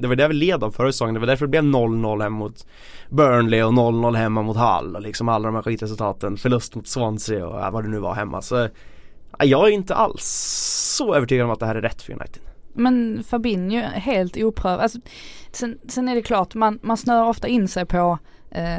det- 0.00 0.06
var 0.08 0.16
det 0.16 0.28
vi 0.28 0.34
led 0.34 0.64
av 0.64 0.70
förra 0.70 0.92
säsongen. 0.92 1.14
Det 1.14 1.20
var 1.20 1.26
därför 1.26 1.46
det 1.46 1.50
blev 1.50 1.62
0-0 1.64 2.22
hemma 2.22 2.38
mot 2.38 2.66
Burnley 3.08 3.62
och 3.62 3.72
0-0 3.72 4.14
hemma 4.16 4.42
mot 4.42 4.56
Hull 4.56 4.96
och 4.96 5.02
liksom 5.02 5.28
alla 5.28 5.48
de 5.48 5.54
här 5.54 5.62
skitresultaten. 5.62 6.36
Förlust 6.36 6.74
mot 6.74 6.86
Swansea 6.88 7.46
och 7.46 7.60
ja, 7.60 7.70
vad 7.70 7.84
det 7.84 7.90
nu 7.90 7.98
var 7.98 8.14
hemma. 8.14 8.42
Så 8.42 8.68
Ah, 9.38 9.44
jag 9.44 9.68
är 9.68 9.72
inte 9.72 9.94
alls 9.94 10.24
så 10.96 11.14
övertygad 11.14 11.44
om 11.44 11.50
att 11.50 11.60
det 11.60 11.66
här 11.66 11.74
är 11.74 11.82
rätt 11.82 12.02
för 12.02 12.12
United. 12.12 12.42
Men 12.72 13.24
Fabinho 13.24 13.76
är 13.76 14.00
helt 14.00 14.36
oprövad. 14.36 14.80
Alltså, 14.80 14.98
sen, 15.52 15.78
sen 15.88 16.08
är 16.08 16.14
det 16.14 16.22
klart, 16.22 16.54
man, 16.54 16.78
man 16.82 16.96
snör 16.96 17.28
ofta 17.28 17.48
in 17.48 17.68
sig 17.68 17.86
på 17.86 18.18
eh, 18.50 18.78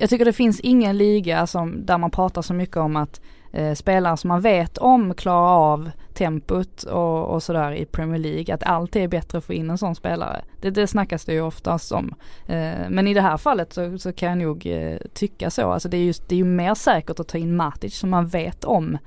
Jag 0.00 0.10
tycker 0.10 0.24
det 0.24 0.32
finns 0.32 0.60
ingen 0.60 0.98
liga 0.98 1.46
som, 1.46 1.86
där 1.86 1.98
man 1.98 2.10
pratar 2.10 2.42
så 2.42 2.54
mycket 2.54 2.76
om 2.76 2.96
att 2.96 3.20
eh, 3.52 3.74
spelare 3.74 4.16
som 4.16 4.28
man 4.28 4.40
vet 4.40 4.78
om 4.78 5.14
klarar 5.14 5.72
av 5.72 5.90
tempot 6.14 6.82
och, 6.82 7.26
och 7.26 7.42
sådär 7.42 7.72
i 7.72 7.84
Premier 7.84 8.18
League. 8.18 8.54
Att 8.54 8.62
alltid 8.62 9.02
är 9.02 9.08
bättre 9.08 9.38
att 9.38 9.44
få 9.44 9.52
in 9.52 9.70
en 9.70 9.78
sån 9.78 9.94
spelare. 9.94 10.44
Det, 10.60 10.70
det 10.70 10.86
snackas 10.86 11.24
det 11.24 11.32
ju 11.32 11.40
oftast 11.40 11.92
om. 11.92 12.14
Eh, 12.46 12.88
men 12.88 13.08
i 13.08 13.14
det 13.14 13.20
här 13.20 13.36
fallet 13.36 13.72
så, 13.72 13.98
så 13.98 14.12
kan 14.12 14.28
jag 14.28 14.38
nog 14.38 14.66
eh, 14.66 14.98
tycka 15.14 15.50
så. 15.50 15.70
Alltså 15.70 15.88
det 15.88 15.96
är, 15.96 16.04
just, 16.04 16.28
det 16.28 16.34
är 16.34 16.38
ju 16.38 16.44
mer 16.44 16.74
säkert 16.74 17.20
att 17.20 17.28
ta 17.28 17.38
in 17.38 17.56
Matic 17.56 17.98
som 17.98 18.10
man 18.10 18.26
vet 18.26 18.64
om 18.64 18.98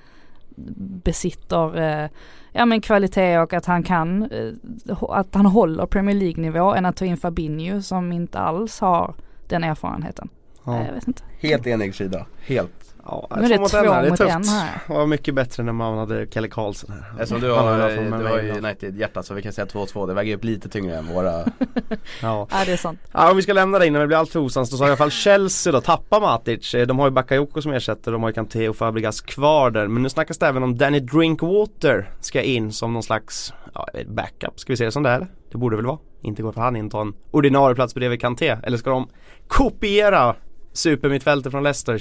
besitter 1.03 1.77
eh, 1.77 2.09
ja 2.51 2.65
men 2.65 2.81
kvalitet 2.81 3.39
och 3.39 3.53
att 3.53 3.65
han 3.65 3.83
kan, 3.83 4.31
eh, 4.31 5.03
att 5.09 5.35
han 5.35 5.45
håller 5.45 5.85
Premier 5.85 6.15
League 6.15 6.41
nivå 6.41 6.73
än 6.73 6.85
att 6.85 6.95
ta 6.95 7.05
in 7.05 7.17
Fabinho 7.17 7.81
som 7.81 8.11
inte 8.11 8.39
alls 8.39 8.79
har 8.79 9.13
den 9.47 9.63
erfarenheten. 9.63 10.29
Nej, 10.63 10.85
Jag 10.87 10.93
vet 10.93 11.07
inte. 11.07 11.23
Helt 11.39 11.67
enig 11.67 11.95
sida, 11.95 12.25
helt. 12.45 12.84
Ja, 13.05 13.27
Nu 13.35 13.45
är 13.45 13.49
det 13.49 13.57
två 13.69 13.77
här, 13.77 14.09
mot 14.09 14.17
tufft. 14.17 14.31
en 14.35 14.43
här. 14.43 14.81
Det 14.87 14.93
var 14.93 15.07
mycket 15.07 15.35
bättre 15.35 15.63
när 15.63 15.73
man 15.73 15.97
hade 15.97 16.25
Kalle 16.25 16.47
Karlsson 16.47 16.91
här. 16.91 17.21
Eftersom 17.21 17.41
du 17.41 17.51
har, 17.51 17.77
du 18.19 18.27
har. 18.27 18.57
United-hjärta 18.57 19.23
så 19.23 19.33
vi 19.33 19.41
kan 19.41 19.53
säga 19.53 19.65
2-2, 19.65 20.07
det 20.07 20.13
väger 20.13 20.35
upp 20.37 20.43
lite 20.43 20.69
tyngre 20.69 20.95
än 20.97 21.07
våra 21.07 21.31
Ja. 22.21 22.47
Ja 22.51 22.57
det 22.65 22.71
är 22.71 22.77
sant. 22.77 22.99
Ja 23.11 23.31
om 23.31 23.37
vi 23.37 23.43
ska 23.43 23.53
lämna 23.53 23.79
det 23.79 23.87
innan 23.87 24.01
det 24.01 24.07
blir 24.07 24.17
allt 24.17 24.29
för 24.29 24.39
osams 24.39 24.69
då 24.69 24.77
så 24.77 24.83
har 24.83 24.87
i 24.87 24.91
alla 24.91 24.97
fall 24.97 25.11
Chelsea 25.11 25.73
då 25.73 25.81
tappat 25.81 26.21
Matic. 26.21 26.73
Eh, 26.75 26.87
De 26.87 26.99
har 26.99 27.07
ju 27.07 27.11
Bakayoko 27.11 27.61
som 27.61 27.71
ersätter, 27.73 28.11
de 28.11 28.21
har 28.23 28.29
ju 28.29 28.33
Kanté 28.33 28.69
och 28.69 28.75
Fabregas 28.75 29.21
kvar 29.21 29.71
där. 29.71 29.87
Men 29.87 30.03
nu 30.03 30.09
snackas 30.09 30.37
det 30.37 30.47
även 30.47 30.63
om 30.63 30.77
Danny 30.77 30.99
Drinkwater 30.99 32.09
ska 32.19 32.41
in 32.41 32.71
som 32.73 32.93
någon 32.93 33.03
slags 33.03 33.53
ja, 33.73 33.87
backup. 34.07 34.59
Ska 34.59 34.73
vi 34.73 34.77
se 34.77 34.85
det 34.85 34.91
som 34.91 35.03
det 35.03 35.09
är? 35.09 35.27
Det 35.51 35.57
borde 35.57 35.75
väl 35.75 35.85
vara. 35.85 35.97
Inte 36.21 36.41
går 36.41 36.51
för 36.51 36.61
han 36.61 36.75
in 36.75 36.89
ta 36.89 37.01
en 37.01 37.13
ordinarie 37.31 37.75
plats 37.75 37.93
bredvid 37.95 38.21
Kanté. 38.21 38.57
Eller 38.63 38.77
ska 38.77 38.89
de 38.89 39.07
kopiera 39.47 40.35
supermittfältet 40.73 41.51
från 41.51 41.63
Leicester 41.63 41.97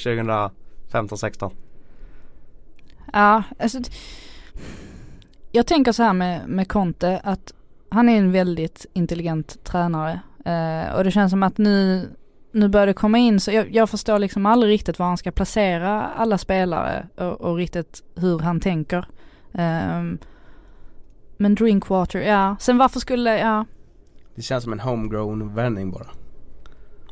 2015-16? 0.91 1.51
Ja, 3.13 3.43
alltså 3.59 3.79
Jag 5.53 5.67
tänker 5.67 5.93
så 5.93 6.03
här 6.03 6.13
med, 6.13 6.49
med 6.49 6.69
Conte 6.69 7.21
att 7.25 7.55
han 7.89 8.09
är 8.09 8.19
en 8.19 8.33
väldigt 8.33 8.87
intelligent 8.93 9.65
tränare 9.65 10.21
eh, 10.45 10.95
och 10.95 11.05
det 11.05 11.11
känns 11.11 11.31
som 11.31 11.43
att 11.43 11.59
nu 11.59 12.09
nu 12.55 12.69
börjar 12.69 12.87
det 12.87 12.95
komma 12.95 13.19
in 13.19 13.41
så 13.41 13.51
jag, 13.51 13.75
jag 13.75 13.91
förstår 13.91 14.19
liksom 14.19 14.47
aldrig 14.47 14.73
riktigt 14.73 14.99
var 14.99 15.07
han 15.07 15.17
ska 15.17 15.31
placera 15.31 16.03
alla 16.03 16.39
spelare 16.39 17.07
och, 17.17 17.41
och 17.41 17.57
riktigt 17.57 18.03
hur 18.15 18.39
han 18.39 18.61
tänker. 18.61 19.07
Ehm, 19.53 20.19
men 21.37 21.55
Drinkwater, 21.55 22.21
ja. 22.21 22.57
Sen 22.61 22.79
varför 22.79 23.01
skulle, 23.01 23.39
ja. 23.39 23.65
Det 24.35 24.43
känns 24.43 24.65
som 24.65 24.73
en 24.73 24.81
homegrown 24.81 25.55
värvning 25.55 25.91
bara. 25.91 26.07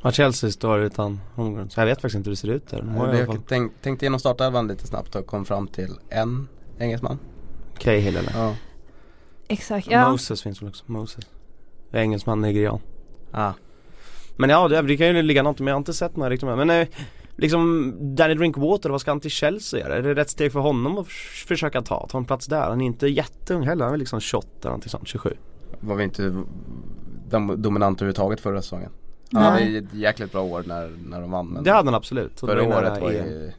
Ja 0.03 0.12
Chelsea 0.12 0.51
står 0.51 0.81
utan 0.81 1.21
homegrown. 1.35 1.71
Så 1.71 1.81
jag 1.81 1.87
vet 1.87 2.01
faktiskt 2.01 2.15
inte 2.17 2.31
hur 2.31 2.33
det 2.33 2.37
ser 2.41 2.49
ut 2.49 2.69
där. 2.69 2.85
Jag 3.19 3.38
tänk, 3.49 3.73
tänkte 3.83 4.05
igenom 4.05 4.21
startelvan 4.21 4.69
lite 4.69 4.87
snabbt 4.87 5.15
och 5.15 5.27
kom 5.27 5.45
fram 5.45 5.67
till 5.69 5.91
en 6.09 6.49
engelsman. 6.79 7.19
Cahill 7.79 8.17
eller? 8.17 8.33
Ja. 8.37 8.55
Exakt, 9.49 9.87
ja. 9.91 10.11
Moses 10.11 10.43
finns 10.43 10.62
väl 10.62 10.69
också. 10.69 10.85
Moses. 10.87 11.25
Engelsman, 11.93 12.41
nigerian. 12.41 12.81
Ah. 13.31 13.53
Men 14.37 14.51
ja, 14.51 14.69
det, 14.69 14.83
det 14.83 14.97
kan 14.97 15.07
ju 15.07 15.23
ligga 15.23 15.43
något 15.43 15.59
men 15.59 15.67
jag 15.67 15.75
har 15.75 15.79
inte 15.79 15.95
sett 15.95 16.17
några 16.17 16.31
riktigt 16.31 16.49
med. 16.49 16.67
Men 16.67 16.71
eh, 16.71 16.88
liksom 17.37 17.93
Danny 18.17 18.35
Drinkwater, 18.35 18.91
vad 18.91 19.01
ska 19.01 19.11
han 19.11 19.21
till 19.21 19.31
Chelsea 19.31 19.81
göra? 19.81 19.97
Är 19.97 20.03
det 20.03 20.15
rätt 20.15 20.31
steg 20.31 20.53
för 20.53 20.61
honom 20.61 20.99
att 20.99 21.09
försöka 21.47 21.83
ta? 21.83 22.07
Ta 22.11 22.19
en 22.19 22.25
plats 22.25 22.47
där? 22.47 22.61
Han 22.61 22.81
är 22.81 22.87
inte 22.87 23.07
jätteung 23.07 23.62
heller, 23.67 23.85
han 23.85 23.88
är 23.88 23.93
väl 23.93 24.01
liksom 24.01 24.21
28 24.21 24.49
eller 24.61 24.71
någonting 24.71 24.91
sånt, 24.91 25.09
27. 25.09 25.35
Var 25.81 25.95
vi 25.95 26.05
inte 26.05 26.23
dom- 27.31 27.57
dominant 27.62 27.99
överhuvudtaget 27.99 28.41
förra 28.41 28.62
säsongen. 28.62 28.91
Han 29.33 29.42
Nej. 29.42 29.51
hade 29.53 29.64
ju 29.64 29.79
ett 29.79 29.95
jäkligt 29.95 30.33
bra 30.33 30.42
år 30.42 30.64
när, 30.66 30.90
när 31.09 31.21
de 31.21 31.31
vann 31.31 31.47
men 31.49 31.64
Det 31.64 31.71
hade 31.71 31.87
han 31.88 31.95
absolut. 31.95 32.40
Förra 32.40 32.68
var 32.68 32.79
året 32.83 33.01
var 33.03 33.11
ju 33.11 33.53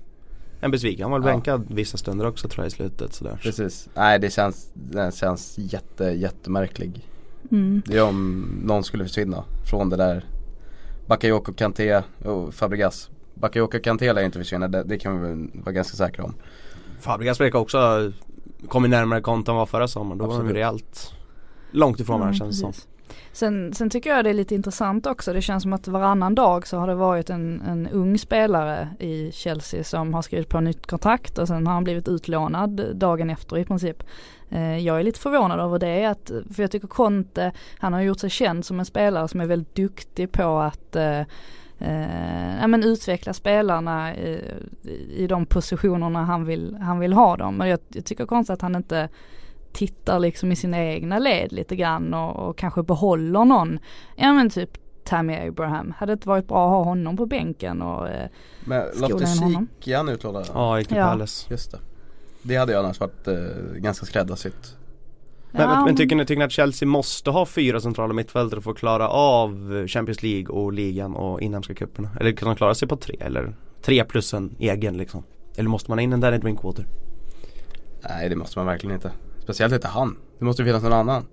En 0.61 0.71
besviken, 0.71 1.03
han 1.03 1.11
var 1.11 1.19
Ja. 1.19 1.33
bänkad 1.33 1.65
vissa 1.69 1.97
stunder 1.97 2.27
också 2.27 2.47
tror 2.47 2.63
jag 2.65 2.67
i 2.67 2.71
slutet 2.75 3.13
sådär. 3.13 3.39
Precis, 3.43 3.89
nej 3.93 4.19
det 4.19 4.29
känns, 4.29 4.71
det 4.73 5.15
känns 5.15 5.57
jätte, 5.57 6.03
jättemärklig 6.05 7.07
Mm. 7.51 7.81
Det 7.85 7.97
är 7.97 8.03
om 8.03 8.41
någon 8.63 8.83
skulle 8.83 9.03
försvinna 9.03 9.43
från 9.69 9.89
det 9.89 9.95
där 9.97 10.25
Bakayoko, 11.07 11.53
Kanté 11.53 12.01
och 12.25 12.53
Fabregas 12.53 13.09
Bakayoko 13.33 13.79
Kanté 13.79 14.13
lär 14.13 14.21
inte 14.23 14.39
försvinna, 14.39 14.67
det, 14.67 14.83
det 14.83 14.97
kan 14.97 15.21
vi 15.21 15.49
vara 15.59 15.71
ganska 15.71 15.97
säkra 15.97 16.23
om 16.23 16.33
Fabregas 16.99 17.39
verkar 17.39 17.59
också 17.59 17.77
ha 17.77 18.11
kommit 18.67 18.91
närmare 18.91 19.21
konto 19.21 19.51
än 19.51 19.57
var 19.57 19.65
förra 19.65 19.87
sommaren. 19.87 20.17
Då 20.17 20.25
var 20.25 20.31
de 20.33 20.35
ju 20.37 20.41
Absolut. 20.41 20.55
rejält 20.55 21.13
långt 21.71 21.99
ifrån 21.99 22.19
varandra 22.19 22.37
känns 22.39 22.55
det 22.61 22.73
som. 22.73 22.73
Sen, 23.31 23.73
sen 23.73 23.89
tycker 23.89 24.09
jag 24.09 24.23
det 24.23 24.29
är 24.29 24.33
lite 24.33 24.55
intressant 24.55 25.05
också. 25.05 25.33
Det 25.33 25.41
känns 25.41 25.63
som 25.63 25.73
att 25.73 25.87
varannan 25.87 26.35
dag 26.35 26.67
så 26.67 26.77
har 26.77 26.87
det 26.87 26.95
varit 26.95 27.29
en, 27.29 27.61
en 27.61 27.87
ung 27.87 28.17
spelare 28.17 28.89
i 28.99 29.31
Chelsea 29.31 29.83
som 29.83 30.13
har 30.13 30.21
skrivit 30.21 30.49
på 30.49 30.59
nytt 30.59 30.87
kontrakt 30.87 31.37
och 31.37 31.47
sen 31.47 31.67
har 31.67 31.73
han 31.73 31.83
blivit 31.83 32.07
utlånad 32.07 32.95
dagen 32.95 33.29
efter 33.29 33.57
i 33.57 33.65
princip. 33.65 34.03
Eh, 34.49 34.77
jag 34.77 34.99
är 34.99 35.03
lite 35.03 35.19
förvånad 35.19 35.59
över 35.59 35.79
det, 35.79 36.05
att, 36.05 36.31
för 36.53 36.63
jag 36.63 36.71
tycker 36.71 36.87
Conte, 36.87 37.51
han 37.77 37.93
har 37.93 38.01
gjort 38.01 38.19
sig 38.19 38.29
känd 38.29 38.65
som 38.65 38.79
en 38.79 38.85
spelare 38.85 39.27
som 39.27 39.41
är 39.41 39.45
väldigt 39.45 39.75
duktig 39.75 40.31
på 40.31 40.57
att 40.59 40.95
eh, 40.95 41.19
eh, 41.79 42.59
ja, 42.61 42.67
men 42.67 42.83
utveckla 42.83 43.33
spelarna 43.33 44.13
eh, 44.13 44.39
i, 44.83 45.15
i 45.15 45.27
de 45.27 45.45
positionerna 45.45 46.23
han 46.23 46.45
vill, 46.45 46.75
han 46.75 46.99
vill 46.99 47.13
ha 47.13 47.37
dem. 47.37 47.55
Men 47.57 47.67
jag, 47.67 47.79
jag 47.87 48.05
tycker 48.05 48.25
konstigt 48.25 48.53
att 48.53 48.61
han 48.61 48.75
inte 48.75 49.09
tittar 49.73 50.19
liksom 50.19 50.51
i 50.51 50.55
sina 50.55 50.83
egna 50.83 51.19
led 51.19 51.51
lite 51.51 51.75
grann 51.75 52.13
och, 52.13 52.49
och 52.49 52.57
kanske 52.57 52.83
behåller 52.83 53.45
någon, 53.45 53.79
ja 54.15 54.33
men 54.33 54.49
typ 54.49 54.69
Tammy 55.03 55.35
Abraham. 55.47 55.93
Hade 55.97 56.11
det 56.11 56.13
inte 56.13 56.27
varit 56.27 56.47
bra 56.47 56.63
att 56.65 56.69
ha 56.71 56.83
honom 56.83 57.17
på 57.17 57.25
bänken 57.25 57.81
och 57.81 58.09
eh, 58.09 58.27
Men 58.65 58.85
Loftus 59.01 59.41
är 59.41 59.95
han 59.97 60.09
utlånad? 60.09 60.49
Ja, 60.53 60.79
gick 60.79 60.87
till 60.87 60.97
Ja. 60.97 61.07
Palace. 61.07 61.47
Just 61.49 61.71
det 61.71 61.79
Det 62.41 62.55
hade 62.55 62.71
jag 62.73 62.85
annars 62.85 62.99
varit 62.99 63.27
eh, 63.27 63.35
ganska 63.75 64.05
skräddarsytt 64.05 64.77
Men, 65.51 65.61
Ja. 65.61 65.75
men, 65.75 65.83
men 65.85 65.95
tycker, 65.95 66.15
ni, 66.15 66.25
tycker 66.25 66.39
ni 66.39 66.45
att 66.45 66.51
Chelsea 66.51 66.87
måste 66.87 67.29
ha 67.31 67.45
fyra 67.45 67.79
centrala 67.79 68.13
mittfältare 68.13 68.61
för 68.61 68.71
att 68.71 68.77
klara 68.77 69.09
av 69.09 69.83
Champions 69.87 70.23
League 70.23 70.47
och 70.47 70.73
ligan 70.73 71.15
och 71.15 71.41
inhemska 71.41 71.73
cuperna? 71.75 72.09
Eller 72.19 72.31
kan 72.31 72.47
de 72.49 72.55
klara 72.55 72.75
sig 72.75 72.87
på 72.87 72.95
tre? 72.95 73.15
Eller 73.19 73.55
tre 73.81 74.03
plus 74.03 74.33
en 74.33 74.55
egen 74.59 74.97
liksom? 74.97 75.23
Eller 75.57 75.69
måste 75.69 75.91
man 75.91 75.97
ha 75.97 76.03
in 76.03 76.13
en 76.13 76.19
Danny 76.19 76.37
Drinkwater? 76.37 76.85
Nej 78.09 78.29
det 78.29 78.35
måste 78.35 78.59
man 78.59 78.65
verkligen 78.65 78.95
inte 78.95 79.11
Speciellt 79.43 79.73
inte 79.73 79.87
han. 79.87 80.17
Det 80.39 80.45
måste 80.45 80.61
ju 80.61 80.65
finnas 80.65 80.83
någon 80.83 80.93
annan 80.93 81.25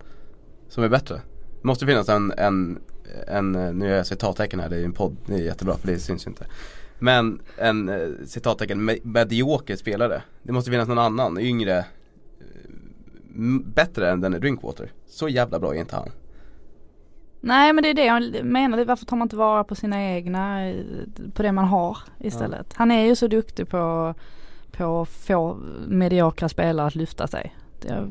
Som 0.68 0.85
är 0.85 0.88
bättre. 0.88 1.14
Det 1.62 1.66
måste 1.66 1.87
finnas 1.87 2.09
en, 2.09 2.33
en, 2.37 2.79
en 3.27 3.55
eh, 3.55 3.73
nu 3.73 3.88
gör 3.88 3.96
jag 3.96 4.07
citattecken 4.07 4.61
här, 4.61 4.68
det 4.68 4.77
är 4.77 4.81
ju 4.81 4.85
en 4.85 4.92
podd, 4.92 5.16
det 5.27 5.35
är 5.35 5.38
jättebra 5.38 5.77
för 5.77 5.87
det 5.87 5.99
syns 5.99 6.27
ju 6.27 6.31
inte. 6.31 6.46
Men 6.99 7.40
en 7.57 7.88
eh, 7.88 8.09
citattecken, 8.27 8.90
me- 8.90 9.01
medioker 9.03 9.77
spelare 9.77 10.23
Det 10.42 10.53
måste 10.53 10.70
finnas 10.70 10.88
någon 10.88 10.99
annan, 10.99 11.38
yngre 11.38 11.79
eh, 11.79 11.85
Bättre 13.64 14.11
än 14.11 14.20
den 14.20 14.33
Drinkwater. 14.33 14.92
Så 15.07 15.29
jävla 15.29 15.59
bra 15.59 15.75
är 15.75 15.79
inte 15.81 15.96
han. 15.96 16.11
Nej 17.40 17.73
men 17.73 17.83
det 17.83 17.90
är 17.90 17.94
det 17.94 18.05
jag 18.05 18.44
menar, 18.44 18.85
varför 18.85 19.07
tar 19.07 19.16
man 19.16 19.27
inte 19.27 19.37
vara 19.37 19.64
på 19.64 19.75
sina 19.75 20.05
egna, 20.05 20.73
på 21.35 21.42
det 21.42 21.53
man 21.53 21.64
har 21.64 21.99
istället. 22.18 22.73
Han 22.75 22.90
är 22.90 23.07
ju 23.07 23.16
så 23.16 23.27
duktig 23.27 23.68
på, 23.68 24.14
på 24.73 25.03
att 25.03 25.09
få 25.09 25.59
mediokra 25.88 26.49
spelare 26.49 26.87
att 26.87 26.94
lyfta 26.94 27.27
sig. 27.27 27.55
Det, 27.80 28.08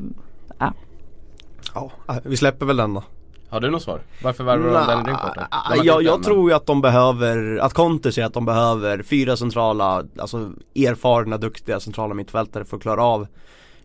Ja, 1.73 1.91
vi 2.23 2.37
släpper 2.37 2.65
väl 2.65 2.77
den 2.77 2.93
då. 2.93 3.03
Har 3.49 3.59
du 3.59 3.69
något 3.69 3.83
svar? 3.83 4.01
Varför 4.23 4.43
värvar 4.43 4.65
de 4.65 4.73
Danny 4.73 5.03
Drinkwater? 5.03 5.47
De 5.51 5.77
har 5.77 5.85
jag, 5.85 6.03
jag 6.03 6.15
den, 6.15 6.23
tror 6.23 6.49
ju 6.49 6.55
att 6.55 6.65
de 6.65 6.81
behöver, 6.81 7.57
att 7.57 7.73
Conte 7.73 8.11
säger 8.11 8.25
att 8.27 8.33
de 8.33 8.45
behöver 8.45 9.03
fyra 9.03 9.37
centrala, 9.37 10.05
alltså 10.17 10.51
erfarna, 10.75 11.37
duktiga 11.37 11.79
centrala 11.79 12.13
mittfältare 12.13 12.65
för 12.65 12.77
att 12.77 12.83
klara 12.83 13.03
av 13.03 13.27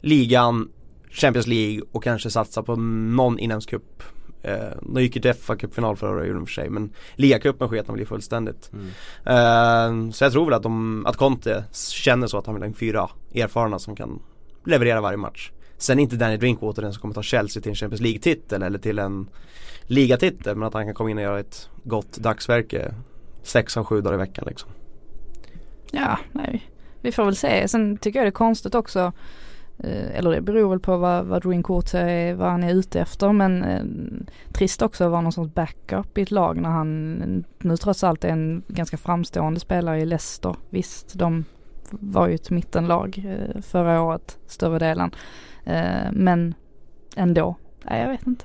ligan, 0.01 0.69
Champions 1.11 1.47
League 1.47 1.83
och 1.93 2.05
kanske 2.05 2.31
satsa 2.31 2.63
på 2.63 2.77
någon 2.77 3.39
inlandscup. 3.39 4.03
Eh, 4.43 4.57
de 4.83 5.03
gick 5.03 5.17
ju 5.17 5.23
till 5.23 5.35
fa 5.35 5.57
Cup-final 5.57 5.97
förra 5.97 6.11
året 6.11 6.29
i 6.29 6.33
och 6.33 6.49
för 6.49 6.55
sig 6.55 6.71
men 6.71 6.93
ligacupen 7.15 7.69
sket 7.69 7.87
de 7.87 7.93
väl 7.93 8.03
i 8.03 8.07
fullständigt. 8.07 8.71
Mm. 8.73 8.87
Eh, 9.25 10.13
så 10.13 10.25
jag 10.25 10.33
tror 10.33 10.45
väl 10.45 10.55
att, 10.55 10.63
de, 10.63 11.07
att 11.07 11.17
Conte 11.17 11.65
känner 11.73 12.27
så 12.27 12.39
att 12.39 12.47
han 12.47 12.55
vill 12.55 12.63
ha 12.63 12.69
in 12.69 12.75
fyra 12.75 13.11
erfarna 13.35 13.79
som 13.79 13.97
kan 13.97 14.21
leverera 14.65 15.01
varje 15.01 15.17
match. 15.17 15.51
Sen 15.79 15.99
är 15.99 16.03
inte 16.03 16.17
Danny 16.17 16.37
Drinkwater 16.37 16.83
den 16.83 16.93
som 16.93 17.01
kommer 17.01 17.15
ta 17.15 17.23
Chelsea 17.23 17.63
till 17.63 17.71
en 17.71 17.77
Champions 17.77 18.01
League-titel 18.01 18.63
eller 18.63 18.79
till 18.79 18.99
en 18.99 19.29
ligatitel 19.83 20.57
men 20.57 20.69
att 20.69 20.75
han 20.75 20.85
kan 20.85 20.95
komma 20.95 21.11
in 21.11 21.17
och 21.17 21.23
göra 21.23 21.41
ett 21.41 21.69
gott 21.85 22.17
dagsverke 22.17 22.95
sex 23.43 23.77
av 23.77 23.85
sju 23.85 24.01
dagar 24.01 24.15
i 24.15 24.19
veckan 24.19 24.45
liksom. 24.49 24.71
Ja, 25.91 26.19
nej. 26.33 26.71
Vi 27.01 27.13
får 27.13 27.25
väl 27.25 27.37
se. 27.37 27.69
Sen 27.69 27.97
tycker 27.97 28.19
jag 28.19 28.27
det 28.27 28.29
är 28.29 28.33
konstigt 28.33 28.75
också. 28.75 29.13
Eh, 29.79 30.19
eller 30.19 30.31
det 30.31 30.41
beror 30.41 30.71
väl 30.71 30.81
på 30.81 30.97
vad, 30.97 31.25
vad 31.25 31.43
Drinkwater 31.43 32.07
är, 32.07 32.35
vad 32.35 32.51
han 32.51 32.65
är 32.65 32.75
ute 32.75 33.01
efter. 33.01 33.33
Men 33.33 33.65
eh, 33.65 33.85
trist 34.53 34.83
också 34.83 35.05
att 35.05 35.11
vara 35.11 35.21
någon 35.21 35.33
sorts 35.33 35.55
backup 35.55 36.19
i 36.19 36.23
ett 36.23 36.31
lag 36.31 36.61
när 36.61 36.71
han 36.71 37.45
nu 37.59 37.77
trots 37.77 38.05
allt 38.05 38.25
är 38.25 38.29
en 38.29 38.63
ganska 38.69 38.97
framstående 38.97 39.61
spelare 39.61 40.01
i 40.01 40.07
Leicester. 40.07 40.57
Visst, 40.71 41.19
de 41.19 41.45
var 41.91 42.29
ju 42.29 42.35
ett 42.35 42.51
mittenlag 42.51 43.25
eh, 43.27 43.61
förra 43.61 44.03
året, 44.03 44.39
större 44.47 44.79
delen. 44.79 45.15
Eh, 45.65 46.13
men 46.13 46.55
ändå, 47.17 47.57
nej 47.85 48.01
jag 48.03 48.09
vet 48.09 48.27
inte. 48.27 48.45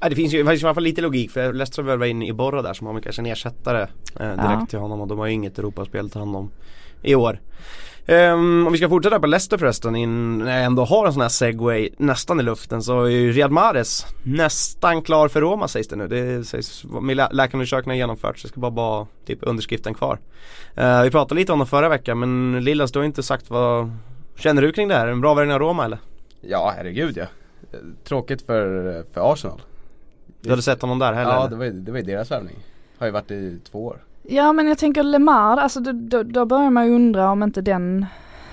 Ja, 0.00 0.08
det 0.08 0.14
finns 0.16 0.34
ju 0.34 0.42
det 0.42 0.50
finns 0.50 0.62
i 0.62 0.66
alla 0.66 0.74
fall 0.74 0.82
lite 0.82 1.00
logik 1.00 1.30
för 1.30 1.52
Leicester 1.52 1.82
värvar 1.82 2.06
in 2.06 2.22
i 2.22 2.32
Borra 2.32 2.62
där 2.62 2.74
som 2.74 2.86
har 2.86 3.00
kanske 3.00 3.22
en 3.22 3.26
ersättare 3.26 3.82
eh, 4.20 4.26
direkt 4.28 4.40
Ja. 4.60 4.66
till 4.70 4.78
honom 4.78 5.00
och 5.00 5.08
de 5.08 5.18
har 5.18 5.26
ju 5.26 5.32
inget 5.32 5.58
Europaspel 5.58 6.10
ta 6.10 6.18
hand 6.18 6.36
om 6.36 6.50
i 7.02 7.14
år. 7.14 7.40
Ehm, 8.08 8.66
om 8.66 8.72
vi 8.72 8.78
ska 8.78 8.88
fortsätta 8.88 9.20
på 9.20 9.26
Leicester 9.26 9.58
förresten, 9.58 9.96
in, 9.96 10.38
när 10.38 10.56
jag 10.56 10.64
ändå 10.64 10.84
har 10.84 11.06
en 11.06 11.12
sån 11.12 11.22
här 11.22 11.28
segway 11.28 11.88
nästan 11.98 12.40
i 12.40 12.42
luften 12.42 12.82
så 12.82 13.02
är 13.02 13.08
ju 13.10 13.32
Riyad 13.32 13.50
Mahrez 13.50 14.06
nästan 14.22 15.02
klar 15.02 15.28
för 15.28 15.40
Roma 15.40 15.68
sägs 15.68 15.88
det 15.88 15.96
nu. 15.96 16.08
Det 16.08 16.44
sägs, 16.44 16.84
med 16.84 17.16
lä- 17.16 17.28
läkarundersökningarna 17.32 17.92
har 17.92 17.96
genomförts, 17.96 18.42
det 18.42 18.48
ska 18.48 18.60
bara 18.60 18.70
vara 18.70 19.06
typ 19.26 19.38
underskriften 19.42 19.94
kvar. 19.94 20.18
Eh, 20.74 21.02
vi 21.02 21.10
pratade 21.10 21.40
lite 21.40 21.52
om 21.52 21.58
det 21.58 21.66
förra 21.66 21.88
veckan 21.88 22.18
men 22.18 22.64
Lillas 22.64 22.92
du 22.92 22.98
har 22.98 23.06
inte 23.06 23.22
sagt 23.22 23.50
vad 23.50 23.90
Känner 24.36 24.62
du 24.62 24.72
kring 24.72 24.88
det 24.88 24.94
här? 24.94 25.06
En 25.06 25.20
bra 25.20 25.34
värvning 25.34 25.54
av 25.54 25.60
Roma 25.60 25.84
eller? 25.84 25.98
Ja, 26.40 26.72
herregud 26.76 27.16
ja. 27.16 27.26
Tråkigt 28.04 28.42
för, 28.42 29.02
för 29.12 29.32
Arsenal. 29.32 29.62
Du 30.40 30.50
hade 30.50 30.62
sett 30.62 30.82
honom 30.82 30.98
där 30.98 31.12
heller? 31.12 31.30
Ja, 31.30 31.46
det 31.48 31.56
var, 31.56 31.66
det 31.66 31.92
var 31.92 31.98
ju 31.98 32.04
deras 32.04 32.30
värvning. 32.30 32.56
Har 32.98 33.06
ju 33.06 33.12
varit 33.12 33.30
i 33.30 33.58
två 33.70 33.84
år. 33.84 34.04
Ja 34.22 34.52
men 34.52 34.68
jag 34.68 34.78
tänker 34.78 35.02
Lemar, 35.02 35.56
alltså 35.56 35.80
då, 35.80 35.92
då, 35.92 36.22
då 36.22 36.44
börjar 36.44 36.70
man 36.70 36.86
ju 36.86 36.94
undra 36.94 37.30
om 37.30 37.42
inte 37.42 37.60
den 37.60 38.06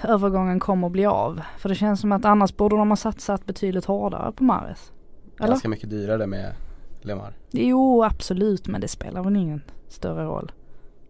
övergången 0.04 0.60
kommer 0.60 0.88
att 0.88 0.94
bli 0.94 1.06
av. 1.06 1.42
För 1.58 1.70
det 1.70 1.76
känns 1.76 2.02
som 2.02 2.12
att 2.12 2.26
annars 2.26 2.56
borde 2.56 2.76
de 2.76 2.90
ha 2.90 2.98
satsat 2.98 3.46
betydligt 3.46 3.86
hårdare 3.86 4.32
på 4.32 4.44
Mares. 4.44 4.92
Eller? 5.40 5.48
Ganska 5.48 5.70
mycket 5.70 5.90
dyrare 5.90 6.28
med 6.28 6.54
Lemar. 7.02 7.34
Jo 7.52 8.04
absolut 8.04 8.68
men 8.68 8.82
det 8.82 8.88
spelar 8.88 9.24
väl 9.24 9.36
ingen 9.36 9.62
större 9.88 10.26
roll. 10.26 10.52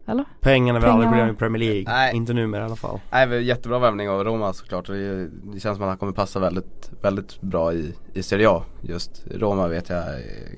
Eller? 0.06 0.26
Pengarna 0.42 0.80
vill 0.80 0.90
aldrig 0.90 1.12
bli 1.12 1.22
i 1.22 1.34
Premier 1.34 1.60
League, 1.60 1.84
Nej. 1.88 2.16
inte 2.16 2.34
numera 2.34 2.62
i 2.62 2.66
alla 2.66 2.76
fall. 2.76 3.00
Nej, 3.12 3.28
men 3.28 3.44
jättebra 3.46 3.80
värvning 3.80 4.10
av 4.10 4.24
Roma 4.24 4.54
såklart. 4.54 4.88
Det, 4.88 5.28
det 5.28 5.60
känns 5.60 5.78
som 5.78 5.84
att 5.84 5.90
han 5.90 5.98
kommer 5.98 6.12
passa 6.12 6.40
väldigt, 6.40 6.92
väldigt 7.02 7.42
bra 7.42 7.74
i, 7.74 7.94
i 8.14 8.24
Serie 8.24 8.50
A. 8.50 8.64
Just 8.82 9.24
Roma 9.32 9.68
vet 9.68 9.90
jag, 9.90 10.00
eh, 10.00 10.06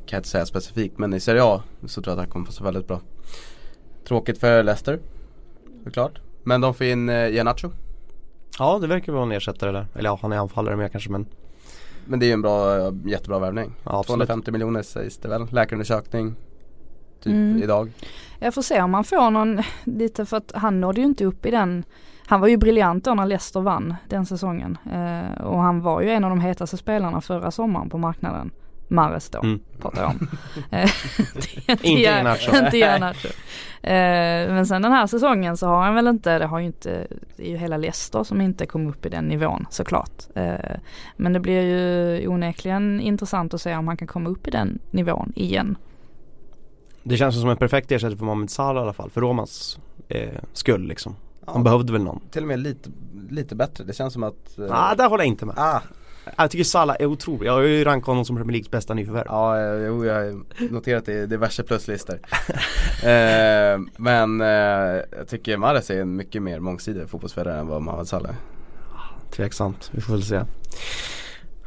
kan 0.06 0.08
jag 0.08 0.20
inte 0.20 0.30
säga 0.30 0.46
specifikt. 0.46 0.98
Men 0.98 1.14
i 1.14 1.20
Serie 1.20 1.44
A 1.44 1.64
så 1.86 2.02
tror 2.02 2.12
jag 2.12 2.20
att 2.20 2.26
han 2.26 2.32
kommer 2.32 2.46
passa 2.46 2.64
väldigt 2.64 2.88
bra. 2.88 3.02
Tråkigt 4.08 4.38
för 4.40 4.64
Leicester, 4.64 5.00
såklart. 5.84 6.20
Men 6.44 6.62
de 6.62 6.74
får 6.74 6.86
in 6.88 7.10
eh, 7.10 7.28
Iheanacho. 7.28 7.70
Ja 8.60 8.80
det 8.80 8.88
verkar 8.88 9.12
vara 9.14 9.24
en 9.24 9.32
ersättare 9.32 9.72
där, 9.72 9.88
eller 9.96 10.10
ja 10.10 10.20
han 10.22 10.32
är 10.32 10.38
anfallare 10.38 10.76
med 10.76 10.92
kanske 10.92 11.10
men 11.10 11.26
Men 12.06 12.20
det 12.20 12.26
är 12.26 12.28
ju 12.28 12.34
en 12.34 12.42
bra, 12.42 12.92
jättebra 13.06 13.40
värvning. 13.40 13.74
ja, 13.84 14.00
absolut. 14.00 14.06
250 14.28 14.52
miljoner 14.52 14.82
sägs 14.82 15.18
det 15.18 15.28
väl. 15.28 15.48
Läkarundersökning. 15.52 16.36
Typ 17.26 17.34
Mm. 17.34 17.64
idag. 17.64 17.92
Jag 18.40 18.54
får 18.54 18.62
se 18.62 18.82
om 18.82 18.94
han 18.94 19.04
får 19.04 19.32
någon, 19.32 19.62
lite 19.84 20.26
för 20.26 20.38
att 20.38 20.52
han 20.56 20.82
nådde 20.82 21.02
ju 21.02 21.08
inte 21.08 21.26
upp 21.26 21.46
i 21.46 21.52
den 21.52 21.84
han 22.28 22.42
var 22.42 22.48
ju 22.48 22.58
briljant 22.58 23.04
då 23.04 23.14
när 23.14 23.26
Leicester 23.26 23.62
vann 23.62 23.96
den 24.10 24.26
säsongen. 24.26 24.78
Eh, 24.94 25.42
och 25.42 25.60
han 25.62 25.82
var 25.82 26.02
ju 26.02 26.10
en 26.12 26.24
av 26.24 26.30
de 26.30 26.42
hetaste 26.42 26.78
spelarna 26.78 27.22
förra 27.22 27.52
sommaren 27.52 27.90
på 27.90 27.98
marknaden. 27.98 28.52
Mares 28.88 29.30
då, 29.30 29.40
Mm. 29.40 29.60
pratar 29.82 30.02
jag 30.02 30.10
om. 30.12 30.28
Eh, 30.72 30.90
Inte 31.68 31.88
Iheanacho. 31.88 32.56
Inte. 32.66 33.14
Eh, 33.82 34.54
men 34.54 34.66
sen 34.66 34.82
den 34.82 34.92
här 34.92 35.08
säsongen 35.08 35.58
så 35.58 35.68
har 35.68 35.84
han 35.84 35.96
väl 35.96 36.08
inte, 36.08 36.40
det 36.40 36.46
har 36.46 36.60
ju 36.60 36.66
inte, 36.66 37.08
det 37.38 37.48
är 37.48 37.52
ju 37.52 37.58
hela 37.58 37.78
Leicester 37.78 38.24
som 38.24 38.42
inte 38.42 38.66
kom 38.66 38.88
upp 38.88 39.06
i 39.06 39.10
den 39.10 39.26
nivån 39.26 39.66
såklart. 39.70 40.24
Eh, 40.36 40.76
men 41.18 41.34
det 41.34 41.40
blir 41.40 41.62
ju 41.62 42.28
onekligen 42.28 43.00
intressant 43.02 43.54
att 43.54 43.62
se 43.62 43.76
om 43.76 43.88
han 43.88 43.98
kan 43.98 44.08
komma 44.08 44.30
upp 44.30 44.48
i 44.48 44.52
den 44.52 44.80
nivån 44.92 45.34
igen. 45.36 45.78
Det 47.08 47.18
känns 47.18 47.40
som 47.42 47.50
en 47.50 47.58
perfekt 47.58 47.92
ersättare 47.92 48.18
för 48.18 48.26
Mohamed 48.26 48.50
Salah 48.50 48.82
i 48.82 48.84
alla 48.84 48.94
fall, 48.94 49.10
för 49.10 49.22
Romas 49.22 49.80
eh, 50.08 50.30
skull 50.54 50.88
liksom. 50.88 51.16
Ja, 51.46 51.54
De 51.54 51.64
behövde 51.64 51.94
väl 51.94 52.04
någon. 52.04 52.22
till 52.32 52.42
och 52.42 52.48
med 52.48 52.60
lite, 52.60 52.90
lite 53.30 53.56
bättre. 53.56 53.84
Det 53.84 53.94
känns 53.94 54.14
som 54.14 54.24
att 54.24 54.58
eh, 54.58 54.66
ah, 54.70 54.96
där 54.96 55.10
håller 55.10 55.24
jag 55.24 55.28
inte 55.28 55.46
med. 55.46 55.56
ah, 55.58 55.82
Jag 56.38 56.52
tycker 56.52 56.64
Salah 56.64 56.96
är 57.00 57.06
otrolig, 57.06 57.48
jag 57.48 57.54
har 57.54 57.62
ju 57.62 57.84
rankat 57.84 58.08
honom 58.08 58.26
som 58.26 58.36
Premier 58.36 58.52
Leagues 58.52 58.72
bästa 58.72 58.94
nyförvärv. 58.94 59.26
Ja, 59.30 59.60
eh, 59.60 59.86
jo, 59.88 60.06
jag 60.06 60.14
har 60.16 60.44
noterat 60.72 61.06
det 61.06 61.14
i 61.14 61.26
diverse 61.26 61.64
pluslistor. 61.64 62.16
eh, 63.04 63.80
men 63.98 64.42
eh, 64.42 64.48
jag 65.18 65.28
tycker 65.28 65.58
Mahrez 65.58 65.90
är 65.90 66.02
en 66.02 66.16
mycket 66.16 66.42
mer 66.44 66.60
mångsidig 66.60 67.10
fotbollsspelare 67.10 67.60
än 67.60 67.68
vad 67.68 67.82
Mohamed 67.82 68.08
Salah 68.08 68.30
är. 68.30 68.36
Tveksamt, 69.32 69.90
vi 69.94 70.02
får 70.02 70.14
väl 70.14 70.24
se. 70.24 70.42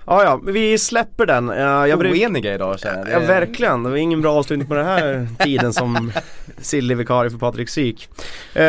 Ja, 0.08 0.24
ja, 0.24 0.40
vi 0.44 0.78
släpper 0.78 1.26
den. 1.26 1.50
Uh, 1.50 1.56
jag 1.58 1.98
bry- 1.98 2.10
Oeniga 2.26 2.54
idag 2.54 2.80
känner 2.80 3.10
jag. 3.10 3.22
Ja 3.22 3.26
verkligen, 3.26 3.82
det 3.82 3.90
var 3.90 3.96
ingen 3.96 4.22
bra 4.22 4.32
avslutning 4.38 4.68
på 4.68 4.74
den 4.74 4.86
här 4.86 5.28
tiden 5.44 5.72
som 5.72 6.12
Silly-vikarie 6.58 7.30
för 7.30 7.38
Patrik 7.38 7.68
Syk. 7.68 8.08
Eh, 8.54 8.64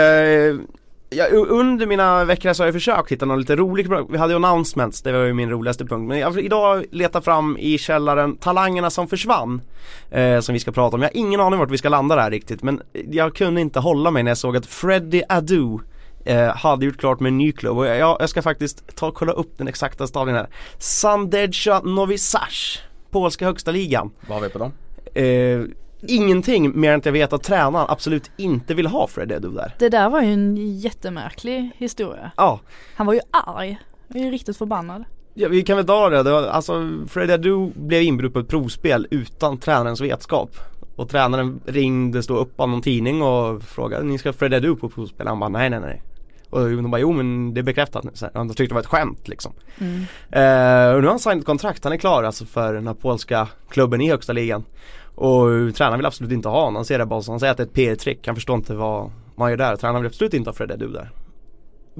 ja, 1.10 1.26
under 1.32 1.86
mina 1.86 2.26
veckor 2.26 2.54
så 2.54 2.64
har 2.64 2.68
jag 2.68 2.74
försökt 2.74 3.12
hitta 3.12 3.26
något 3.26 3.40
lite 3.40 3.56
roligt, 3.56 3.88
vi 4.10 4.18
hade 4.18 4.34
ju 4.34 4.36
announcements, 4.46 5.02
det 5.02 5.12
var 5.12 5.20
ju 5.20 5.34
min 5.34 5.50
roligaste 5.50 5.86
punkt. 5.86 6.08
Men 6.08 6.20
jag, 6.20 6.40
idag 6.40 6.86
letar 6.92 7.22
fram 7.22 7.58
i 7.60 7.78
källaren 7.78 8.36
talangerna 8.36 8.90
som 8.90 9.08
försvann. 9.08 9.62
Eh, 10.12 10.40
som 10.40 10.54
vi 10.54 10.60
ska 10.60 10.72
prata 10.72 10.96
om, 10.96 11.02
jag 11.02 11.10
har 11.10 11.18
ingen 11.18 11.40
aning 11.40 11.60
vart 11.60 11.72
vi 11.72 11.78
ska 11.78 11.90
landa 11.90 12.16
där 12.16 12.32
riktigt 12.32 12.64
men 12.64 12.82
jag 13.12 13.36
kunde 13.36 13.62
inte 13.62 13.80
hålla 13.80 14.12
mig 14.12 14.24
när 14.24 14.32
jag 14.32 14.38
såg 14.38 14.58
att 14.58 14.66
Freddie 14.66 15.24
Adu 15.30 15.78
eh, 16.30 16.56
hade 16.56 16.86
gjort 16.86 16.98
klart 16.98 17.20
med 17.20 17.30
en 17.30 17.38
ny 17.38 17.52
klubb 17.52 17.78
och 17.78 17.86
jag, 17.86 18.18
jag 18.20 18.30
ska 18.30 18.42
faktiskt 18.42 18.96
ta 18.96 19.08
och 19.08 19.16
kolla 19.16 19.32
upp 19.32 19.58
den 19.58 19.68
exakta 19.68 20.08
stavningen 20.08 20.42
här. 20.42 20.50
Sandeja 20.78 21.80
Novi 21.84 22.18
Sash, 22.18 22.80
polska 23.12 23.46
högsta 23.46 23.72
ligan. 23.72 24.12
Vad 24.28 24.38
har 24.38 24.44
vi 24.44 24.50
på 24.50 24.60
dem? 24.60 24.72
Eh, 25.14 25.62
ingenting 26.08 26.80
mer 26.80 26.92
än 26.92 27.00
att 27.00 27.06
jag 27.06 27.14
vet 27.14 27.34
att 27.34 27.44
tränaren 27.44 27.86
absolut 27.90 28.32
inte 28.38 28.74
vill 28.74 28.88
ha 28.88 29.08
Fred 29.08 29.32
Edu 29.32 29.50
där. 29.50 29.76
Det 29.80 29.90
där 29.90 30.10
var 30.10 30.22
ju 30.22 30.34
en 30.34 30.78
jättemärklig 30.80 31.72
historia. 31.78 32.32
Ja, 32.38 32.60
Han 32.96 33.08
var 33.08 33.14
ju 33.14 33.20
arg. 33.32 33.80
Han 34.08 34.20
var 34.20 34.26
ju 34.26 34.32
riktigt 34.32 34.58
förbannad. 34.58 35.04
ja 35.34 35.50
vi 35.50 35.64
kan 35.64 35.78
väl 35.78 35.86
ta 35.86 36.10
det. 36.10 36.24
det 36.24 36.32
var, 36.32 36.44
alltså 36.48 36.90
Fred 37.08 37.32
Edu 37.32 37.72
blev 37.76 38.02
inbjuden 38.02 38.34
på 38.34 38.40
ett 38.40 38.48
provspel 38.48 39.08
utan 39.12 39.58
tränarens 39.58 40.02
vetskap. 40.02 40.50
Och 40.96 41.10
tränaren 41.10 41.60
ringde, 41.66 42.24
stod 42.24 42.38
upp 42.38 42.60
av 42.60 42.70
någon 42.70 42.82
tidning 42.82 43.22
och 43.22 43.64
frågade, 43.64 44.04
ni 44.04 44.18
ska 44.18 44.34
Fred 44.34 44.54
Edu 44.54 44.76
på 44.76 44.90
provspel? 44.90 45.28
Han 45.28 45.40
bara, 45.40 45.50
nej 45.50 45.70
nej 45.70 45.80
nej. 45.80 46.02
Och 46.50 46.70
de 46.70 46.92
bara, 46.92 47.02
jo 47.02 47.12
men 47.12 47.54
det 47.54 47.62
är 47.62 47.64
bekräftat 47.64 48.04
nu. 48.04 48.12
Så 48.14 48.26
här, 48.26 48.32
Han 48.36 48.50
tyckte 48.50 48.64
det 48.64 48.74
var 48.74 48.82
ett 48.82 48.88
skämt 48.88 49.28
liksom. 49.28 49.54
Mm. 49.78 49.98
Eh, 50.32 50.96
och 50.96 51.02
nu 51.02 51.08
har 51.08 51.10
han 51.10 51.20
signat 51.20 51.46
kontrakt, 51.46 51.84
han 51.84 51.94
är 51.94 51.98
klar 51.98 52.24
alltså 52.24 52.46
för 52.46 52.74
den 52.74 52.88
här 52.88 52.94
polska 52.94 53.48
klubben 53.70 54.02
i 54.02 54.10
högsta 54.10 54.34
ligan. 54.34 54.64
Och 55.16 55.76
tränaren 55.76 56.00
vill 56.00 56.06
absolut 56.06 56.32
inte 56.32 56.50
ha 56.50 56.60
honom, 56.60 56.76
han 56.76 56.86
ser 56.86 57.00
det 57.00 57.06
bara 57.06 57.22
som, 57.22 57.32
han 57.32 57.40
säger 57.40 57.52
att 57.52 57.58
det 57.58 57.64
är 57.64 57.68
ett 57.68 57.74
PR-trick, 57.74 58.28
han 58.28 58.36
förstår 58.36 58.56
inte 58.56 58.74
vad 58.76 59.12
man 59.36 59.50
gör 59.50 59.58
där. 59.58 59.76
Tränaren 59.76 60.02
vill 60.02 60.10
absolut 60.10 60.34
inte 60.34 60.50
ha 60.50 60.56
Fred 60.56 60.72
Edu 60.72 60.88
där. 60.88 61.12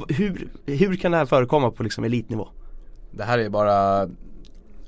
Hur, 0.08 0.50
hur 0.66 0.96
kan 0.96 1.12
det 1.12 1.18
här 1.18 1.26
förekomma 1.26 1.72
på 1.72 1.84
liksom 1.84 2.04
elitnivå? 2.04 2.48
Det 3.12 3.24
här 3.24 3.40
är 3.40 3.44
ju 3.44 3.50
bara 3.50 4.08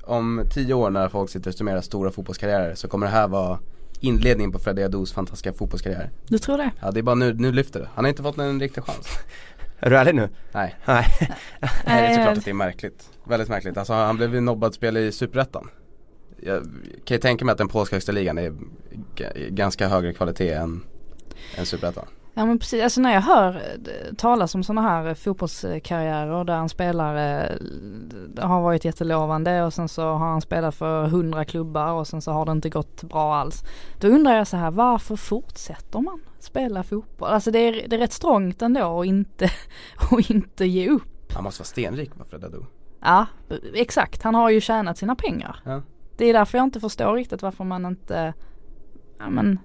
om 0.04 0.44
tio 0.54 0.74
år 0.74 0.90
när 0.90 1.10
folk 1.10 1.30
sitter 1.30 1.50
och 1.50 1.56
summerar 1.56 1.82
stora 1.82 2.12
fotbollskarriärer 2.12 2.76
så 2.76 2.88
kommer 2.88 3.06
det 3.06 3.12
här 3.12 3.28
vara 3.28 3.60
inledningen 4.00 4.52
på 4.52 4.60
Freddie 4.60 4.84
Adus 4.84 5.14
fantastiska 5.14 5.54
fotbollskarriär. 5.54 6.12
Du 6.28 6.38
tror 6.38 6.58
det? 6.58 6.72
Ja 6.82 6.92
det 6.92 7.00
är 7.00 7.04
bara 7.04 7.16
nu, 7.16 7.34
nu 7.34 7.52
lyfter 7.52 7.80
det. 7.80 7.90
Han 7.94 8.06
har 8.06 8.10
inte 8.10 8.24
fått 8.24 8.38
en 8.38 8.60
riktig 8.60 8.84
chans. 8.84 9.08
Är 9.82 9.90
du 9.90 9.98
ärlig 9.98 10.16
nu? 10.16 10.30
Nej, 10.52 10.76
Nej. 10.86 11.08
Nej 11.86 12.02
det 12.02 12.08
är 12.08 12.14
såklart 12.14 12.28
Eh, 12.28 12.38
att 12.38 12.46
det 12.46 12.52
är 12.52 12.54
märkligt. 12.54 13.10
Väldigt 13.24 13.50
märkligt. 13.50 13.78
Alltså 13.78 13.94
han 13.94 14.18
blev 14.18 14.36
ju 14.36 14.42
nobbad 14.42 14.74
spel 14.74 14.98
i 14.98 15.12
Superettan. 15.12 15.70
Jag 16.44 16.64
kan 17.06 17.16
ju 17.16 17.22
tänka 17.22 17.46
mig 17.46 17.52
att 17.52 17.58
den 17.58 17.68
polska 17.68 17.96
högsta 17.96 18.12
ligan 18.12 18.38
är 18.38 18.54
ganska 19.50 19.88
högre 19.88 20.14
kvalitet 20.14 20.54
än, 20.54 20.84
än 21.56 21.66
Superettan. 21.66 22.06
Ja 22.34 22.46
men 22.46 22.60
precis, 22.60 22.84
alltså 22.84 23.02
när 23.02 23.14
jag 23.14 23.22
hör 23.22 23.56
eh, 23.56 24.16
talas 24.16 24.56
om 24.56 24.64
sådana 24.64 24.82
här 24.82 25.08
eh, 25.08 25.14
fotbollskarriärer 25.14 26.44
där 26.44 26.58
en 26.58 26.70
spelare 26.70 27.58
eh, 28.38 28.48
har 28.48 28.62
varit 28.62 28.86
jättelovande 28.86 29.64
och 29.64 29.74
sen 29.74 29.88
så 29.88 30.02
har 30.02 30.28
han 30.28 30.42
spelat 30.42 30.76
för 30.76 31.08
hundra 31.08 31.46
klubbar 31.46 31.92
och 31.92 32.08
sen 32.08 32.22
så 32.22 32.32
har 32.32 32.46
det 32.46 32.52
inte 32.52 32.70
gått 32.70 33.04
bra 33.04 33.36
alls. 33.36 33.64
Då 34.00 34.08
undrar 34.08 34.34
jag 34.34 34.48
så 34.48 34.58
här, 34.58 34.72
varför 34.72 35.16
fortsätter 35.16 36.00
man 36.00 36.22
spela 36.40 36.84
fotboll? 36.84 37.30
Alltså 37.30 37.52
det 37.52 37.60
är, 37.60 37.88
det 37.88 37.96
är 37.96 38.00
rätt 38.00 38.14
strångt 38.14 38.62
ändå 38.62 39.00
att 39.00 39.06
inte, 39.06 39.52
och 40.12 40.32
inte 40.32 40.66
ge 40.66 40.90
upp. 40.90 41.34
Han 41.34 41.44
måste 41.44 41.62
vara 41.62 41.68
stenrik 41.68 42.16
va 42.16 42.26
Fred 42.30 42.44
Adu? 42.44 42.62
Ja, 43.02 43.26
exakt. 43.74 44.24
Han 44.24 44.36
har 44.36 44.50
ju 44.50 44.62
tjänat 44.62 44.98
sina 44.98 45.16
pengar. 45.16 45.60
Ja. 45.66 45.82
Det 46.18 46.26
är 46.26 46.34
därför 46.34 46.58
jag 46.58 46.66
inte 46.66 46.80
förstår 46.80 47.14
riktigt 47.14 47.42
varför 47.42 47.64
man 47.64 47.86
inte, 47.86 48.34
ja 49.20 49.30
men, 49.30 49.60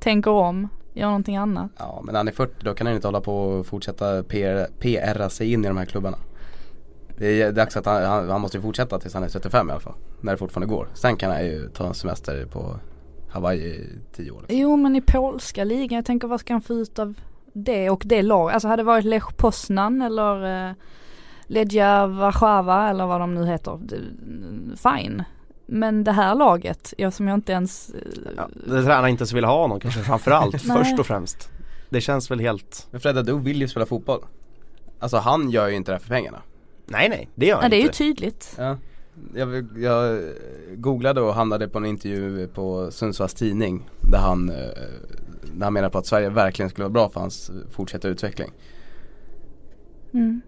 tänker 0.00 0.30
om, 0.30 0.68
gör 0.94 1.06
någonting 1.06 1.36
annat. 1.36 1.70
Ja 1.78 2.00
men 2.04 2.12
när 2.12 2.18
han 2.18 2.28
är 2.28 2.32
40 2.32 2.54
då 2.60 2.74
kan 2.74 2.86
han 2.86 2.96
inte 2.96 3.08
hålla 3.08 3.20
på 3.20 3.36
och 3.36 3.66
fortsätta 3.66 4.22
PR, 4.22 4.66
PRa 4.78 5.28
sig 5.28 5.52
in 5.52 5.64
i 5.64 5.68
de 5.68 5.76
här 5.76 5.84
klubbarna. 5.84 6.18
Det 7.18 7.42
är 7.42 7.52
dags 7.52 7.76
att 7.76 7.86
han, 7.86 8.02
han, 8.02 8.30
han 8.30 8.40
måste 8.40 8.56
ju 8.56 8.62
fortsätta 8.62 8.98
tills 8.98 9.14
han 9.14 9.22
är 9.22 9.28
35 9.28 9.68
i 9.68 9.70
alla 9.72 9.80
fall. 9.80 9.94
När 10.20 10.32
det 10.32 10.38
fortfarande 10.38 10.74
går. 10.74 10.88
Sen 10.94 11.16
kan 11.16 11.30
han 11.30 11.44
ju 11.44 11.68
ta 11.68 11.86
en 11.86 11.94
semester 11.94 12.46
på 12.46 12.76
Hawaii 13.30 13.60
i 13.60 13.98
10 14.12 14.30
år. 14.30 14.40
Liksom. 14.40 14.58
Jo 14.58 14.76
men 14.76 14.96
i 14.96 15.00
polska 15.00 15.64
ligan, 15.64 15.96
jag 15.96 16.04
tänker 16.04 16.28
vad 16.28 16.40
ska 16.40 16.54
han 16.54 16.60
få 16.60 16.74
ut 16.74 16.98
av 16.98 17.14
det 17.52 17.90
och 17.90 18.02
det 18.06 18.22
lag? 18.22 18.50
Alltså 18.50 18.68
hade 18.68 18.82
det 18.82 18.86
varit 18.86 19.04
Lech 19.04 19.36
Poznan 19.36 20.02
eller 20.02 20.68
eh, 20.68 20.74
Legia 21.46 22.06
Warszawa 22.06 22.90
eller 22.90 23.06
vad 23.06 23.20
de 23.20 23.34
nu 23.34 23.46
heter, 23.46 23.78
fine. 24.76 25.24
Men 25.72 26.04
det 26.04 26.12
här 26.12 26.34
laget, 26.34 26.94
jag 26.98 27.12
som 27.12 27.28
jag 27.28 27.34
inte 27.34 27.52
ens 27.52 27.90
Ja, 28.36 28.48
det 28.54 28.82
tränaren 28.82 29.08
inte 29.08 29.20
ens 29.22 29.32
vill 29.32 29.44
ha 29.44 29.62
honom 29.62 29.80
kanske 29.80 30.00
framförallt, 30.00 30.62
först 30.76 30.98
och 30.98 31.06
främst. 31.06 31.50
Det 31.90 32.00
känns 32.00 32.30
väl 32.30 32.40
helt, 32.40 32.88
Men 32.90 33.00
Fred 33.00 33.18
Adu 33.18 33.38
vill 33.38 33.60
ju 33.60 33.68
spela 33.68 33.86
fotboll. 33.86 34.20
Alltså 34.98 35.16
han 35.16 35.50
gör 35.50 35.68
ju 35.68 35.74
inte 35.74 35.90
det 35.92 35.94
här 35.94 36.00
för 36.00 36.08
pengarna. 36.08 36.42
nej 36.86 37.08
nej 37.08 37.28
det 37.34 37.46
gör 37.46 37.56
Ja 37.56 37.60
han 37.60 37.70
det 37.70 37.76
är 37.76 37.78
ju 37.78 37.84
inte. 37.86 37.98
tydligt. 37.98 38.54
Ja. 38.58 38.78
Jag, 39.34 39.68
jag 39.78 40.22
googlade 40.76 41.20
och 41.20 41.34
hamnade 41.34 41.68
på 41.68 41.78
en 41.78 41.86
intervju 41.86 42.48
på 42.48 42.90
Sundsvalls 42.90 43.34
tidning 43.34 43.90
där 44.00 44.18
han, 44.18 44.50
eh, 44.50 44.56
där 45.54 45.64
han 45.64 45.72
menar 45.72 45.88
på 45.90 45.98
att 45.98 46.06
Sverige 46.06 46.30
verkligen 46.30 46.70
skulle 46.70 46.84
vara 46.84 46.92
bra 46.92 47.08
för 47.08 47.20
hans 47.20 47.50
fortsatta 47.70 48.08
utveckling. 48.08 48.50
Mm. 50.14 50.40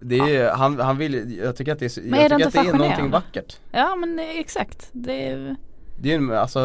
Det 0.00 0.18
är, 0.36 0.50
han, 0.50 0.80
han 0.80 0.98
vill, 0.98 1.38
jag 1.44 1.56
tycker 1.56 1.72
att 1.72 1.78
det 1.78 1.84
är, 1.84 1.88
så- 1.88 2.00
Men 2.04 2.14
är 2.14 2.30
jag 2.30 2.38
det 2.40 2.44
tycker 2.46 2.58
att 2.60 2.64
det 2.64 2.70
är 2.70 2.78
någonting 2.78 3.10
vackert. 3.10 3.56
Ja 3.72 3.96
men 3.96 4.18
exakt, 4.18 4.88
det 4.92 5.26
är, 5.28 5.56
Det 6.00 6.12
är 6.14 6.18
ju, 6.20 6.34
alltså, 6.36 6.60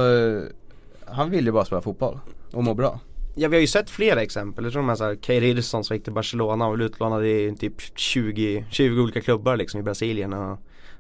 han 1.06 1.30
vill 1.30 1.46
ju 1.46 1.52
bara 1.52 1.66
spela 1.66 1.82
fotboll 1.82 2.20
och 2.54 2.64
må 2.64 2.74
bra. 2.74 3.00
Ja 3.36 3.50
vi 3.50 3.56
har 3.56 3.62
ju 3.62 3.68
sett 3.68 3.90
flera 3.90 4.22
exempel, 4.22 4.64
jag 4.64 4.74
tror 4.74 4.82
de 4.82 4.90
här 4.90 4.96
såhär 4.96 5.16
Kay 5.16 5.40
Ridderson 5.40 5.84
som 5.84 5.96
gick 5.96 6.04
till 6.04 6.14
Barcelona 6.14 6.68
och 6.68 6.76
blev 6.76 6.86
utlånad 6.86 7.26
i 7.26 7.56
typ 7.60 7.74
20, 7.96 8.66
20 8.70 9.02
olika 9.02 9.22
klubbar 9.22 9.58
liksom 9.58 9.80
i 9.80 9.84
Brasilien 9.84 10.34
och 10.34 10.58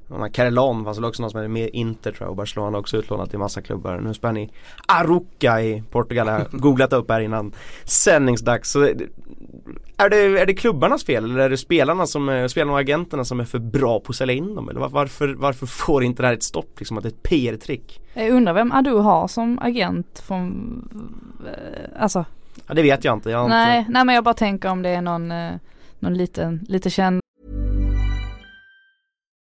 här 0.10 0.30
Carelon 0.30 0.84
fanns 0.84 0.98
väl 0.98 1.06
också 1.06 1.22
någon 1.22 1.32
som 1.32 1.38
hette 1.40 1.50
mer 1.50 1.70
Inter 1.74 2.12
tror 2.12 2.22
jag 2.26 2.30
och 2.30 2.36
Barcelona 2.36 2.78
också 2.78 2.98
utlånat 2.98 3.30
till 3.30 3.40
massa 3.40 3.62
klubbar. 3.62 4.00
Nu 4.00 4.14
spelar 4.14 4.34
ni 4.34 4.50
Aruca 4.88 5.62
i 5.62 5.84
Portugal, 5.92 6.28
jag 6.28 6.34
har 6.34 6.48
googlat 6.52 6.94
upp 6.94 7.12
här 7.12 7.20
innan 7.22 7.54
sändningsdags. 7.84 8.72
Så 8.72 8.80
det- 8.80 8.96
är, 9.98 10.10
det, 10.10 10.18
är 10.42 10.46
det 10.46 10.54
klubbarnas 10.54 11.04
fel 11.04 11.24
eller 11.24 11.40
är 11.40 11.50
det 11.50 11.58
spelarna 11.58 12.06
som, 12.08 12.48
spelarna 12.50 12.74
och 12.74 12.80
agenterna 12.80 13.26
som 13.26 13.40
är 13.40 13.46
för 13.46 13.60
bra 13.60 14.00
på 14.00 14.10
att 14.10 14.16
sälja 14.16 14.36
in 14.36 14.56
dem? 14.56 14.70
Eller 14.70 14.80
var- 14.80 14.90
varför, 14.90 15.34
varför 15.34 15.66
får 15.66 16.04
inte 16.04 16.22
det 16.24 16.28
här 16.28 16.34
ett 16.34 16.44
stopp 16.44 16.80
liksom? 16.80 16.98
Att 16.98 17.04
det 17.04 17.08
är 17.10 17.12
ett 17.12 17.24
PR-trick? 17.24 18.02
jag 18.14 18.30
undrar 18.30 18.54
vem 18.54 18.72
Adu 18.72 18.96
har 18.98 19.28
som 19.28 19.60
agent 19.60 20.24
från, 20.28 21.10
eh, 21.46 22.02
alltså 22.02 22.26
Ja 22.68 22.74
det 22.74 22.82
vet 22.82 23.04
jag 23.04 23.14
inte, 23.18 23.30
jag 23.30 23.40
har 23.40 23.50
nej, 23.50 23.80
inte 23.80 23.92
nej 23.92 24.06
men 24.06 24.16
jag 24.16 24.24
bara 24.24 24.34
tänker 24.34 24.70
om 24.70 24.82
det 24.82 24.90
är 24.90 25.02
någon, 25.02 25.32
eh, 25.32 25.52
någon 26.00 26.14
liten, 26.14 26.66
lite 26.70 26.90
känd 26.90 27.22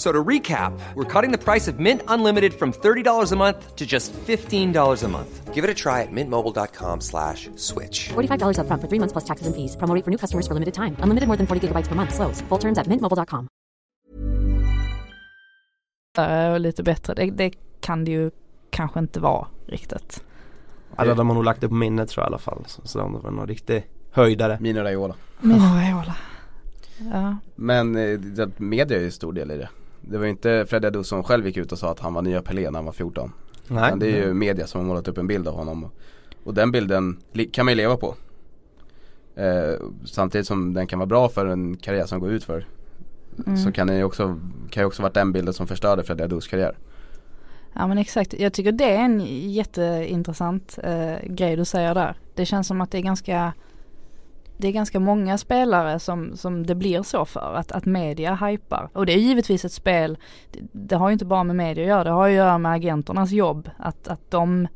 F- 0.00 0.06
So 0.06 0.12
to 0.12 0.28
recap, 0.28 0.72
we're 0.94 1.22
cutting 1.22 1.38
the 1.38 1.44
price 1.52 1.72
of 1.72 1.78
Mint 1.78 2.00
Unlimited 2.08 2.52
from 2.54 2.72
$30 2.72 3.32
a 3.32 3.36
month 3.36 3.76
to 3.76 3.84
just 3.86 4.12
$15 4.26 5.04
a 5.04 5.08
month. 5.08 5.54
Give 5.54 5.62
it 5.64 5.70
a 5.70 5.74
try 5.74 6.02
at 6.02 6.08
mintmobile.com 6.12 7.00
slash 7.00 7.50
switch. 7.56 8.08
$45 8.08 8.56
upfront 8.58 8.80
for 8.80 8.88
three 8.88 8.98
months 8.98 9.12
plus 9.12 9.24
taxes 9.24 9.46
and 9.46 9.54
fees. 9.54 9.76
Promo 9.76 10.02
for 10.04 10.10
new 10.10 10.18
customers 10.18 10.46
for 10.48 10.54
limited 10.54 10.74
time. 10.74 10.96
Unlimited 11.02 11.26
more 11.28 11.36
than 11.36 11.46
40 11.46 11.60
gigabytes 11.68 11.88
per 11.88 11.94
month. 11.94 12.14
Slows. 12.14 12.42
Full 12.48 12.58
terms 12.58 12.78
at 12.78 12.86
mintmobile.com. 12.86 13.46
och 16.54 16.60
lite 16.60 16.82
bättre. 16.82 17.14
Det, 17.14 17.30
det 17.30 17.52
kan 17.80 18.04
det 18.04 18.10
ju 18.10 18.30
kanske 18.70 18.98
inte 19.00 19.20
vara 19.20 19.46
riktigt. 19.66 20.24
Alla 20.96 21.14
de 21.14 21.28
har 21.28 21.34
nog 21.34 21.44
lagt 21.44 21.60
det 21.60 21.68
på 21.68 21.74
minnet 21.74 22.08
tror 22.08 22.22
jag 22.22 22.26
i 22.26 22.30
alla 22.30 22.38
fall. 22.38 22.64
Så, 22.66 22.80
så 22.84 22.98
de 22.98 23.20
var 23.22 23.30
nog 23.30 23.50
riktig 23.50 23.86
höjdare. 24.10 24.58
Mino 24.60 24.80
Raiola. 24.80 25.14
Mino 25.40 25.74
Raiola. 25.74 26.16
Ja. 27.12 27.36
Men 27.54 27.96
eh, 27.96 28.48
media 28.56 28.98
är 28.98 29.02
ju 29.02 29.10
stor 29.10 29.32
del 29.32 29.50
i 29.50 29.56
det. 29.58 29.68
Det 30.00 30.18
var 30.18 30.24
ju 30.24 30.30
inte 30.30 30.66
Fred 30.68 30.84
Adu 30.84 31.04
som 31.04 31.22
själv 31.22 31.46
gick 31.46 31.56
ut 31.56 31.72
och 31.72 31.78
sa 31.78 31.90
att 31.90 32.00
han 32.00 32.14
var 32.14 32.22
nya 32.22 32.42
Pelé 32.42 32.70
när 32.70 32.78
han 32.78 32.84
var 32.84 32.92
14. 32.92 33.32
Nej. 33.68 33.90
Men 33.90 33.98
det 33.98 34.06
är 34.06 34.26
ju 34.26 34.34
media 34.34 34.66
som 34.66 34.80
har 34.80 34.88
målat 34.88 35.08
upp 35.08 35.18
en 35.18 35.26
bild 35.26 35.48
av 35.48 35.54
honom. 35.54 35.90
Och 36.44 36.54
den 36.54 36.72
bilden 36.72 37.18
kan 37.52 37.64
man 37.64 37.72
ju 37.72 37.76
leva 37.76 37.96
på. 37.96 38.14
Eh, 39.34 39.74
samtidigt 40.04 40.46
som 40.46 40.74
den 40.74 40.86
kan 40.86 40.98
vara 40.98 41.06
bra 41.06 41.28
för 41.28 41.46
en 41.46 41.76
karriär 41.76 42.06
som 42.06 42.20
går 42.20 42.30
ut 42.30 42.44
för. 42.44 42.66
Mm. 43.46 43.56
Så 43.56 43.72
kan 43.72 43.86
det 43.86 43.96
ju 43.96 44.04
också, 44.04 44.40
kan 44.70 44.82
ju 44.82 44.86
också 44.86 45.02
varit 45.02 45.14
den 45.14 45.32
bilden 45.32 45.54
som 45.54 45.66
förstörde 45.66 46.02
Fred 46.02 46.20
Adus 46.20 46.48
karriär. 46.48 46.78
Ja 47.72 47.86
men 47.86 47.98
exakt, 47.98 48.34
jag 48.38 48.52
tycker 48.52 48.72
det 48.72 48.90
är 48.90 49.04
en 49.04 49.20
jätteintressant 49.50 50.78
eh, 50.82 51.16
grej 51.26 51.56
du 51.56 51.64
säger 51.64 51.94
där. 51.94 52.14
Det 52.34 52.46
känns 52.46 52.66
som 52.66 52.80
att 52.80 52.90
det 52.90 52.98
är 52.98 53.02
ganska 53.02 53.52
det 54.60 54.68
är 54.68 54.72
ganska 54.72 55.00
många 55.00 55.38
spelare 55.38 55.98
som, 55.98 56.36
som 56.36 56.66
det 56.66 56.74
blir 56.74 57.02
så 57.02 57.24
för, 57.24 57.54
att, 57.54 57.72
att 57.72 57.86
media 57.86 58.34
hypar. 58.34 58.90
Och 58.92 59.06
det 59.06 59.12
är 59.12 59.18
givetvis 59.18 59.64
ett 59.64 59.72
spel, 59.72 60.18
det, 60.50 60.60
det 60.72 60.96
har 60.96 61.08
ju 61.08 61.12
inte 61.12 61.24
bara 61.24 61.44
med 61.44 61.56
media 61.56 61.84
att 61.84 61.88
göra, 61.88 62.04
det 62.04 62.10
har 62.10 62.26
ju 62.26 62.32
att 62.32 62.46
göra 62.46 62.58
med 62.58 62.72
agenternas 62.72 63.30
jobb. 63.30 63.70
Att, 63.78 64.08
att 64.08 64.30
de 64.30 64.68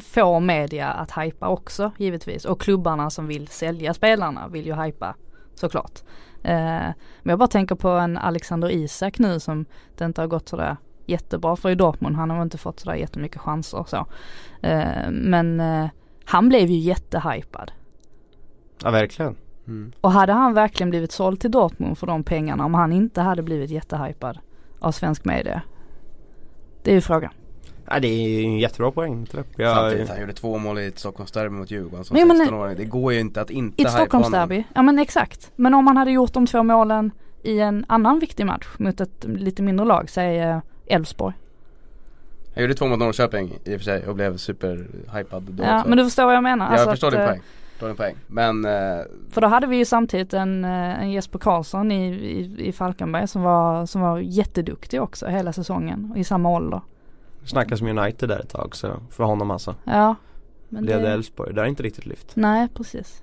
får 0.00 0.40
media 0.40 0.88
att 0.88 1.12
hypa 1.18 1.48
också 1.48 1.92
givetvis. 1.98 2.44
Och 2.44 2.60
klubbarna 2.60 3.10
som 3.10 3.26
vill 3.26 3.48
sälja 3.48 3.94
spelarna 3.94 4.48
vill 4.48 4.66
ju 4.66 4.74
hypa 4.74 5.14
såklart. 5.54 6.00
Eh, 6.42 6.52
men 7.22 7.30
jag 7.30 7.38
bara 7.38 7.48
tänker 7.48 7.74
på 7.74 7.88
en 7.88 8.16
Alexander 8.16 8.70
Isak 8.70 9.18
nu 9.18 9.40
som 9.40 9.66
det 9.96 10.04
inte 10.04 10.20
har 10.20 10.28
gått 10.28 10.48
sådär 10.48 10.76
jättebra 11.06 11.56
för 11.56 11.70
i 11.70 11.74
Dortmund. 11.74 12.16
Han 12.16 12.30
har 12.30 12.42
inte 12.42 12.58
fått 12.58 12.80
sådär 12.80 12.96
jättemycket 12.96 13.40
chanser 13.40 13.78
och 13.78 13.88
så. 13.88 14.06
Eh, 14.62 15.10
men 15.10 15.60
eh, 15.60 15.88
han 16.24 16.48
blev 16.48 16.70
ju 16.70 16.78
jättehypad. 16.78 17.72
Ja 18.82 18.90
verkligen. 18.90 19.36
Och 20.00 20.12
hade 20.12 20.32
han 20.32 20.54
verkligen 20.54 20.90
blivit 20.90 21.12
såld 21.12 21.40
till 21.40 21.50
Dortmund 21.50 21.98
för 21.98 22.06
de 22.06 22.22
pengarna 22.24 22.64
om 22.64 22.74
han 22.74 22.92
inte 22.92 23.20
hade 23.20 23.42
blivit 23.42 23.70
jättehypad 23.70 24.38
av 24.78 24.92
svensk 24.92 25.24
media? 25.24 25.62
Det 26.82 26.90
är 26.90 26.94
ju 26.94 27.00
frågan. 27.00 27.30
Ja, 27.90 28.00
det 28.00 28.08
är 28.08 28.28
ju 28.28 28.44
en 28.44 28.58
jättebra 28.58 28.90
poäng. 28.90 29.26
tror 29.26 29.44
jag. 29.56 29.76
Samtidigt 29.76 30.08
han 30.08 30.20
gjorde 30.20 30.32
två 30.32 30.58
mål 30.58 30.78
i 30.78 30.86
ett 30.86 30.98
Stockholmsderby 30.98 31.54
mot 31.54 31.70
Djurgården 31.70 32.04
som 32.04 32.14
Nej, 32.16 32.24
men- 32.26 32.36
16-åring. 32.36 32.76
Det 32.76 32.84
går 32.84 33.12
ju 33.12 33.20
inte 33.20 33.40
att 33.40 33.50
inte 33.50 33.82
I 33.82 33.84
ett 33.84 33.90
hypa 33.90 33.98
honom. 33.98 34.06
Stockholmsderby, 34.06 34.64
ja 34.74 34.82
men 34.82 34.98
exakt. 34.98 35.50
Men 35.56 35.74
om 35.74 35.86
han 35.86 35.96
hade 35.96 36.10
gjort 36.10 36.32
de 36.32 36.46
två 36.46 36.62
målen 36.62 37.10
i 37.42 37.58
en 37.60 37.84
annan 37.88 38.18
viktig 38.18 38.46
match 38.46 38.66
mot 38.78 39.00
ett 39.00 39.24
lite 39.24 39.62
mindre 39.62 39.86
lag, 39.86 40.10
säg 40.10 40.38
eh, 40.40 40.58
Elfsborg. 40.86 41.34
Han 42.54 42.62
gjorde 42.62 42.74
två 42.74 42.86
mot 42.86 42.98
Norrköping 42.98 43.58
i 43.64 43.74
och 43.76 43.78
för 43.80 43.84
sig 43.84 44.06
och 44.06 44.14
blev 44.14 44.36
superhypad 44.36 45.42
då 45.42 45.62
Ja 45.64 45.76
också. 45.78 45.88
men 45.88 45.98
du 45.98 46.04
förstår 46.04 46.24
vad 46.24 46.34
jag 46.34 46.42
menar. 46.42 46.66
Jag 46.66 46.72
Alltså 46.72 46.90
förstår 46.90 47.08
att, 47.08 47.12
din 47.14 47.20
eh, 47.22 47.28
poäng. 47.28 47.40
Förstår 47.78 47.86
din 47.88 47.96
poäng. 47.96 48.14
Men 48.26 48.64
eh, 48.64 49.04
För 49.30 49.40
då 49.40 49.46
hade 49.48 49.66
vi 49.66 49.76
ju 49.76 49.84
samtidigt 49.84 50.34
en, 50.34 50.64
eh, 50.64 51.00
en 51.02 51.10
Jesper 51.12 51.38
Karlsson 51.38 51.92
i, 51.92 52.08
i, 52.14 52.66
i 52.68 52.72
Falkenberg 52.72 53.28
som 53.28 53.42
var, 53.42 53.86
som 53.86 54.00
var 54.00 54.18
jätteduktig 54.18 55.02
också 55.02 55.26
hela 55.26 55.52
säsongen 55.52 56.12
i 56.16 56.24
samma 56.24 56.50
ålder. 56.50 56.80
snackas 57.44 57.82
med 57.82 57.98
United 57.98 58.28
där 58.28 58.38
ett 58.38 58.48
tag 58.50 58.76
så 58.76 58.88
för 59.10 59.24
honom 59.24 59.50
alltså. 59.50 59.74
Ja. 59.84 60.14
Men 60.68 60.82
Blev 60.84 61.02
det 61.02 61.12
Elfsborg, 61.12 61.54
det 61.54 61.60
är 61.60 61.66
inte 61.66 61.82
riktigt 61.82 62.06
lyft. 62.06 62.30
nej 62.36 62.68
precis. 62.74 63.22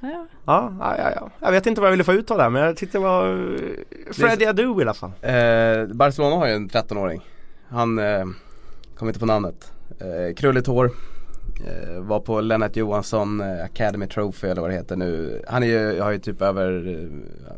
Ja, 0.00 0.08
ja. 0.10 0.26
Ja, 0.46 0.72
ja, 0.80 0.96
ja, 0.98 1.10
ja. 1.16 1.30
Jag 1.40 1.52
vet 1.52 1.66
inte 1.66 1.80
vad 1.80 1.88
jag 1.88 1.92
ville 1.92 2.04
få 2.04 2.12
ut 2.12 2.30
av 2.30 2.36
det 2.36 2.42
här 2.42 2.50
men 2.50 2.62
jag 2.62 2.76
tyckte 2.76 2.98
det 2.98 3.02
var 3.04 3.28
eh, 3.28 4.12
Freddie 4.12 4.46
Adu 4.46 4.78
i 4.78 4.82
alla 4.82 4.94
fall. 4.94 5.10
eh, 5.22 5.94
Barcelona 5.94 6.36
har 6.36 6.46
ju 6.46 6.52
en 6.52 6.68
13-åring. 6.68 7.20
Han, 7.68 7.98
eh, 7.98 8.24
kommer 8.96 9.10
inte 9.10 9.20
på 9.20 9.26
namnet. 9.26 9.72
Eh, 10.00 10.34
krulligt 10.34 10.66
hår. 10.66 10.90
Eh, 11.60 12.00
var 12.00 12.20
på 12.20 12.40
Lennart 12.40 12.76
Johansson 12.76 13.40
eh, 13.40 13.64
Academy 13.64 14.06
Trophy 14.06 14.48
eller 14.48 14.60
vad 14.60 14.70
det 14.70 14.74
heter 14.74 14.96
nu. 14.96 15.42
Han 15.48 15.62
är 15.62 15.66
ju, 15.66 16.00
har 16.00 16.10
ju 16.10 16.18
typ 16.18 16.42
över, 16.42 16.88
eh, 16.88 17.08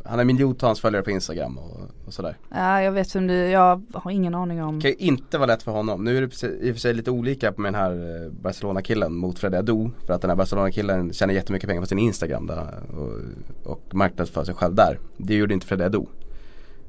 han 0.04 0.18
har 0.18 0.24
miljontals 0.24 0.80
följare 0.80 1.02
på 1.02 1.10
Instagram 1.10 1.58
och 1.58 1.80
och 2.06 2.14
sådär. 2.14 2.36
Ja 2.50 2.82
jag 2.82 2.92
vet 2.92 3.16
vem 3.16 3.26
du, 3.26 3.34
jag 3.34 3.82
har 3.94 4.10
ingen 4.10 4.34
aning 4.34 4.62
om. 4.62 4.78
Det 4.78 4.82
kan 4.82 4.90
ju 4.90 5.06
inte 5.06 5.38
vara 5.38 5.46
lätt 5.46 5.62
för 5.62 5.72
honom. 5.72 6.04
Nu 6.04 6.16
är 6.16 6.20
det 6.20 6.66
i 6.66 6.70
och 6.70 6.74
för 6.74 6.80
sig 6.80 6.94
lite 6.94 7.10
olika 7.10 7.52
med 7.56 7.72
den 7.72 7.80
här 7.80 8.28
Barcelona-killen 8.30 9.14
mot 9.14 9.38
Freddy 9.38 9.56
Adu. 9.56 9.90
För 10.06 10.14
att 10.14 10.20
den 10.20 10.30
här 10.30 10.36
Barcelona-killen 10.36 11.12
tjänar 11.12 11.34
jättemycket 11.34 11.68
pengar 11.68 11.80
på 11.80 11.86
sin 11.86 11.98
Instagram 11.98 12.46
där, 12.46 12.82
och, 12.96 13.72
och 13.72 13.94
marknadsför 13.94 14.44
sig 14.44 14.54
själv 14.54 14.74
där. 14.74 14.98
Det 15.16 15.34
gjorde 15.34 15.54
inte 15.54 15.66
Freddy 15.66 15.84
Adu. 15.84 16.04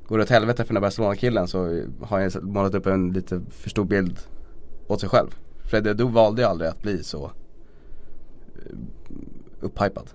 Går 0.07 0.17
det 0.17 0.23
åt 0.23 0.29
helvete 0.29 0.63
för 0.63 0.73
den 0.73 0.83
här 0.83 0.87
Barcelona-killen 0.87 1.47
så 1.47 1.57
har 2.01 2.19
han 2.19 2.31
målat 2.41 2.75
upp 2.75 2.85
en 2.85 3.13
lite 3.13 3.41
för 3.49 3.69
stor 3.69 3.85
bild 3.85 4.19
åt 4.87 4.99
sig 4.99 5.09
själv. 5.09 5.29
Freddy 5.67 5.89
Adu 5.89 6.03
valde 6.03 6.41
ju 6.41 6.47
aldrig 6.47 6.69
att 6.69 6.81
bli 6.81 7.03
så 7.03 7.25
eh, 7.25 8.77
upphypad. 9.59 10.09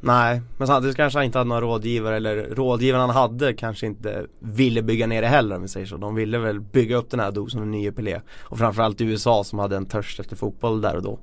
Nej, 0.00 0.42
men 0.58 0.66
samtidigt 0.66 0.96
kanske 0.96 1.18
han 1.18 1.26
inte 1.26 1.38
hade 1.38 1.48
några 1.48 1.60
rådgivare 1.60 2.16
eller 2.16 2.36
rådgivarna 2.36 3.06
han 3.06 3.14
hade 3.16 3.54
kanske 3.54 3.86
inte 3.86 4.26
ville 4.38 4.82
bygga 4.82 5.06
ner 5.06 5.22
det 5.22 5.28
heller 5.28 5.56
om 5.56 5.62
vi 5.62 5.68
säger 5.68 5.86
så. 5.86 5.96
De 5.96 6.14
ville 6.14 6.38
väl 6.38 6.60
bygga 6.60 6.96
upp 6.96 7.10
den 7.10 7.20
här 7.20 7.32
dosen 7.32 7.60
och 7.60 7.68
nye 7.68 7.92
Pelé. 7.92 8.20
Och 8.40 8.58
framförallt 8.58 9.00
i 9.00 9.04
USA 9.04 9.44
som 9.44 9.58
hade 9.58 9.76
en 9.76 9.86
törst 9.86 10.20
efter 10.20 10.36
fotboll 10.36 10.80
där 10.80 10.96
och 10.96 11.02
då. 11.02 11.18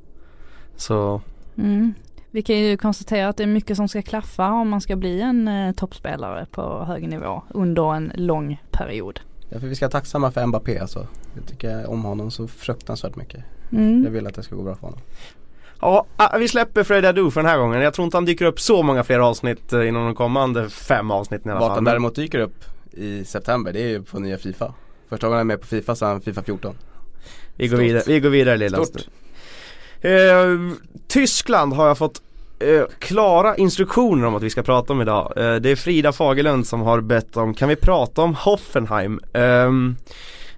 Så 0.76 1.22
Mm. 1.58 1.94
Vi 2.32 2.42
kan 2.42 2.58
ju 2.58 2.78
konstatera 2.78 3.30
att 3.30 3.38
det 3.38 3.44
är 3.44 3.48
mycket 3.48 3.78
som 3.78 3.88
ska 3.88 4.02
klaffa 4.02 4.52
om 4.52 4.70
man 4.70 4.82
ska 4.82 4.96
bli 4.96 5.22
en 5.22 5.48
eh, 5.48 5.72
toppspelare 5.72 6.46
på 6.52 6.84
hög 6.84 7.10
nivå 7.10 7.44
under 7.50 7.96
en 7.96 8.12
lång 8.16 8.62
period. 8.72 9.20
Därför 9.50 9.68
vi 9.68 9.76
ska 9.76 9.86
vara 9.86 9.92
tacksamma 9.92 10.32
för 10.32 10.46
Mbappé 10.46 10.80
alltså. 10.80 11.08
Jag 11.36 11.48
tycker 11.48 11.90
om 11.90 12.04
honom 12.04 12.32
så 12.32 12.48
fruktansvärt 12.48 13.16
mycket. 13.16 13.44
Mm. 13.72 14.04
Jag 14.04 14.12
vill 14.12 14.28
att 14.28 14.36
det 14.36 14.44
ska 14.44 14.56
gå 14.56 14.64
bra 14.64 14.76
för 14.76 14.82
honom. 14.82 15.00
Ja, 15.82 16.06
ah, 16.16 16.38
vi 16.38 16.48
släpper 16.48 16.84
Freddy 16.84 17.08
Adu 17.08 17.32
för 17.32 17.42
den 17.42 17.50
här 17.50 17.58
gången. 17.58 17.82
Jag 17.82 17.94
tror 17.94 18.06
inte 18.06 18.18
han 18.18 18.26
dyker 18.26 18.46
upp 18.46 18.60
så 18.60 18.84
många 18.84 19.04
fler 19.04 19.20
avsnitt 19.20 19.74
eh, 19.74 19.88
inom 19.88 20.06
de 20.06 20.16
kommande 20.16 20.70
fem 20.70 21.12
avsnitten 21.12 21.50
i 21.50 21.52
alla 21.52 21.60
Vart 21.60 21.68
fall. 21.70 21.76
han 21.76 21.84
Men 21.84 21.92
däremot 21.92 22.16
dyker 22.16 22.40
upp 22.40 22.64
i 22.92 23.26
september 23.26 23.74
det 23.74 23.80
är 23.80 23.88
ju 23.88 24.04
på 24.04 24.20
nya 24.20 24.38
Fifa. 24.38 24.74
Första 25.10 25.28
gången 25.28 25.38
han 25.38 25.48
är 25.48 25.54
med 25.54 25.62
på 25.62 25.68
Fifa 25.68 25.96
sedan 25.96 26.22
Fifa 26.22 26.44
14. 26.44 26.76
Vi 27.56 27.68
går 27.68 27.78
Stort. 27.78 27.86
vidare, 27.86 28.04
vi 28.08 28.20
går 28.20 28.30
vidare 28.30 28.58
lilla 28.58 28.86
Stort. 28.86 29.02
Eh, 30.02 30.12
Tyskland 31.08 31.74
har 31.74 31.88
jag 31.88 31.98
fått 31.98 32.22
eh, 32.60 32.84
klara 33.00 33.56
instruktioner 33.58 34.28
om 34.28 34.36
att 34.36 34.44
vi 34.44 34.50
ska 34.50 34.64
prata 34.64 34.94
om 34.94 35.02
idag. 35.02 35.34
Eh, 35.36 35.56
det 35.56 35.70
är 35.70 35.76
Frida 35.76 36.12
Fagerlund 36.12 36.68
som 36.68 36.82
har 36.82 37.02
bett 37.02 37.38
om, 37.38 37.54
kan 37.54 37.70
vi 37.70 37.76
prata 37.76 38.22
om 38.22 38.36
Hoffenheim? 38.36 39.20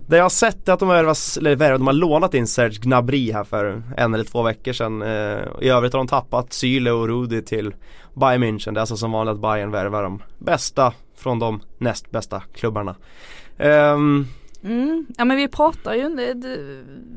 Det 0.08 0.18
jag 0.18 0.24
har 0.24 0.30
sett 0.30 0.70
är 0.70 0.74
att 0.74 0.80
de 0.80 0.90
har, 0.90 0.96
eller 0.98 1.56
värvat- 1.56 1.78
de 1.80 1.88
har 1.88 1.94
lånat 1.94 2.34
in 2.34 2.48
Serge 2.48 2.80
Gnabry 2.82 3.32
här 3.32 3.44
för 3.44 3.84
en 3.98 4.14
eller 4.14 4.24
två 4.24 4.44
veckor 4.44 4.74
sedan. 4.74 5.02
Eh, 5.02 5.40
I 5.62 5.70
övrigt 5.70 5.94
har 5.94 6.00
de 6.00 6.08
tappat 6.08 6.54
Syle 6.54 6.92
och 6.92 7.08
Rudi 7.08 7.42
till 7.42 7.76
Bayern 8.14 8.44
München. 8.44 8.74
Det 8.74 8.78
är 8.78 8.82
alltså 8.82 8.98
som 8.98 9.12
vanligt 9.12 9.34
att 9.36 9.42
Bayern 9.42 9.72
värvar 9.72 10.04
de 10.04 10.22
bästa 10.38 10.94
från 11.18 11.40
de 11.40 11.62
näst 11.78 12.12
bästa 12.12 12.42
klubbarna. 12.56 12.96
Um, 13.58 14.28
Mm. 14.64 15.06
Ja 15.18 15.26
men 15.26 15.38
vi 15.38 15.48
pratar 15.48 15.94
ju, 15.94 16.10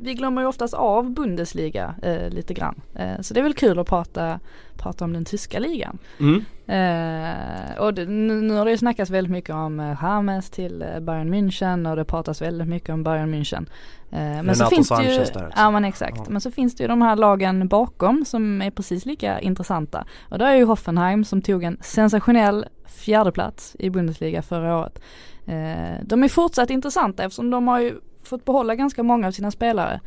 vi 0.03 0.15
glömmer 0.15 0.43
ju 0.43 0.49
oftast 0.49 0.75
av 0.75 1.11
Bundesliga 1.11 1.95
eh, 2.03 2.29
lite 2.31 2.55
grann. 2.55 2.81
Eh, 2.95 3.21
så 3.21 3.35
det 3.35 3.41
är 3.41 3.45
väl 3.45 3.55
kul 3.55 3.79
att 3.79 3.89
prata, 3.89 4.41
prata 4.77 5.05
om 5.05 5.13
den 5.13 5.25
tyska 5.25 5.59
ligan. 5.59 5.99
mm. 6.21 6.45
Eh, 6.67 7.79
och 7.79 7.95
det, 7.95 8.05
nu, 8.07 8.41
nu 8.41 8.55
har 8.55 8.65
det 8.65 8.71
ju 8.71 8.77
snackats 8.79 9.11
väldigt 9.11 9.31
mycket 9.33 9.55
om 9.55 9.81
eh, 9.81 9.99
James 10.03 10.51
till 10.51 10.83
eh, 10.83 11.01
Bayern 11.01 11.35
München 11.35 11.91
och 11.91 11.97
det 11.97 12.05
pratas 12.05 12.43
väldigt 12.43 12.69
mycket 12.69 12.91
om 12.91 13.03
Bayern 13.05 13.35
München. 13.35 13.67
Eh, 14.11 14.43
men 14.43 14.55
så 14.57 14.67
finns 14.67 14.89
det 14.89 15.03
ju, 15.03 15.11
Sanchez 15.11 15.31
där 15.31 15.47
också. 15.47 15.59
ja 15.61 15.71
men 15.71 15.85
exakt, 15.85 16.17
Ja. 16.17 16.25
men 16.29 16.41
så 16.41 16.51
finns 16.51 16.75
det 16.75 16.85
ju 16.85 16.89
de 16.89 17.03
här 17.03 17.17
lagen 17.17 17.69
bakom 17.69 18.25
som 18.25 18.63
är 18.63 18.71
precis 18.71 19.07
lika 19.07 19.41
intressanta. 19.41 20.05
Och 20.29 20.39
där 20.39 20.47
är 20.47 20.57
ju 20.57 20.65
Hoffenheim 20.65 21.25
som 21.25 21.43
tog 21.43 21.63
en 21.63 21.77
sensationell 21.81 22.67
fjärdeplats 22.87 23.77
i 23.79 23.91
Bundesliga 23.91 24.43
förra 24.43 24.79
året. 24.79 25.01
Eh, 25.47 25.99
de 26.03 26.25
är 26.25 26.29
fortsatt 26.29 26.71
intressanta 26.71 27.25
eftersom 27.25 27.51
de 27.51 27.69
har 27.69 27.81
ju 27.81 27.95
fått 28.23 28.45
behålla 28.45 28.75
ganska 28.75 29.03
många 29.03 29.27
av 29.27 29.33
sina 29.33 29.51
spelare. 29.51 30.01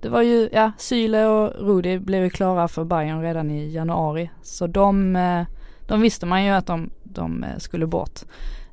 Det 0.00 0.08
var 0.08 0.22
ju, 0.22 0.48
ja, 0.52 0.72
Syle 0.78 1.24
och 1.26 1.66
Rudi 1.66 1.98
blev 1.98 2.24
ju 2.24 2.30
klara 2.30 2.68
för 2.68 2.84
Bayern 2.84 3.22
redan 3.22 3.50
i 3.50 3.72
januari. 3.72 4.30
Så 4.42 4.66
de, 4.66 5.16
eh, 5.16 5.42
de 5.88 6.00
visste 6.00 6.26
man 6.26 6.44
ju 6.44 6.50
att 6.50 6.66
de, 6.66 6.90
de 7.04 7.44
eh, 7.44 7.58
skulle 7.58 7.86
bort. 7.86 8.20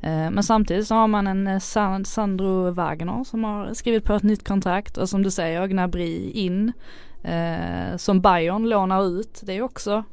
Eh, 0.02 0.32
men 0.32 0.44
samtidigt 0.44 0.88
så 0.88 0.96
har 0.96 1.08
man 1.08 1.28
en 1.28 1.48
eh, 1.48 1.60
Sandro 2.04 2.72
Wagner 2.72 3.24
som 3.24 3.44
har 3.44 3.74
skrivit 3.74 4.04
på 4.06 4.14
ett 4.14 4.24
nytt 4.24 4.48
kontrakt 4.48 4.98
och 4.98 5.10
som 5.10 5.24
du 5.24 5.32
säger 5.32 5.68
Gnabry 5.68 6.30
in. 6.30 6.74
eh, 7.24 7.98
Som 7.98 8.22
Bayern 8.22 8.70
lånar 8.70 9.08
ut. 9.08 9.42
Det 9.46 9.58
är 9.58 9.62
också 9.62 10.04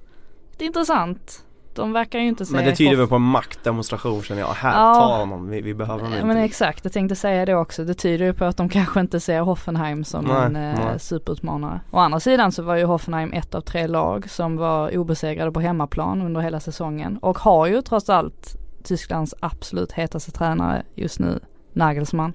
intressant. 0.58 1.45
De 1.76 1.92
verkar 1.92 2.18
ju 2.18 2.28
inte 2.28 2.46
se 2.46 2.54
Men 2.54 2.64
det 2.64 2.76
tyder 2.76 2.96
väl 2.96 3.06
på 3.06 3.14
en 3.14 3.22
maktdemonstration 3.22 4.22
känner 4.22 4.40
jag. 4.40 4.48
Här, 4.48 4.70
Ja. 4.88 4.94
ta 4.94 5.16
honom, 5.16 5.48
vi, 5.48 5.60
vi 5.60 5.74
behöver 5.74 5.98
honom 5.98 6.12
Ja, 6.12 6.16
inte. 6.18 6.26
men 6.26 6.36
exakt, 6.36 6.84
jag 6.84 6.92
tänkte 6.92 7.16
säga 7.16 7.44
det 7.46 7.54
också. 7.54 7.84
Det 7.84 7.94
tyder 7.94 8.24
ju 8.24 8.32
på 8.32 8.44
att 8.44 8.56
de 8.56 8.68
kanske 8.68 9.00
inte 9.00 9.20
ser 9.20 9.40
Hoffenheim 9.40 10.04
som 10.04 10.24
Nej, 10.24 10.36
en 10.46 10.56
eh, 10.56 10.62
nej. 10.84 11.00
superutmanare. 11.00 11.80
Å 11.90 11.98
andra 11.98 12.20
sidan 12.20 12.52
så 12.52 12.62
var 12.62 12.76
ju 12.76 12.84
Hoffenheim 12.84 13.32
ett 13.32 13.54
av 13.54 13.60
tre 13.60 13.86
lag 13.86 14.30
som 14.30 14.56
var 14.56 14.96
obesegrade 14.96 15.52
på 15.52 15.60
hemmaplan 15.60 16.22
under 16.22 16.40
hela 16.40 16.60
säsongen. 16.60 17.18
Och 17.22 17.38
har 17.38 17.66
ju 17.66 17.82
trots 17.82 18.10
allt 18.10 18.56
Tysklands 18.82 19.34
absolut 19.40 19.92
hetaste 19.92 20.30
tränare 20.32 20.82
just 20.94 21.18
nu, 21.18 21.40
Nagelsmann. 21.72 22.32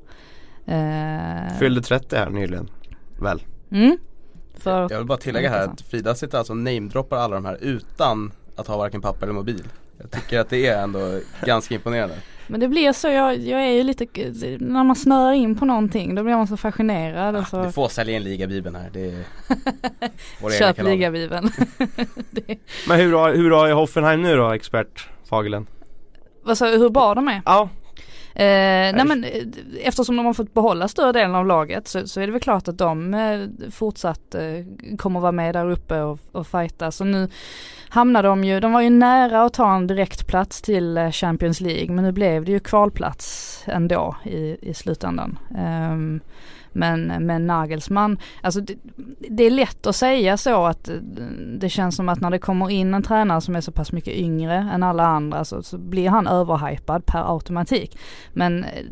Eh, 0.65 1.57
Fyllde 1.59 1.81
30 1.81 2.15
här 2.15 2.29
nyligen. 2.29 2.69
Väl? 3.21 3.41
mm, 3.71 3.97
för, 4.57 4.81
Jag 4.91 4.97
vill 4.97 5.07
bara 5.07 5.17
tillägga 5.17 5.49
här 5.49 5.67
att 5.67 5.81
Frida 5.81 6.15
sitter 6.15 6.37
alltså 6.37 6.53
och 6.53 6.57
namedroppar 6.57 7.17
alla 7.17 7.35
de 7.35 7.45
här 7.45 7.57
utan 7.61 8.31
att 8.61 8.67
ha 8.67 8.77
varken 8.77 9.01
papper 9.01 9.23
eller 9.23 9.33
mobil. 9.33 9.63
Jag 9.97 10.11
tycker 10.11 10.39
att 10.39 10.49
det 10.49 10.67
är 10.67 10.83
ändå 10.83 11.19
ganska 11.45 11.75
imponerande. 11.75 12.15
men 12.47 12.59
det 12.59 12.67
blir 12.67 12.91
så, 12.91 13.07
jag, 13.07 13.37
jag 13.37 13.61
är 13.61 13.71
ju 13.71 13.83
lite, 13.83 14.05
när 14.59 14.83
man 14.83 14.95
snöar 14.95 15.33
in 15.33 15.55
på 15.55 15.65
någonting 15.65 16.15
då 16.15 16.23
blir 16.23 16.35
man 16.35 16.47
så 16.47 16.57
fascinerad 16.57 17.35
och 17.35 17.47
så 17.47 17.63
Du 17.63 17.71
får 17.71 17.87
sälja 17.87 18.15
in 18.15 18.23
ligabibeln 18.23 18.75
här. 18.75 18.89
Det 18.93 19.05
är 19.05 19.23
köp 20.59 20.83
ligabibeln. 20.83 21.51
Men 22.87 22.99
hur 22.99 23.13
har, 23.13 23.33
hur 23.33 23.51
har 23.51 23.71
Hoffenheim 23.71 24.21
nu 24.21 24.35
då, 24.35 24.49
expert 24.49 25.07
Fagerlund? 25.29 25.67
vad 26.43 26.57
sa 26.57 26.67
hur 26.67 26.89
bra 26.89 27.15
de 27.15 27.27
är? 27.27 27.41
Ja, 27.45 27.69
Eh, 28.35 28.95
nej 28.95 29.05
men 29.05 29.23
eh, 29.23 29.43
eftersom 29.81 30.17
de 30.17 30.25
har 30.25 30.33
fått 30.33 30.53
behålla 30.53 30.87
större 30.87 31.11
delen 31.11 31.35
av 31.35 31.45
laget 31.45 31.87
så, 31.87 32.07
så 32.07 32.21
är 32.21 32.25
det 32.25 32.31
väl 32.31 32.41
klart 32.41 32.67
att 32.67 32.77
de 32.77 33.13
eh, 33.13 33.69
fortsatt 33.71 34.35
eh, 34.35 34.95
kommer 34.97 35.19
vara 35.19 35.31
med 35.31 35.55
där 35.55 35.69
uppe 35.69 36.01
och, 36.01 36.19
och 36.31 36.47
fighta. 36.47 36.91
Så 36.91 37.03
nu 37.03 37.29
hamnar 37.89 38.23
de 38.23 38.43
ju, 38.43 38.59
de 38.59 38.73
var 38.73 38.81
ju 38.81 38.89
nära 38.89 39.43
att 39.43 39.53
ta 39.53 39.75
en 39.75 39.87
direktplats 39.87 40.61
till 40.61 40.97
eh, 40.97 41.11
Champions 41.11 41.61
League 41.61 41.95
men 41.95 42.03
nu 42.03 42.11
blev 42.11 42.45
det 42.45 42.51
ju 42.51 42.59
kvalplats 42.59 43.63
ändå 43.67 44.15
i, 44.23 44.57
i 44.61 44.73
slutändan. 44.73 45.39
Ehm, 45.57 46.21
men 46.73 47.25
med 47.25 47.41
Nagelsmann, 47.41 48.17
alltså 48.41 48.61
det, 48.61 48.75
det 49.29 49.43
är 49.43 49.51
lätt 49.51 49.87
att 49.87 49.95
säga 49.95 50.37
så 50.37 50.65
att 50.65 50.89
eh, 50.89 50.95
det 51.59 51.69
känns 51.69 51.95
som 51.95 52.09
att 52.09 52.21
när 52.21 52.31
det 52.31 52.39
kommer 52.39 52.69
in 52.69 52.93
en 52.93 53.03
tränare 53.03 53.41
som 53.41 53.55
är 53.55 53.61
så 53.61 53.71
pass 53.71 53.91
mycket 53.91 54.13
yngre 54.13 54.55
än 54.73 54.83
alla 54.83 55.05
andra 55.05 55.45
så, 55.45 55.63
så 55.63 55.77
blir 55.77 56.09
han 56.09 56.27
överhypad 56.27 57.05
per 57.05 57.33
automatik. 57.33 57.97
Men 58.33 58.63
eh, 58.63 58.85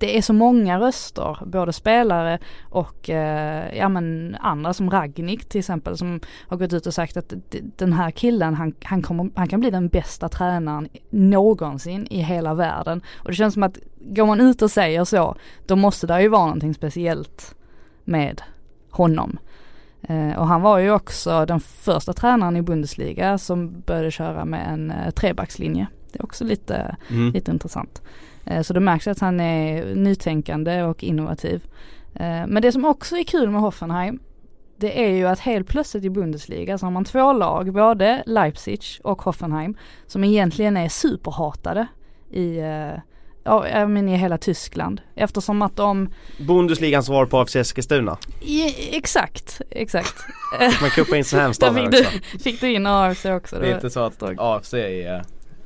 det 0.00 0.18
är 0.18 0.22
så 0.22 0.32
många 0.32 0.80
röster, 0.80 1.38
både 1.46 1.72
spelare 1.72 2.38
och 2.62 3.10
eh, 3.10 3.76
ja 3.78 3.88
men 3.88 4.36
andra 4.40 4.72
som 4.72 4.90
Ragnik 4.90 5.48
till 5.48 5.58
exempel 5.58 5.96
som 5.96 6.20
har 6.48 6.56
gått 6.56 6.72
ut 6.72 6.86
och 6.86 6.94
sagt 6.94 7.16
att 7.16 7.34
den 7.76 7.92
här 7.92 8.10
killen 8.10 8.54
han, 8.54 8.74
han, 8.82 9.02
kommer, 9.02 9.30
han 9.34 9.48
kan 9.48 9.60
bli 9.60 9.70
den 9.70 9.88
bästa 9.88 10.28
tränaren 10.28 10.88
någonsin 11.10 12.06
i 12.10 12.22
hela 12.22 12.54
världen. 12.54 13.02
Och 13.16 13.28
det 13.30 13.34
känns 13.34 13.54
som 13.54 13.62
att 13.62 13.78
går 14.00 14.26
man 14.26 14.40
ut 14.40 14.62
och 14.62 14.70
säger 14.70 15.04
så 15.04 15.36
då 15.66 15.76
måste 15.76 16.06
det 16.06 16.22
ju 16.22 16.28
vara 16.28 16.44
någonting 16.44 16.74
speciellt 16.74 17.54
med 18.04 18.42
honom. 18.90 19.38
Eh, 20.02 20.38
och 20.38 20.46
han 20.46 20.62
var 20.62 20.78
ju 20.78 20.90
också 20.90 21.46
den 21.46 21.60
första 21.60 22.12
tränaren 22.12 22.56
i 22.56 22.62
Bundesliga 22.62 23.38
som 23.38 23.80
började 23.80 24.10
köra 24.10 24.44
med 24.44 24.72
en 24.72 24.90
eh, 24.90 25.10
trebackslinje. 25.10 25.86
Det 26.12 26.18
är 26.18 26.24
också 26.24 26.44
lite 26.44 26.96
mm. 27.10 27.32
lite 27.32 27.50
intressant. 27.50 28.02
Eh, 28.44 28.62
Så 28.62 28.72
det 28.74 28.80
märks 28.80 29.06
att 29.06 29.20
han 29.20 29.40
är 29.40 29.94
nytänkande 29.94 30.82
och 30.82 31.04
innovativ. 31.04 31.66
Men 32.46 32.62
det 32.62 32.72
som 32.72 32.84
också 32.84 33.16
är 33.16 33.24
kul 33.24 33.50
med 33.50 33.60
Hoffenheim 33.60 34.20
det 34.76 35.04
är 35.04 35.10
ju 35.10 35.26
att 35.26 35.40
helt 35.40 35.68
plötsligt 35.68 36.04
i 36.04 36.10
Bundesliga 36.10 36.78
så 36.78 36.86
har 36.86 36.90
man 36.90 37.04
två 37.04 37.32
lag, 37.32 37.72
både 37.72 38.22
Leipzig 38.26 38.80
och 39.04 39.22
Hoffenheim, 39.22 39.76
som 40.06 40.24
egentligen 40.24 40.76
är 40.76 40.88
superhatade 40.88 41.86
i, 42.30 42.60
ja, 43.44 43.86
men 43.86 44.08
i 44.08 44.16
hela 44.16 44.38
Tyskland. 44.38 45.00
Eftersom 45.14 45.62
att 45.62 45.76
de, 45.76 46.08
Bundesligans 46.38 47.06
svar 47.06 47.26
på 47.26 47.38
AFC 47.38 47.56
Eskilstuna. 47.56 48.18
i, 48.40 48.96
exakt, 48.96 49.60
exakt. 49.70 50.14
Man 50.80 50.90
kuppa 50.90 51.16
in 51.16 51.24
sin 51.24 51.38
hemstad 51.38 51.74
Där 51.74 51.82
här 51.82 51.90
fick 51.90 52.00
också. 52.00 52.18
du, 52.32 52.38
fick 52.38 52.60
du 52.60 52.72
in 52.72 52.86
AFC 52.86 53.24
också. 53.24 53.58
Det 53.58 53.70
är 53.70 53.74
inte 53.74 53.90
så 53.90 54.00
att. 54.00 54.22
AFC 54.38 54.74
är 54.74 55.24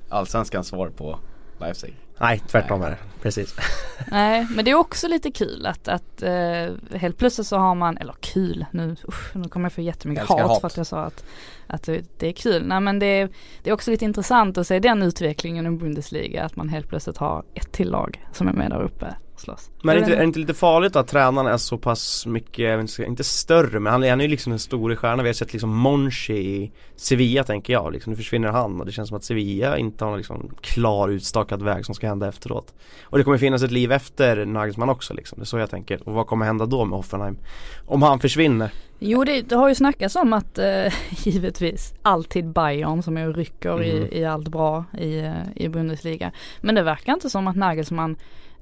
allsvenskans 0.09 0.69
svar 0.69 0.89
på 0.89 1.19
Leipzig. 1.61 1.95
Nej, 2.19 2.43
tvärtom 2.49 2.83
är 2.83 2.91
det. 2.91 2.97
Precis. 3.23 3.57
Nej, 4.11 4.47
men 4.51 4.65
det 4.65 4.71
är 4.71 4.75
också 4.75 5.09
lite 5.09 5.31
kul 5.31 5.67
att, 5.67 5.89
att 5.89 6.23
eh, 6.23 6.99
helt 6.99 7.19
plötsligt 7.19 7.47
så 7.47 7.57
har 7.57 7.75
man, 7.75 7.97
eller 7.99 8.15
kul, 8.21 8.67
nu, 8.71 8.97
usch, 9.09 9.37
nu 9.37 9.49
kommer 9.49 9.65
jag 9.67 9.73
få 9.73 9.81
jättemycket 9.81 10.25
hat, 10.25 10.41
hat. 10.41 10.61
för 10.61 10.67
att 10.67 10.77
jag 10.77 10.87
sa 10.87 11.01
att, 11.01 11.25
att 11.67 11.83
det, 12.19 12.23
är 12.29 12.33
kul. 12.33 12.67
Nej 12.67 12.81
men 12.81 12.99
det, 12.99 13.07
är- 13.07 13.29
det 13.63 13.71
är 13.71 13.75
också 13.75 13.91
lite 13.91 14.05
intressant 14.05 14.59
att 14.59 14.67
se 14.67 14.79
den 14.79 15.03
utvecklingen 15.03 15.67
i 15.67 15.71
Bundesliga, 15.71 16.45
att 16.45 16.57
man 16.57 16.69
helt 16.69 16.89
plötsligt 16.89 17.17
har 17.17 17.45
ett 17.55 17.73
till 17.73 17.91
lag 17.91 18.25
som 18.33 18.49
är 18.49 18.53
med 18.53 18.71
där 18.71 18.83
uppe 18.83 19.15
slåss. 19.41 19.71
Men 19.83 19.91
är 19.91 19.95
det, 19.95 20.01
inte, 20.01 20.13
är 20.15 20.19
det 20.19 20.25
inte 20.25 20.39
lite 20.39 20.55
farligt 20.55 20.97
att 20.97 21.09
tränaren 21.09 21.47
är 21.47 21.57
så 21.57 21.79
pass 21.79 22.27
mycket, 22.27 22.59
jag 22.59 22.77
vet 22.79 22.91
inte, 22.91 23.05
inte 23.05 23.25
större 23.25 23.81
men 23.81 23.93
han, 23.93 24.05
är- 24.05 24.11
han 24.11 24.21
är 24.21 24.25
ju 24.25 24.31
liksom 24.31 24.53
en 24.53 24.59
stor 24.59 24.95
stjärna. 24.95 25.23
Vi 25.23 25.29
har 25.29 25.35
sett 25.35 25.53
liksom 25.53 25.71
Monchi 25.77 26.35
i 26.35 26.73
Sevilla 26.97 27.45
tänker 27.45 27.73
jag. 27.73 27.93
Liksom, 27.93 28.11
nu 28.13 28.17
försvinner 28.17 28.49
han 28.49 28.81
och 28.81 28.87
det 28.87 28.93
känns 28.93 29.09
som 29.09 29.17
att 29.17 29.25
Sevilla 29.25 29.79
inte 29.79 30.05
har 30.05 30.11
någon 30.11 30.19
liksom 30.19 30.51
klar 30.61 31.09
utstakad 31.09 31.63
väg 31.63 31.87
som 31.87 31.95
ska 31.95 32.07
hända 32.07 32.29
efteråt. 32.29 32.75
Och 33.05 33.19
det 33.19 33.25
kommer 33.25 33.39
finnas 33.39 33.63
ett 33.63 33.71
liv 33.71 33.93
efter 33.93 34.45
Nagelsmann 34.45 34.89
också 34.89 35.15
liksom. 35.15 35.39
Det 35.39 35.43
är 35.43 35.47
så 35.47 35.59
jag 35.59 35.71
tänker. 35.71 36.09
Och 36.09 36.15
vad 36.15 36.27
kommer 36.27 36.47
hända 36.47 36.67
då 36.67 36.85
med 36.85 36.97
Hoffenheim? 36.97 37.39
Om 37.87 38.03
han 38.03 38.19
försvinner? 38.21 38.71
Jo 38.99 39.25
det, 39.25 39.43
det 39.43 39.57
har 39.57 39.69
ju 39.69 39.75
snackats 39.75 40.17
om 40.17 40.33
att 40.33 40.59
eh, 40.59 40.93
givetvis 41.11 41.95
alltid 42.03 42.47
Bayern 42.53 43.03
som 43.03 43.17
är 43.17 43.29
och 43.29 43.35
rycker 43.37 43.73
Mhm. 43.75 43.83
i, 43.83 44.19
i 44.21 44.25
allt 44.25 44.49
bra 44.49 44.85
i, 44.99 45.19
eh, 45.19 45.33
i 45.57 45.69
Bundesliga. 45.69 46.33
Men 46.61 46.75
det 46.75 46.83
verkar 46.83 47.13
inte 47.13 47.31
som 47.31 47.47
att 47.47 47.57
Nagelsmann 47.57 48.17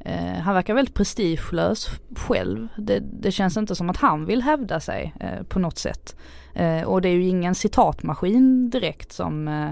eh, 0.05 0.40
han 0.40 0.55
verkar 0.55 0.74
väldigt 0.74 0.94
prestigelös 0.94 1.90
själv. 2.16 2.68
Det, 2.76 2.98
det 2.98 3.32
känns 3.32 3.57
inte 3.57 3.74
som 3.74 3.90
att 3.90 3.96
han 3.96 4.24
vill 4.24 4.42
hävda 4.42 4.80
sig 4.80 5.14
eh, 5.20 5.42
på 5.42 5.59
något 5.59 5.78
sätt. 5.78 6.16
Eh, 6.55 6.82
och 6.82 7.03
det 7.03 7.09
är 7.09 7.12
ju 7.12 7.28
ingen 7.28 7.55
citatmaskin 7.55 8.70
direkt 8.70 9.12
som, 9.12 9.48
eh, 9.48 9.70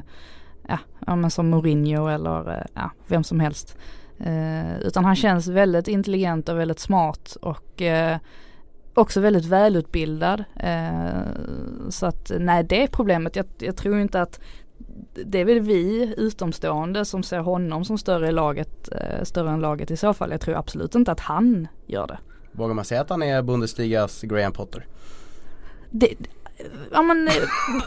ja, 0.69 0.79
ja, 1.07 1.17
men 1.17 1.31
som 1.31 1.51
Mourinho 1.51 2.07
eller 2.07 2.59
eh, 2.59 2.65
ja, 2.75 2.91
vem 3.07 3.25
som 3.25 3.41
helst. 3.41 3.77
Eh, 4.19 4.81
utan 4.81 5.05
han 5.05 5.17
känns 5.17 5.49
väldigt 5.49 5.89
intelligent 5.89 6.49
och 6.49 6.59
väldigt 6.59 6.81
smart 6.81 7.37
och 7.43 7.83
eh, 7.83 8.19
också 8.95 9.21
väldigt 9.21 9.45
välutbildad. 9.45 10.45
Eh, 10.57 11.23
så 11.89 12.07
att 12.07 12.33
nej 12.39 12.65
det 12.65 12.83
är 12.83 12.87
problemet. 12.87 13.37
Jag, 13.37 13.47
jag 13.59 13.77
tror 13.77 14.01
inte 14.01 14.23
att 14.23 14.41
det 15.25 15.39
är 15.39 15.45
väl 15.45 15.61
vi 15.61 16.15
utomstående 16.17 17.05
som 17.05 17.23
ser 17.23 17.39
honom 17.39 17.85
som 17.85 17.99
större 17.99 18.31
laget, 18.33 18.89
eh, 18.93 19.23
större 19.23 19.51
än 19.51 19.61
laget 19.61 19.91
i 19.91 19.97
så 19.97 20.15
fall. 20.15 20.31
Jag 20.31 20.41
tror 20.41 20.57
absolut 20.57 20.95
inte 20.95 21.13
att 21.13 21.21
han 21.21 21.69
gör 21.87 22.07
det. 22.07 22.19
Vågar 22.53 22.75
man 22.75 22.85
säga 22.85 23.01
att 23.01 23.11
han 23.11 23.23
är 23.23 23.43
Bundesligas 23.43 24.23
Graham 24.23 24.53
Potter? 24.53 24.87
det 25.91 26.15
ja 26.93 27.03
men 27.03 27.29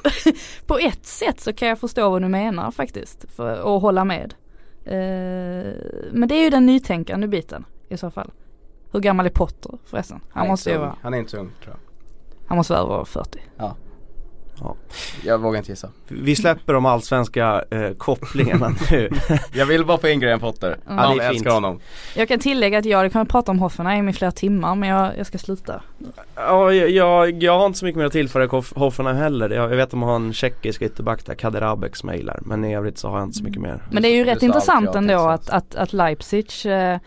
på 0.65 0.77
ett 0.77 1.05
sätt 1.05 1.39
så 1.39 1.53
kan 1.53 1.67
jag 1.67 1.79
förstå 1.79 2.09
vad 2.09 2.21
du 2.21 2.27
menar 2.27 2.71
faktiskt 2.71 3.25
för, 3.35 3.61
och 3.61 3.81
hålla 3.81 4.05
med. 4.05 4.33
Eh, 4.85 5.73
men 6.11 6.27
det 6.27 6.35
är 6.35 6.43
ju 6.43 6.49
den 6.49 6.65
nytänkande 6.65 7.27
biten 7.27 7.65
i 7.89 7.97
så 7.97 8.11
fall. 8.11 8.31
Hur 8.91 8.99
gammal 8.99 9.25
är 9.25 9.29
Potter 9.29 9.71
förresten? 9.85 10.19
Han 10.29 10.45
är 10.45 10.49
måste 10.49 10.69
ju 10.69 10.77
vara, 10.77 10.95
Han 11.01 11.13
är 11.13 11.17
inte 11.17 11.31
så 11.31 11.37
ung 11.37 11.51
tror 11.63 11.75
jag. 11.75 12.07
han 12.47 12.57
måste 12.57 12.73
vara 12.73 12.83
över 12.83 13.05
40. 13.05 13.39
Ja. 13.57 13.75
Ja. 14.63 14.75
Jag 15.25 15.37
vågar 15.39 15.57
inte 15.57 15.71
gissa. 15.71 15.89
Vi 16.07 16.35
släpper 16.35 16.73
de 16.73 16.85
allsvenska 16.85 17.63
eh, 17.71 17.89
kopplingarna 17.97 18.69
nu. 18.91 19.09
Jag 19.53 19.65
vill 19.65 19.85
bara 19.85 19.97
få 19.97 20.07
in 20.07 20.19
Graham 20.19 20.39
Potter. 20.39 20.77
Ja, 20.87 20.91
Han 20.93 21.17
det 21.17 21.23
är 21.23 21.29
älskar 21.29 21.43
fint. 21.43 21.53
honom. 21.53 21.79
Jag 22.15 22.27
kan 22.27 22.39
tillägga 22.39 22.79
att 22.79 22.85
jag 22.85 22.97
hade 22.97 23.09
kunnat 23.09 23.29
prata 23.29 23.51
om 23.51 23.59
Hoffenheim 23.59 24.09
i 24.09 24.13
flera 24.13 24.31
timmar 24.31 24.75
men 24.75 24.89
jag, 24.89 25.17
jag 25.17 25.25
ska 25.27 25.37
sluta. 25.37 25.81
Ja, 26.35 26.73
jag, 26.73 26.89
jag, 26.89 27.43
jag 27.43 27.59
har 27.59 27.65
inte 27.65 27.79
så 27.79 27.85
mycket 27.85 27.97
mer 27.97 28.05
att 28.05 28.11
tillföra 28.11 28.47
Hoff- 28.47 28.73
Hoffenheim 28.79 29.17
heller. 29.17 29.49
Jag, 29.49 29.71
jag 29.71 29.75
vet 29.77 29.83
att 29.83 29.91
de 29.91 30.01
har 30.01 30.15
en 30.15 30.33
tjeckisk 30.33 30.81
ytterback 30.81 31.25
där, 31.25 31.35
Kader 31.35 31.61
Abek 31.61 31.95
som 31.95 32.09
jag 32.09 32.17
gillar. 32.17 32.39
Men 32.45 32.65
i 32.65 32.75
övrigt 32.75 32.97
så 32.97 33.09
har 33.09 33.17
jag 33.19 33.27
inte 33.27 33.37
så 33.37 33.43
mycket 33.43 33.61
mer. 33.61 33.83
Men 33.91 34.03
det 34.03 34.09
är 34.09 34.15
ju 34.15 34.23
rätt 34.23 34.39
sa 34.39 34.45
intressant 34.45 34.85
jag 34.85 34.95
ändå 34.95 35.19
att, 35.27 35.49
att, 35.49 35.75
att 35.75 35.93
Leipzig, 35.93 36.47
eh, 36.65 36.93
eh, 36.93 36.99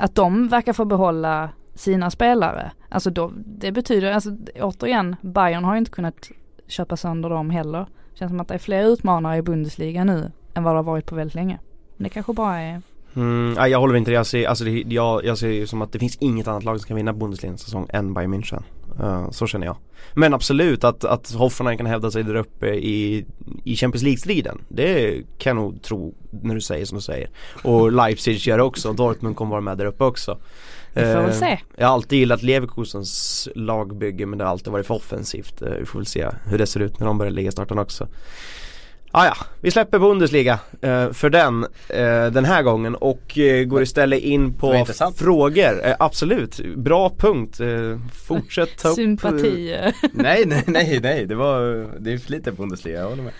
att 0.00 0.14
de 0.14 0.48
verkar 0.48 0.72
få 0.72 0.84
behålla 0.84 1.48
sina 1.74 2.10
spelare. 2.10 2.70
Alltså 2.88 3.10
då, 3.10 3.32
det 3.36 3.72
betyder, 3.72 4.12
alltså 4.12 4.30
återigen, 4.60 5.16
Bayern 5.20 5.64
har 5.64 5.74
ju 5.74 5.78
inte 5.78 5.90
kunnat 5.90 6.30
köpa 6.70 6.96
sönder 6.96 7.30
dem 7.30 7.50
heller. 7.50 7.86
Känns 8.14 8.30
som 8.30 8.40
att 8.40 8.48
det 8.48 8.54
är 8.54 8.58
fler 8.58 8.84
utmanare 8.84 9.36
i 9.36 9.42
Bundesliga 9.42 10.04
nu 10.04 10.32
än 10.54 10.62
vad 10.62 10.74
det 10.74 10.78
har 10.78 10.84
varit 10.84 11.06
på 11.06 11.14
väldigt 11.14 11.34
länge. 11.34 11.58
Men 11.96 12.04
det 12.04 12.10
kanske 12.10 12.32
bara 12.32 12.60
är, 12.60 12.82
Mm, 13.14 13.52
nej, 13.52 13.70
jag 13.70 13.80
håller 13.80 13.96
inte 13.96 14.10
det. 14.10 14.14
Jag 14.14 14.26
ser, 14.26 14.48
alltså 14.48 14.64
det, 14.64 14.84
jag, 14.88 15.24
jag 15.24 15.38
ser 15.38 15.48
ju 15.48 15.66
som 15.66 15.82
att 15.82 15.92
det 15.92 15.98
finns 15.98 16.16
inget 16.16 16.48
annat 16.48 16.64
lag 16.64 16.80
som 16.80 16.88
kan 16.88 16.96
vinna 16.96 17.12
Bundesliga 17.12 17.56
säsong 17.56 17.86
än 17.92 18.14
Bayern 18.14 18.34
München. 18.34 18.62
Uh, 19.00 19.30
så 19.30 19.46
känner 19.46 19.66
jag. 19.66 19.76
Men 20.14 20.34
absolut 20.34 20.84
att, 20.84 21.04
att 21.04 21.32
Hoffenheim 21.32 21.78
kan 21.78 21.86
hävda 21.86 22.10
sig 22.10 22.22
där 22.22 22.34
uppe 22.34 22.66
i, 22.66 23.26
i 23.64 23.76
Champions 23.76 24.02
League-striden. 24.02 24.58
Det 24.68 25.22
kan 25.38 25.56
jag 25.56 25.64
nog 25.64 25.82
tro 25.82 26.14
när 26.30 26.54
du 26.54 26.60
säger 26.60 26.84
som 26.84 26.98
du 26.98 27.02
säger. 27.02 27.30
Och 27.64 27.92
Leipzig 27.92 28.36
gör 28.38 28.56
det 28.56 28.64
också. 28.64 28.92
Dortmund 28.92 29.36
kommer 29.36 29.50
vara 29.50 29.60
med 29.60 29.78
där 29.78 29.84
uppe 29.84 30.04
också 30.04 30.38
vi 30.94 31.00
får 31.00 31.08
väl 31.20 31.30
Eh, 31.30 31.32
se. 31.32 31.58
Jag 31.76 31.86
har 31.86 31.94
alltid 31.94 32.18
gillat 32.18 32.42
Leverkusens 32.42 33.48
lagbygge 33.54 34.26
men 34.26 34.38
det 34.38 34.44
har 34.44 34.50
alltid 34.50 34.72
varit 34.72 34.86
för 34.86 34.94
offensivt. 34.94 35.62
Eh, 35.62 35.68
Vi 35.78 35.84
får 35.86 35.98
väl 35.98 36.06
se 36.06 36.28
hur 36.46 36.58
det 36.58 36.66
ser 36.66 36.80
ut 36.80 36.98
när 37.00 37.06
de 37.06 37.18
börjar 37.18 37.32
ligga 37.32 37.48
i 37.48 37.52
starten 37.52 37.78
också. 37.78 38.08
Ah, 39.12 39.24
ja, 39.26 39.34
vi 39.60 39.70
släpper 39.70 39.98
Bundesliga 39.98 40.58
eh, 40.80 41.12
för 41.12 41.30
den 41.30 41.64
eh, 41.88 42.26
den 42.32 42.44
här 42.44 42.62
gången 42.62 42.94
och 42.94 43.38
eh, 43.38 43.64
går 43.64 43.82
istället 43.82 44.20
in 44.22 44.52
på 44.54 44.86
frågor. 45.16 45.86
Eh, 45.86 45.94
absolut, 45.98 46.60
bra 46.76 47.10
punkt. 47.18 47.60
Eh, 47.60 47.98
fortsätt 48.26 48.78
ta 48.78 48.88
upp. 48.88 48.94
Sympati. 48.94 49.76
nej, 50.12 50.44
nej, 50.46 50.64
nej, 50.66 51.00
nej. 51.02 51.26
Det 51.26 51.34
var, 51.34 51.86
det 51.98 52.12
är 52.12 52.18
för 52.18 52.30
lite 52.30 52.52
Bundesliga, 52.52 53.00
jag 53.00 53.08
håller 53.08 53.22
med. 53.22 53.32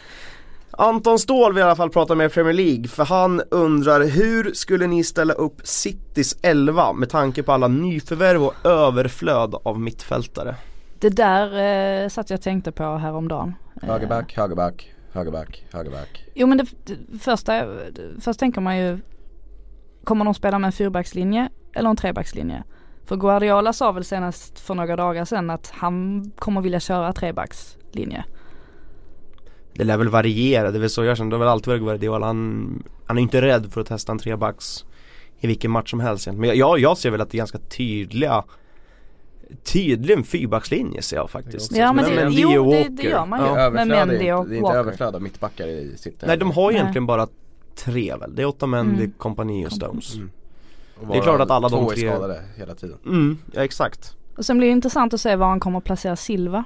Anton 0.81 1.19
Ståhl 1.19 1.53
vill 1.53 1.61
i 1.61 1.65
alla 1.65 1.77
fall 1.77 1.91
prata 1.91 2.15
med 2.15 2.33
Premier 2.33 2.55
League 2.55 2.89
för 2.89 3.05
han 3.05 3.43
undrar 3.51 4.05
hur 4.05 4.53
skulle 4.53 4.87
ni 4.87 5.05
ställa 5.05 5.33
upp 5.33 5.61
Citys 5.65 6.39
11 6.43 6.93
med 6.93 7.11
tanke 7.11 7.43
på 7.43 7.53
alla 7.53 7.69
nyförvärv 7.69 8.43
och 8.43 8.67
överflöd 8.67 9.55
av 9.63 9.81
mittfältare? 9.81 10.55
Det 10.99 11.09
där 11.09 11.47
eh, 12.03 12.09
satt 12.09 12.31
jag 12.31 12.37
och 12.37 12.43
tänkte 12.43 12.73
på 12.73 12.83
häromdagen. 12.83 13.55
Eh, 13.83 13.89
Högerback, 13.89 14.37
högerback, 14.37 14.93
högerback, 15.13 15.65
högerback. 15.73 16.25
Jo 16.35 16.47
men 16.47 16.59
det, 16.59 16.67
det 16.85 17.19
första, 17.19 17.65
först 18.21 18.41
tänker 18.41 18.61
man 18.61 18.79
ju 18.79 18.99
Kommer 20.05 20.25
de 20.25 20.35
spela 20.35 20.59
med 20.59 20.69
en 20.69 20.73
fyrbackslinje 20.73 21.49
eller 21.73 21.91
en 21.91 21.97
trebackslinje? 21.97 22.63
För 23.05 23.17
Guardiola 23.17 23.73
sa 23.73 23.93
väl 23.93 24.05
senast 24.05 24.61
för 24.61 24.75
några 24.75 24.97
dagar 24.97 25.25
sedan 25.25 25.51
att 25.51 25.71
han 25.75 26.25
kommer 26.39 26.61
vilja 26.61 26.81
köra 26.81 27.13
trebackslinje. 27.13 28.25
Det 29.75 29.85
lär 29.85 29.97
väl 29.97 30.09
variera, 30.09 30.71
det 30.71 30.79
är 30.79 30.81
väl 30.81 30.91
så 30.91 31.05
jag 31.05 31.17
känner, 31.17 31.31
det 31.31 31.37
har 31.37 31.41
väl 31.41 31.49
alltid 31.49 31.69
varit 31.69 31.83
Guardiola, 31.83 32.27
han, 32.27 32.83
han 33.07 33.19
är 33.19 33.23
inte 33.23 33.43
rädd 33.43 33.73
för 33.73 33.81
att 33.81 33.87
testa 33.87 34.13
en 34.13 34.19
trebacks 34.19 34.85
i 35.41 35.47
vilken 35.47 35.71
match 35.71 35.91
som 35.91 36.01
helst. 36.01 36.27
Men 36.33 36.59
jag, 36.59 36.79
jag 36.79 36.99
ser 36.99 37.11
väl 37.11 37.21
att 37.21 37.31
det 37.31 37.37
är 37.37 37.39
ganska 37.39 37.59
tydliga 37.59 38.45
Tydlig 39.65 40.15
en 40.17 40.25
fyrbackslinje 40.25 41.03
ser 41.03 41.17
jag 41.17 41.31
faktiskt. 41.31 41.73
Ja, 41.77 41.93
men 41.93 42.05
det- 42.05 42.15
Mendy 42.17 42.41
jo, 42.43 42.49
och 42.67 42.73
det- 42.73 42.79
Walker. 42.79 42.91
det 42.91 43.03
gör 43.03 43.27
man 43.27 43.41
ju. 43.41 43.47
Ja, 43.47 43.71
det 43.71 43.85
Mendy 43.85 43.95
och 43.95 44.03
inte, 44.03 44.17
det 44.17 44.29
är 44.29 44.43
inte 44.43 44.63
Walker. 44.63 44.79
överflöd 44.79 45.15
av 45.15 45.23
mittbackar 45.23 45.67
i 45.67 45.95
City. 45.97 46.17
Nej 46.27 46.37
de 46.37 46.51
har 46.51 46.71
Nej. 46.73 46.81
egentligen 46.81 47.07
bara 47.07 47.27
tre 47.77 48.17
väl, 48.17 48.35
det 48.35 48.43
är 48.43 48.47
Otamendi, 48.47 48.95
Mm. 49.05 49.13
Kompani 49.19 49.67
och 49.67 49.73
Stones. 49.73 50.15
Mm. 50.15 50.31
Och 51.01 51.07
Det 51.13 51.19
är 51.19 51.23
klart 51.23 51.41
att 51.41 51.51
alla 51.51 51.69
de 51.69 51.85
två 51.85 51.91
tre- 51.91 52.07
är 52.07 52.13
skadade 52.13 52.41
hela 52.57 52.75
tiden. 52.75 52.99
Mm, 53.07 53.39
ja 53.53 53.65
exakt. 53.65 54.17
Och 54.37 54.45
sen 54.45 54.59
blir 54.59 54.69
det 54.69 54.73
intressant 54.73 55.15
att 55.15 55.21
se 55.21 55.37
var 55.37 55.47
han 55.47 55.61
kommer 55.61 55.79
att 55.79 55.85
placera 55.85 56.17
Silva. 56.17 56.65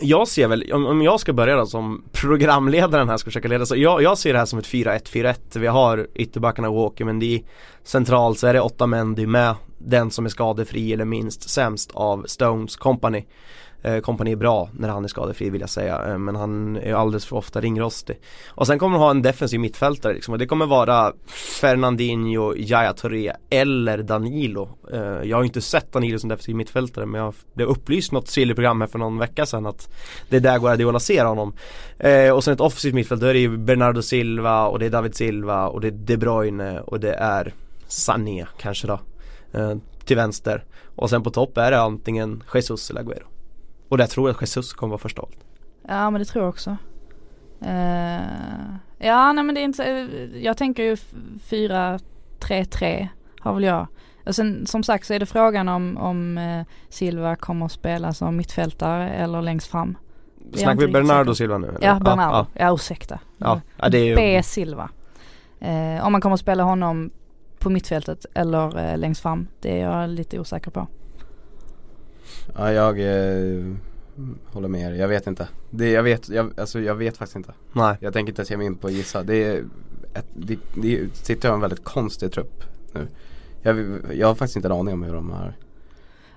Jag 0.00 0.28
ser 0.28 0.48
väl, 0.48 0.72
om, 0.72 0.86
om 0.86 1.02
jag 1.02 1.20
ska 1.20 1.32
börja 1.32 1.56
då 1.56 1.66
som 1.66 2.04
programledaren 2.12 3.08
här 3.08 3.16
ska 3.16 3.24
försöka 3.24 3.48
leda 3.48 3.66
så 3.66 3.76
jag, 3.76 4.02
jag 4.02 4.18
ser 4.18 4.32
det 4.32 4.38
här 4.38 4.46
som 4.46 4.58
ett 4.58 4.66
4-1-4-1 4.66 5.58
Vi 5.58 5.66
har 5.66 6.06
ytterbackarna 6.14 6.70
Walker 6.70 7.04
men 7.04 7.18
det 7.18 7.34
är 7.34 7.42
centralt 7.84 8.38
så 8.38 8.46
är 8.46 8.54
det 8.54 8.60
åtta 8.60 8.86
män, 8.86 9.14
du 9.14 9.22
är 9.22 9.26
med 9.26 9.54
den 9.78 10.10
som 10.10 10.24
är 10.24 10.28
skadefri 10.28 10.92
eller 10.92 11.04
minst 11.04 11.50
sämst 11.50 11.90
av 11.94 12.24
Stones 12.26 12.76
Company. 12.76 13.24
Eh, 13.84 14.00
kompani 14.00 14.32
är 14.32 14.36
bra 14.36 14.68
när 14.72 14.88
han 14.88 15.04
är 15.04 15.08
skadefri 15.08 15.50
vill 15.50 15.60
jag 15.60 15.70
säga. 15.70 16.04
Eh, 16.08 16.18
men 16.18 16.36
han 16.36 16.76
är 16.76 16.94
alldeles 16.94 17.26
för 17.26 17.36
ofta 17.36 17.60
ringrostig. 17.60 18.20
Och 18.48 18.66
sen 18.66 18.78
kommer 18.78 18.98
de 18.98 19.02
ha 19.02 19.10
en 19.10 19.22
defensiv 19.22 19.60
mittfältare 19.60 20.14
liksom. 20.14 20.32
Och 20.32 20.38
det 20.38 20.46
kommer 20.46 20.66
vara 20.66 21.12
Fernandinho, 21.60 22.54
Jaya 22.56 22.92
Touré 22.92 23.32
eller 23.50 23.98
Danilo. 23.98 24.68
Eh, 24.92 25.00
jag 25.00 25.36
har 25.36 25.44
inte 25.44 25.60
sett 25.60 25.92
Danilo 25.92 26.18
som 26.18 26.28
defensiv 26.28 26.56
mittfältare 26.56 27.06
men 27.06 27.20
jag 27.20 27.34
blev 27.54 27.68
upplyst 27.68 28.12
något 28.12 28.28
silly 28.28 28.54
program 28.54 28.80
här 28.80 28.88
för 28.88 28.98
någon 28.98 29.18
vecka 29.18 29.46
sedan 29.46 29.66
att 29.66 29.88
det 30.28 30.36
är 30.36 30.40
där 30.40 30.58
Guardiola 30.58 31.00
ser 31.00 31.24
honom. 31.24 31.54
Och 32.34 32.44
sen 32.44 32.54
ett 32.54 32.60
offensivt 32.60 32.94
mittfält, 32.94 33.20
då 33.20 33.26
är 33.26 33.34
det 33.34 33.40
ju 33.40 33.56
Bernardo 33.56 34.02
Silva 34.02 34.66
och 34.66 34.78
det 34.78 34.86
är 34.86 34.90
David 34.90 35.14
Silva 35.14 35.68
och 35.68 35.80
det 35.80 35.88
är 35.88 35.92
De 35.92 36.16
Bruyne 36.16 36.80
och 36.80 37.00
det 37.00 37.14
är 37.14 37.54
Sané 37.88 38.46
kanske 38.58 38.86
då 38.86 39.00
Till 40.04 40.16
vänster. 40.16 40.64
Och 40.96 41.10
sen 41.10 41.22
på 41.22 41.30
topp 41.30 41.58
är 41.58 41.70
det 41.70 41.80
antingen 41.80 42.42
Jesus 42.54 42.90
eller 42.90 43.02
Agüero. 43.02 43.33
Och 43.94 43.98
där 43.98 44.06
tror 44.06 44.28
jag 44.28 44.34
att 44.34 44.40
Jesus 44.40 44.72
kommer 44.72 44.90
vara 44.90 45.10
valet 45.16 45.38
Ja 45.88 46.10
men 46.10 46.18
det 46.18 46.24
tror 46.24 46.44
jag 46.44 46.48
också. 46.48 46.76
Eh, 47.60 48.22
ja 48.98 49.32
nej 49.32 49.44
men 49.44 49.54
det 49.54 49.60
är 49.60 49.64
inte, 49.64 49.76
så- 49.76 50.38
jag 50.38 50.56
tänker 50.56 50.82
ju 50.82 50.96
4-3-3 51.48 53.08
har 53.40 53.54
väl 53.54 53.62
jag. 53.64 53.86
Och 54.26 54.34
sen 54.34 54.66
som 54.66 54.82
sagt 54.82 55.06
så 55.06 55.14
är 55.14 55.18
det 55.18 55.26
frågan 55.26 55.68
om, 55.68 55.96
om 55.98 56.38
eh, 56.38 56.66
Silva 56.88 57.36
kommer 57.36 57.66
att 57.66 57.72
spela 57.72 58.12
som 58.12 58.36
mittfältare 58.36 59.10
eller 59.10 59.42
längst 59.42 59.66
fram. 59.66 59.98
Snackar 60.54 60.86
vi 60.86 60.92
Bernardo. 60.92 61.34
Silva 61.34 61.58
nu? 61.58 61.68
eller? 61.68 61.86
Ja 61.86 62.00
Bernardo, 62.00 62.36
ja, 62.36 62.46
ja, 62.66 62.74
ursäkta. 62.74 63.18
ja. 63.38 63.60
ja 63.76 63.88
det 63.88 63.98
är 63.98 64.04
ju 64.04 64.14
B 64.16 64.42
Silva. 64.42 64.90
Eh, 65.60 66.06
om 66.06 66.12
man 66.12 66.20
kommer 66.20 66.34
att 66.34 66.40
spela 66.40 66.62
honom 66.62 67.10
på 67.58 67.70
mittfältet 67.70 68.26
eller 68.34 68.78
eh, 68.92 68.98
längst 68.98 69.22
fram, 69.22 69.46
det 69.60 69.80
är 69.80 69.90
jag 69.90 70.10
lite 70.10 70.40
osäker 70.40 70.70
på. 70.70 70.86
Ja 72.56 72.72
jag 72.72 73.00
eh, 73.00 73.64
håller 74.46 74.68
med 74.68 74.92
er, 74.92 75.00
jag 75.00 75.08
vet 75.08 75.26
inte. 75.26 75.48
Det, 75.70 75.90
jag, 75.90 76.02
vet, 76.02 76.28
jag, 76.28 76.60
alltså, 76.60 76.80
jag 76.80 76.94
vet 76.94 77.16
faktiskt 77.16 77.36
inte. 77.36 77.52
Nej. 77.72 77.96
Jag 78.00 78.12
tänker 78.12 78.30
inte 78.30 78.40
ens 78.40 78.50
ge 78.50 78.56
mig 78.56 78.66
in 78.66 78.76
på 78.76 78.86
att 78.86 78.92
gissa. 78.92 79.22
Det 79.22 79.44
är 79.44 79.64
ett, 80.14 80.26
det, 80.34 80.58
det 81.26 81.44
har 81.44 81.54
en 81.54 81.60
väldigt 81.60 81.84
konstig 81.84 82.32
trupp 82.32 82.64
nu. 82.92 83.08
Jag, 83.62 84.00
jag 84.12 84.26
har 84.26 84.34
faktiskt 84.34 84.56
inte 84.56 84.68
en 84.68 84.72
aning 84.72 84.94
om 84.94 85.02
hur 85.02 85.14
de 85.14 85.30
har 85.30 85.54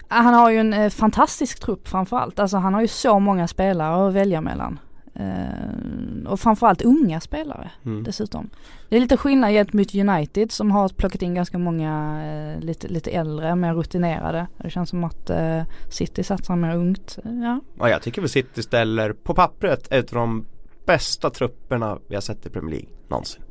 Ah, 0.07 0.21
Han 0.21 0.33
har 0.33 0.51
ju 0.51 0.57
en 0.57 0.73
eh, 0.73 0.89
fantastisk 0.89 1.59
trupp 1.59 1.87
framförallt. 1.87 2.39
Alltså 2.39 2.57
han 2.57 2.73
har 2.73 2.81
ju 2.81 2.87
så 2.87 3.19
många 3.19 3.47
spelare 3.47 4.07
att 4.07 4.13
välja 4.13 4.41
mellan. 4.41 4.79
Eh, 5.19 6.31
och 6.31 6.39
framförallt 6.39 6.81
unga 6.81 7.19
spelare 7.19 7.71
Mm. 7.85 8.03
dessutom. 8.03 8.49
Det 8.89 8.95
är 8.95 8.99
lite 8.99 9.17
skillnad 9.17 9.51
gentemot 9.51 9.95
United 9.95 10.51
som 10.51 10.71
har 10.71 10.89
plockat 10.89 11.21
in 11.21 11.33
ganska 11.35 11.57
många 11.57 12.21
eh, 12.25 12.59
lite, 12.63 12.87
lite 12.87 13.11
äldre, 13.11 13.55
mer 13.55 13.73
rutinerade. 13.73 14.47
Det 14.57 14.69
känns 14.69 14.89
som 14.89 15.03
att 15.03 15.29
eh, 15.29 15.61
City 15.89 16.23
satsar 16.23 16.55
mer 16.55 16.75
ungt. 16.75 17.17
Ja. 17.23 17.59
Ja, 17.79 17.89
jag 17.89 18.01
tycker 18.01 18.21
väl 18.21 18.29
City 18.29 18.63
ställer 18.63 19.13
på 19.13 19.33
pappret 19.33 19.91
ett 19.91 20.13
av 20.13 20.15
de 20.19 20.45
bästa 20.85 21.29
trupperna 21.29 21.97
vi 22.07 22.15
har 22.15 22.21
sett 22.21 22.45
i 22.45 22.49
Premier 22.49 22.71
League 22.71 22.89
någonsin. 23.07 23.41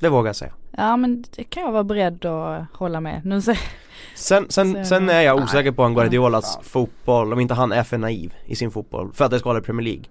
Det 0.00 0.08
vågar 0.08 0.28
jag 0.28 0.36
säga. 0.36 0.52
ja 0.76 0.96
men 0.96 1.24
det 1.36 1.44
kan 1.44 1.62
jag 1.62 1.72
vara 1.72 1.84
beredd 1.84 2.24
att 2.24 2.64
hålla 2.72 3.00
med. 3.00 3.20
Nu 3.24 3.40
ser, 3.40 3.58
Sen, 4.14 4.46
sen, 4.48 4.84
sen 4.86 5.10
är 5.10 5.20
jag 5.20 5.36
osäker 5.42 5.72
på 5.72 5.82
en 5.82 5.94
Guardiolas 5.94 6.58
fotboll, 6.62 7.32
om 7.32 7.40
inte 7.40 7.54
han 7.54 7.72
är 7.72 7.82
för 7.82 7.98
naiv 7.98 8.34
i 8.46 8.56
sin 8.56 8.70
fotboll 8.70 9.12
för 9.12 9.24
att 9.24 9.30
det 9.30 9.38
ska 9.38 9.58
i 9.58 9.60
Premier 9.60 9.84
League. 9.84 10.04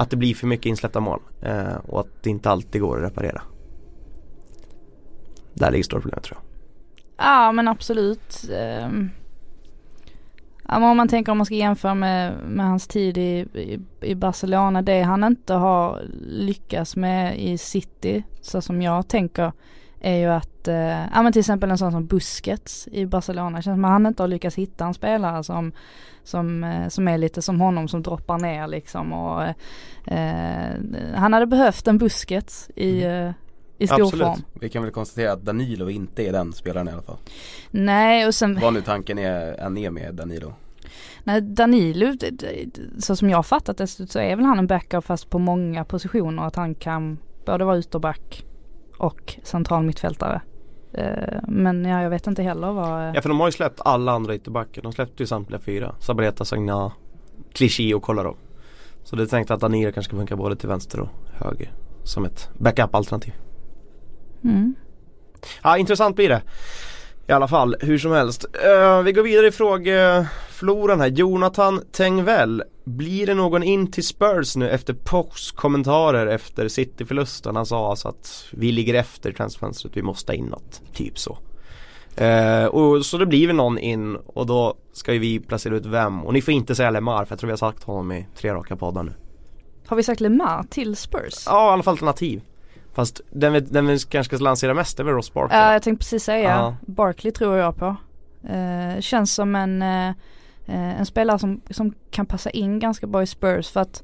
Att 0.00 0.10
det 0.10 0.16
blir 0.16 0.34
för 0.34 0.46
mycket 0.46 0.66
insläppta 0.66 1.00
mål 1.00 1.20
eh, 1.42 1.76
och 1.86 2.00
att 2.00 2.22
det 2.22 2.30
inte 2.30 2.50
alltid 2.50 2.80
går 2.80 2.96
att 2.96 3.10
reparera. 3.10 3.42
Där 5.54 5.70
ligger 5.70 5.84
stora 5.84 6.00
problemet 6.00 6.24
tror 6.24 6.38
jag. 6.38 6.44
Ja 7.26 7.52
men 7.52 7.68
absolut. 7.68 8.44
Ehm, 8.52 9.10
ja, 10.68 10.78
men 10.78 10.90
om 10.90 10.96
man 10.96 11.08
tänker 11.08 11.32
om 11.32 11.38
man 11.38 11.46
ska 11.46 11.54
jämföra 11.54 11.94
med, 11.94 12.34
med 12.48 12.66
hans 12.66 12.88
tid 12.88 13.18
i, 13.18 13.46
i, 13.54 13.80
i 14.00 14.14
Barcelona, 14.14 14.82
det 14.82 15.02
han 15.02 15.24
inte 15.24 15.54
har 15.54 16.02
lyckats 16.20 16.96
med 16.96 17.40
i 17.40 17.58
City, 17.58 18.22
så 18.40 18.60
som 18.60 18.82
jag 18.82 19.08
tänker, 19.08 19.52
är 20.00 20.16
ju 20.16 20.26
att, 20.26 20.57
eh, 20.68 21.06
ja 21.14 21.22
men 21.22 21.32
till 21.32 21.40
exempel 21.40 21.70
en 21.70 21.78
sån 21.78 21.92
som 21.92 22.06
Busquets 22.06 22.88
i 22.92 23.06
Barcelona, 23.06 23.56
det 23.56 23.62
känns 23.62 23.76
som 23.76 23.84
att 23.84 23.90
han 23.90 24.06
inte 24.06 24.22
har 24.22 24.28
lyckats 24.28 24.56
hitta 24.56 24.86
en 24.86 24.94
spelare 24.94 25.44
som, 25.44 25.72
som, 26.24 26.64
eh, 26.64 26.88
som 26.88 27.08
är 27.08 27.18
lite 27.18 27.42
som 27.42 27.60
honom 27.60 27.88
som 27.88 28.02
droppar 28.02 28.38
ner 28.38 28.66
liksom 28.66 29.12
och 29.12 29.42
eh, 30.12 30.70
han 31.14 31.32
hade 31.32 31.46
behövt 31.46 31.86
en 31.86 31.98
Busquets 31.98 32.70
i, 32.76 33.02
eh, 33.02 33.30
i 33.78 33.86
stor 33.86 34.02
Absolut. 34.02 34.26
form. 34.26 34.42
Vi 34.60 34.68
kan 34.68 34.82
väl 34.82 34.92
konstatera 34.92 35.32
att 35.32 35.42
Danilo 35.42 35.90
inte 35.90 36.22
är 36.22 36.32
den 36.32 36.52
spelaren 36.52 36.88
i 36.88 36.92
alla 36.92 37.02
fall. 37.02 37.18
Nej 37.70 38.26
och 38.26 38.34
sen 38.34 38.58
Vad 38.60 38.74
nu 38.74 38.82
tanken 38.82 39.18
är, 39.18 39.60
än 39.60 39.78
är 39.78 39.90
med 39.90 40.14
Danilo. 40.14 40.54
Nej, 41.24 41.40
Danilo, 41.40 42.14
så 42.98 43.16
som 43.16 43.30
jag 43.30 43.46
fattat 43.46 43.78
det 43.78 43.86
så 43.86 44.18
är 44.18 44.36
väl 44.36 44.44
han 44.44 44.58
en 44.58 44.66
backup 44.66 45.04
fast 45.04 45.30
på 45.30 45.38
många 45.38 45.84
positioner. 45.84 46.46
Att 46.46 46.56
han 46.56 46.74
kan 46.74 47.18
både 47.46 47.64
vara 47.64 47.78
ytterback 47.78 48.44
och 48.98 49.38
central 49.42 49.84
mittfältare. 49.84 50.40
Eh, 50.92 51.38
Men 51.48 51.84
ja, 51.84 52.02
jag 52.02 52.10
vet 52.10 52.26
inte 52.26 52.42
heller 52.42 52.72
vad... 52.72 53.16
Ja 53.16 53.22
för 53.22 53.28
de 53.28 53.40
har 53.40 53.48
ju 53.48 53.52
släppt 53.52 53.80
alla 53.84 54.12
andra 54.12 54.34
ytterbackar, 54.34 54.82
de 54.82 54.92
släppte 54.92 55.22
ju 55.22 55.26
samtliga 55.26 55.60
fyra. 55.60 55.94
Sabaleta, 56.00 56.44
Sagna, 56.44 56.92
Clichy 57.52 57.94
och 57.94 58.02
Kolarov. 58.02 58.36
Så 59.04 59.16
det 59.16 59.22
är 59.22 59.26
tänkt 59.26 59.50
att 59.50 59.60
Danilo 59.60 59.92
kanske 59.92 60.10
ska 60.10 60.16
funka 60.16 60.36
både 60.36 60.56
till 60.56 60.68
vänster 60.68 61.00
och 61.00 61.08
höger. 61.32 61.72
Som 62.02 62.24
ett 62.24 62.50
backup-alternativ. 62.58 63.32
Mm. 64.44 64.74
Ja 65.62 65.78
intressant 65.78 66.16
blir 66.16 66.28
det. 66.28 66.42
I 67.28 67.32
alla 67.32 67.48
fall, 67.48 67.76
hur 67.80 67.98
som 67.98 68.12
helst. 68.12 68.46
Eh, 68.64 69.02
vi 69.02 69.12
går 69.12 69.22
vidare 69.22 69.46
i 69.46 69.50
frågefloran 70.58 71.00
här. 71.00 71.08
Jonathan 71.08 71.80
Tengvall. 71.92 72.62
Blir 72.84 73.26
det 73.26 73.34
någon 73.34 73.62
in 73.62 73.90
till 73.90 74.06
Spurs 74.06 74.56
nu 74.56 74.70
efter 74.70 74.94
Pochs 74.94 75.50
kommentarer 75.50 76.26
efter 76.26 76.68
City-förlusten? 76.68 77.56
Han 77.56 77.66
sa 77.66 77.90
alltså 77.90 78.08
att 78.08 78.44
vi 78.52 78.72
ligger 78.72 78.94
efter 78.94 79.30
i 79.30 79.32
transferfönstret, 79.32 79.96
vi 79.96 80.02
måste 80.02 80.32
ha 80.32 80.36
in 80.36 80.44
något. 80.44 80.82
Typ 80.92 81.18
så. 81.18 81.38
Eh, 82.16 82.64
och 82.64 83.06
så 83.06 83.18
det 83.18 83.26
blir 83.26 83.46
väl 83.46 83.56
någon 83.56 83.78
in 83.78 84.16
och 84.16 84.46
då 84.46 84.74
ska 84.92 85.12
ju 85.12 85.18
vi 85.18 85.40
placera 85.40 85.76
ut 85.76 85.86
vem. 85.86 86.24
Och 86.24 86.32
ni 86.32 86.42
får 86.42 86.54
inte 86.54 86.74
säga 86.74 86.90
Lemar 86.90 87.24
för 87.24 87.32
jag 87.32 87.38
tror 87.38 87.48
vi 87.48 87.52
har 87.52 87.56
sagt 87.56 87.82
honom 87.82 88.12
i 88.12 88.26
tre 88.36 88.54
raka 88.54 88.76
poddar 88.76 89.02
nu. 89.02 89.12
Har 89.86 89.96
vi 89.96 90.02
sagt 90.02 90.20
Lemar 90.20 90.64
till 90.70 90.96
Spurs? 90.96 91.44
Ja 91.46 91.70
i 91.70 91.72
alla 91.72 91.82
fall 91.82 91.92
alternativ. 91.92 92.40
Fast 92.94 93.20
den 93.30 93.52
vi, 93.52 93.60
den 93.60 93.86
vi 93.86 93.98
kanske 93.98 94.36
ska 94.36 94.44
lansera 94.44 94.74
mest 94.74 95.00
är 95.00 95.04
väl 95.04 95.14
Ross 95.14 95.32
Barkley. 95.32 95.58
Ja, 95.58 95.72
jag 95.72 95.82
tänkte 95.82 96.04
precis 96.04 96.24
säga. 96.24 96.50
Ja. 96.50 96.76
Barkley 96.86 97.32
tror 97.32 97.56
jag 97.56 97.76
på. 97.76 97.96
Eh, 98.48 99.00
känns 99.00 99.34
som 99.34 99.56
en, 99.56 99.82
eh, 99.82 100.14
Eh, 100.68 101.00
en 101.00 101.06
spelare 101.06 101.38
som, 101.38 101.60
som 101.70 101.94
kan 102.10 102.26
passa 102.26 102.50
in 102.50 102.78
ganska 102.78 103.06
bra 103.06 103.22
i 103.22 103.26
Spurs 103.26 103.70
för 103.70 103.80
att 103.80 104.02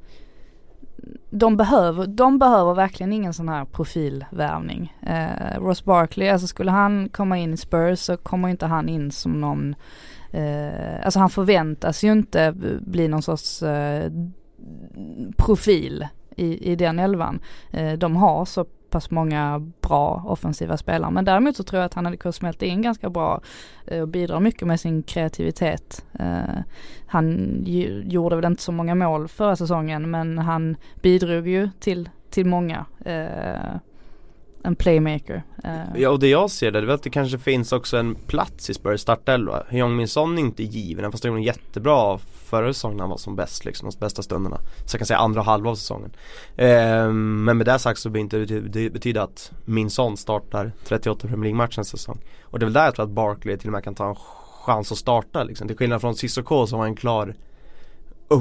de 1.29 1.57
behöver, 1.57 2.07
de 2.07 2.39
behöver 2.39 2.73
verkligen 2.73 3.13
ingen 3.13 3.33
sån 3.33 3.49
här 3.49 3.65
profilvärvning. 3.65 4.93
Eh, 5.01 5.59
Ross 5.59 5.83
Barkley, 5.83 6.29
alltså 6.29 6.47
skulle 6.47 6.71
han 6.71 7.09
komma 7.09 7.37
in 7.37 7.53
i 7.53 7.57
Spurs 7.57 7.99
så 7.99 8.17
kommer 8.17 8.49
inte 8.49 8.65
han 8.65 8.89
in 8.89 9.11
som 9.11 9.41
någon, 9.41 9.75
eh, 10.31 11.05
alltså 11.05 11.19
han 11.19 11.29
förväntas 11.29 12.03
ju 12.03 12.11
inte 12.11 12.53
bli 12.81 13.07
någon 13.07 13.21
sorts 13.21 13.63
eh, 13.63 14.11
profil 15.37 16.07
i, 16.35 16.71
i 16.71 16.75
den 16.75 16.99
elvan. 16.99 17.39
Eh, 17.71 17.93
de 17.93 18.15
har 18.15 18.45
så 18.45 18.65
pass 18.95 19.11
många 19.11 19.71
bra 19.81 20.23
offensiva 20.25 20.77
spelare. 20.77 21.11
Men 21.11 21.25
däremot 21.25 21.55
så 21.55 21.63
tror 21.63 21.79
jag 21.79 21.85
att 21.85 21.93
han 21.93 22.05
hade 22.05 22.17
kunnat 22.17 22.35
smälta 22.35 22.65
in 22.65 22.81
ganska 22.81 23.09
bra 23.09 23.41
eh, 23.87 24.01
och 24.01 24.07
bidra 24.07 24.39
mycket 24.39 24.67
med 24.67 24.79
sin 24.79 25.03
kreativitet. 25.03 26.05
Eh, 26.19 26.61
han 27.05 27.57
gjorde 28.05 28.35
väl 28.35 28.45
inte 28.45 28.61
så 28.61 28.71
många 28.71 28.95
mål 28.95 29.27
förra 29.27 29.55
säsongen 29.55 30.11
men 30.11 30.37
han 30.37 30.77
bidrog 31.01 31.47
ju 31.47 31.69
till, 31.79 32.09
till 32.29 32.45
många. 32.45 32.85
Eh, 33.05 33.75
en 34.63 34.75
playmaker. 34.75 35.43
Ja 35.95 36.09
och 36.09 36.19
det 36.19 36.27
jag 36.27 36.51
ser 36.51 36.71
där, 36.71 36.81
det 36.81 36.85
är 36.85 36.87
väl 36.87 36.95
att 36.95 37.03
det 37.03 37.09
kanske 37.09 37.37
finns 37.37 37.71
också 37.71 37.97
en 37.97 38.15
plats 38.15 38.69
i 38.69 38.73
Spurs 38.73 39.01
startelva. 39.01 39.63
Heung 39.69 39.95
Min 39.95 40.07
Son 40.07 40.37
är 40.37 40.41
inte 40.41 40.63
given, 40.63 41.11
fast 41.11 41.23
han 41.23 41.33
gjorde 41.33 41.45
jättebra 41.45 42.19
förra 42.55 42.73
säsongen 42.73 42.97
när 42.97 43.03
han 43.03 43.09
var 43.09 43.17
som 43.17 43.35
bäst 43.35 43.65
liksom, 43.65 43.89
de 43.89 43.97
bästa 43.99 44.21
stunderna. 44.21 44.59
Så 44.85 44.95
jag 44.95 44.99
kan 44.99 45.05
säga 45.05 45.17
andra 45.17 45.41
halva 45.41 45.69
av 45.69 45.75
säsongen. 45.75 46.11
Eh, 46.55 47.11
men 47.11 47.57
med 47.57 47.65
det 47.65 47.79
sagt 47.79 47.99
så 47.99 48.09
behöver 48.09 48.23
inte 48.23 48.37
det 48.37 48.61
det 48.61 48.89
betyda 48.89 49.23
att 49.23 49.51
Min 49.65 49.89
Son 49.89 50.17
startar 50.17 50.71
38 50.83 51.27
Premier 51.27 51.43
League 51.43 51.57
matcher 51.57 51.83
säsong. 51.83 52.19
Och 52.43 52.59
det 52.59 52.63
är 52.63 52.65
väl 52.65 52.73
där 52.73 52.85
jag 52.85 52.95
tror 52.95 53.05
att 53.05 53.11
Barkley 53.11 53.57
till 53.57 53.67
och 53.69 53.73
med 53.73 53.83
kan 53.83 53.95
ta 53.95 54.09
en 54.09 54.15
chans 54.65 54.91
att 54.91 54.97
starta 54.97 55.43
liksom. 55.43 55.67
Till 55.67 55.77
skillnad 55.77 56.01
från 56.01 56.15
Cissoko 56.15 56.67
som 56.67 56.79
var 56.79 56.85
en 56.85 56.95
klar 56.95 57.35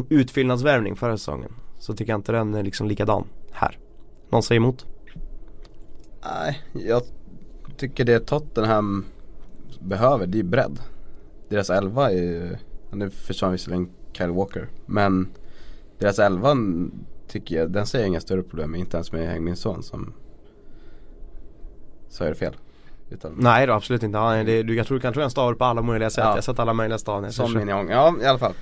utfyllnadsvärvning 0.08 0.96
förra 0.96 1.18
säsongen. 1.18 1.52
Så 1.78 1.94
tycker 1.94 2.12
jag 2.12 2.18
inte 2.18 2.32
den 2.32 2.54
är 2.54 2.62
liksom 2.62 2.88
likadan 2.88 3.24
här. 3.52 3.78
Någon 4.30 4.42
säger 4.42 4.60
emot? 4.60 4.86
Nej, 6.24 6.62
jag 6.72 7.02
tycker 7.76 8.04
det 8.04 8.20
Tottenham 8.20 9.04
behöver, 9.80 10.26
det 10.26 10.38
är 10.38 10.44
bredd. 10.44 10.78
Deras 11.48 11.70
elva 11.70 12.10
är 12.10 12.16
ju, 12.16 12.56
nu 12.92 13.10
försvann 13.10 13.52
visserligen 13.52 13.90
Kyle 14.16 14.30
Walker, 14.32 14.68
men 14.86 15.28
deras 15.98 16.18
elva 16.18 16.56
tycker 17.28 17.56
jag, 17.56 17.70
den 17.70 17.86
ser 17.86 17.98
jag 17.98 18.08
inga 18.08 18.20
större 18.20 18.42
problem 18.42 18.70
med, 18.70 18.80
inte 18.80 18.96
ens 18.96 19.12
med 19.12 19.28
Häng 19.28 19.44
min 19.44 19.56
son 19.56 19.82
som 19.82 20.12
är 22.20 22.28
det 22.28 22.34
fel. 22.34 22.56
Utan 23.10 23.34
Nej 23.38 23.66
då 23.66 23.72
absolut 23.72 24.02
inte. 24.02 24.18
Ja, 24.18 24.44
det, 24.44 24.62
du, 24.62 24.74
jag 24.74 24.86
tror 24.86 24.96
du 24.96 25.00
kan 25.02 25.12
tro 25.12 25.22
en 25.22 25.30
stavar 25.30 25.54
på 25.54 25.64
alla 25.64 25.82
möjliga 25.82 26.10
sätt. 26.10 26.24
Ja. 26.24 26.28
Jag 26.30 26.34
har 26.36 26.40
sett 26.40 26.58
alla 26.58 26.72
möjliga 26.72 26.98
stavningar. 26.98 27.32
Som 27.32 27.48
Så- 27.48 27.58
min 27.58 27.68
Jong, 27.68 27.90
ja 27.90 28.14
i 28.22 28.26
alla 28.26 28.38
fall. 28.38 28.52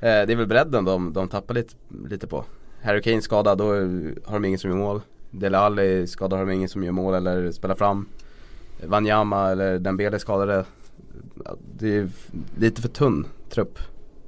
det 0.00 0.32
är 0.32 0.36
väl 0.36 0.46
bredden 0.46 0.84
de, 0.84 1.12
de 1.12 1.28
tappar 1.28 1.54
lite, 1.54 1.74
lite 2.08 2.26
på. 2.26 2.44
Harry 2.82 3.02
Kane 3.02 3.22
skadad, 3.22 3.58
då 3.58 3.64
har 4.24 4.32
de 4.32 4.44
ingen 4.44 4.58
som 4.58 4.70
gör 4.70 4.76
mål. 4.78 5.00
Dele 5.30 5.58
Alli 5.58 6.06
skadad 6.06 6.38
har 6.38 6.46
de 6.46 6.52
ingen 6.52 6.68
som 6.68 6.84
gör 6.84 6.92
mål 6.92 7.14
eller 7.14 7.50
spelar 7.52 7.74
fram. 7.74 8.06
Wanyama 8.84 9.50
eller 9.50 9.78
Dembele 9.78 10.18
skadade. 10.18 10.64
Det 11.78 11.96
är 11.96 12.08
lite 12.58 12.82
för 12.82 12.88
tunn 12.88 13.26
trupp. 13.50 13.78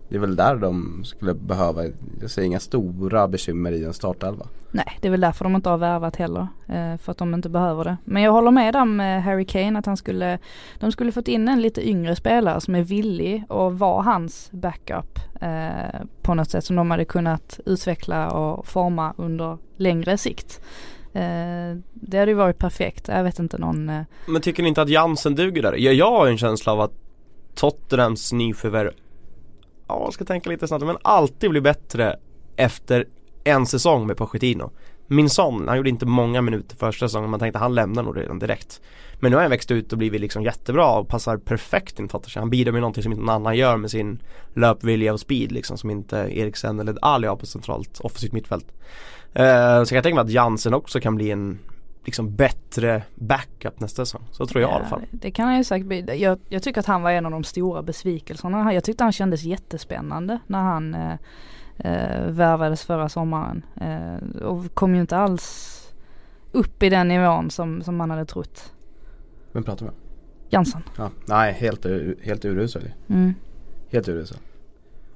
Det 0.09 0.17
är 0.17 0.21
väl 0.21 0.37
där 0.37 0.57
de 0.57 1.03
skulle 1.05 1.35
behöva, 1.35 1.85
jag 2.21 2.31
ser 2.31 2.43
inga 2.43 2.61
stora 2.61 3.29
bekymmer 3.29 3.73
i 3.73 3.85
en 3.85 3.95
startelva. 3.95 4.47
Nej, 4.71 4.99
det 5.01 5.09
är 5.09 5.11
väl 5.11 5.21
därför 5.21 5.45
de 5.45 5.57
inte 5.57 5.69
har 5.69 5.79
värvat 5.79 6.17
heller. 6.17 6.49
Eh, 6.67 6.97
för 6.97 7.11
att 7.11 7.19
de 7.19 7.35
inte 7.35 7.49
behöver 7.49 7.85
det. 7.85 7.97
Men 8.05 8.23
jag 8.23 8.33
håller 8.33 8.51
med 8.51 8.75
dem 8.75 8.97
med 8.97 9.23
Harry 9.23 9.45
Kane 9.45 9.79
att 9.79 9.87
han 9.87 9.97
skulle, 9.97 10.39
de 10.81 10.93
skulle 10.93 11.13
fått 11.13 11.29
in 11.29 11.49
en 11.49 11.63
lite 11.63 11.89
yngre 11.89 12.17
spelare 12.17 12.61
som 12.61 12.75
är 12.75 12.83
villig 12.83 13.45
att 13.49 13.73
vara 13.73 14.03
hans 14.03 14.49
backup. 14.53 15.19
Eh, 15.41 16.01
på 16.23 16.35
något 16.35 16.51
sätt 16.51 16.65
som 16.65 16.77
de 16.77 16.91
hade 16.91 17.05
kunnat 17.05 17.61
utveckla 17.67 18.31
och 18.31 18.67
forma 18.67 19.15
under 19.17 19.59
längre 19.77 20.19
sikt. 20.19 20.61
Eh, 21.13 21.77
det 21.93 22.19
hade 22.19 22.31
ju 22.31 22.35
varit 22.35 22.59
perfekt. 22.59 23.09
Jag 23.09 23.25
vet 23.25 23.39
inte 23.39 23.59
någon 23.59 23.89
eh, 23.89 24.03
Men 24.27 24.43
tycker 24.43 24.63
ni 24.63 24.69
inte 24.69 24.83
att 24.83 24.89
Jansen 24.89 25.35
duger 25.35 25.63
där? 25.63 25.73
Ja, 25.73 25.93
jag 25.93 26.11
har 26.11 26.27
en 26.27 26.39
känsla 26.39 26.73
av 26.73 26.81
att 26.81 26.93
Tottenhams 27.55 28.33
nyförvärv 28.33 28.91
Ja, 29.89 30.03
jag 30.05 30.12
ska 30.12 30.24
tänka 30.24 30.51
lite 30.51 30.68
snabbt 30.68 30.85
men 30.85 30.97
alltid 31.03 31.51
blir 31.51 31.61
bättre 31.61 32.16
efter 32.57 33.07
en 33.45 33.66
säsong 33.66 34.07
med 34.07 34.16
Pochettino 34.16 34.70
Minson, 35.07 35.68
han 35.68 35.76
gjorde 35.76 35.91
inte 35.91 36.07
många 36.07 36.43
minuter 36.43 36.76
första 36.76 37.09
säsongen, 37.09 37.30
man 37.30 37.41
tänkte 37.41 37.59
han 37.59 37.74
lämnar 37.74 38.03
nog 38.03 38.16
redan 38.16 38.39
direkt. 38.39 38.80
Men 39.20 39.30
nu 39.30 39.37
har 39.37 39.43
han 39.43 39.51
växt 39.51 39.70
ut 39.70 39.93
och 39.93 39.99
blivit 39.99 40.20
liksom 40.20 40.43
jättebra 40.43 40.99
och 40.99 41.09
passar 41.09 41.37
perfekt 41.37 41.99
in 41.99 42.05
i 42.05 42.09
Tottenham. 42.09 42.43
Han 42.43 42.51
bidrar 42.51 42.72
med 42.72 42.80
någonting 42.80 43.03
som 43.03 43.12
inte 43.12 43.24
någon 43.24 43.35
annan 43.35 43.57
gör 43.57 43.76
med 43.76 43.91
sin 43.91 44.18
löpvilja 44.55 45.12
och 45.12 45.20
speed 45.20 45.53
liksom 45.53 45.78
som 45.78 45.91
inte 45.91 46.16
Eriksen 46.16 46.80
eller 46.80 46.97
Ali 47.03 47.26
har 47.26 47.37
på 47.37 47.47
centralt 47.47 48.01
offensivt 48.01 48.32
mittfält. 48.32 48.66
Uh, 48.66 49.35
så 49.35 49.41
jag 49.41 49.89
kan 49.89 50.03
tänka 50.03 50.14
mig 50.14 50.22
att 50.22 50.30
Jansen 50.30 50.74
också 50.74 51.01
kan 51.01 51.14
bli 51.14 51.30
en 51.30 51.59
liksom 52.05 52.37
bättre 52.37 53.03
backup 53.15 53.81
nästa 53.81 54.05
säsong. 54.05 54.23
Så 54.31 54.47
tror 54.47 54.63
jag 54.63 54.71
i 54.71 54.75
alla 54.75 54.85
fall. 54.85 55.03
Det 55.11 55.31
kan 55.31 55.47
han 55.47 55.57
ju 55.57 55.65
säkert 55.65 55.87
bli. 55.87 56.23
Jag, 56.23 56.39
jag 56.49 56.63
tycker 56.63 56.81
att 56.81 56.87
han 56.87 57.03
var 57.03 57.11
en 57.11 57.27
av 57.27 57.33
de 57.33 57.45
stora 57.45 57.83
besvikelserna. 57.83 58.75
Jag 58.75 58.85
tyckte 58.85 59.05
han 59.05 59.13
kändes 59.13 59.43
jättespännande 59.43 60.39
när 60.47 60.63
han 60.63 60.95
eh, 60.95 61.13
eh, 61.79 62.27
värvades 62.27 62.83
förra 62.83 63.09
sommaren. 63.09 63.65
Eh, 63.77 64.43
och 64.43 64.75
kom 64.75 64.95
ju 64.95 65.01
inte 65.01 65.17
alls 65.17 65.71
upp 66.53 66.83
i 66.83 66.89
den 66.91 67.09
nivån 67.09 67.51
som, 67.51 67.83
som 67.83 67.97
man 67.97 68.11
hade 68.11 68.25
trott. 68.25 68.73
Vem 69.53 69.65
pratar 69.65 69.87
vi 69.87 69.91
om? 69.91 69.97
Jansson. 70.49 70.83
Ja, 70.97 71.11
nej 71.27 71.53
helt, 71.53 71.87
helt 72.23 72.45
urusel. 72.45 72.91
Mm. 73.09 73.35
Helt 73.91 74.09
urusel. 74.09 74.39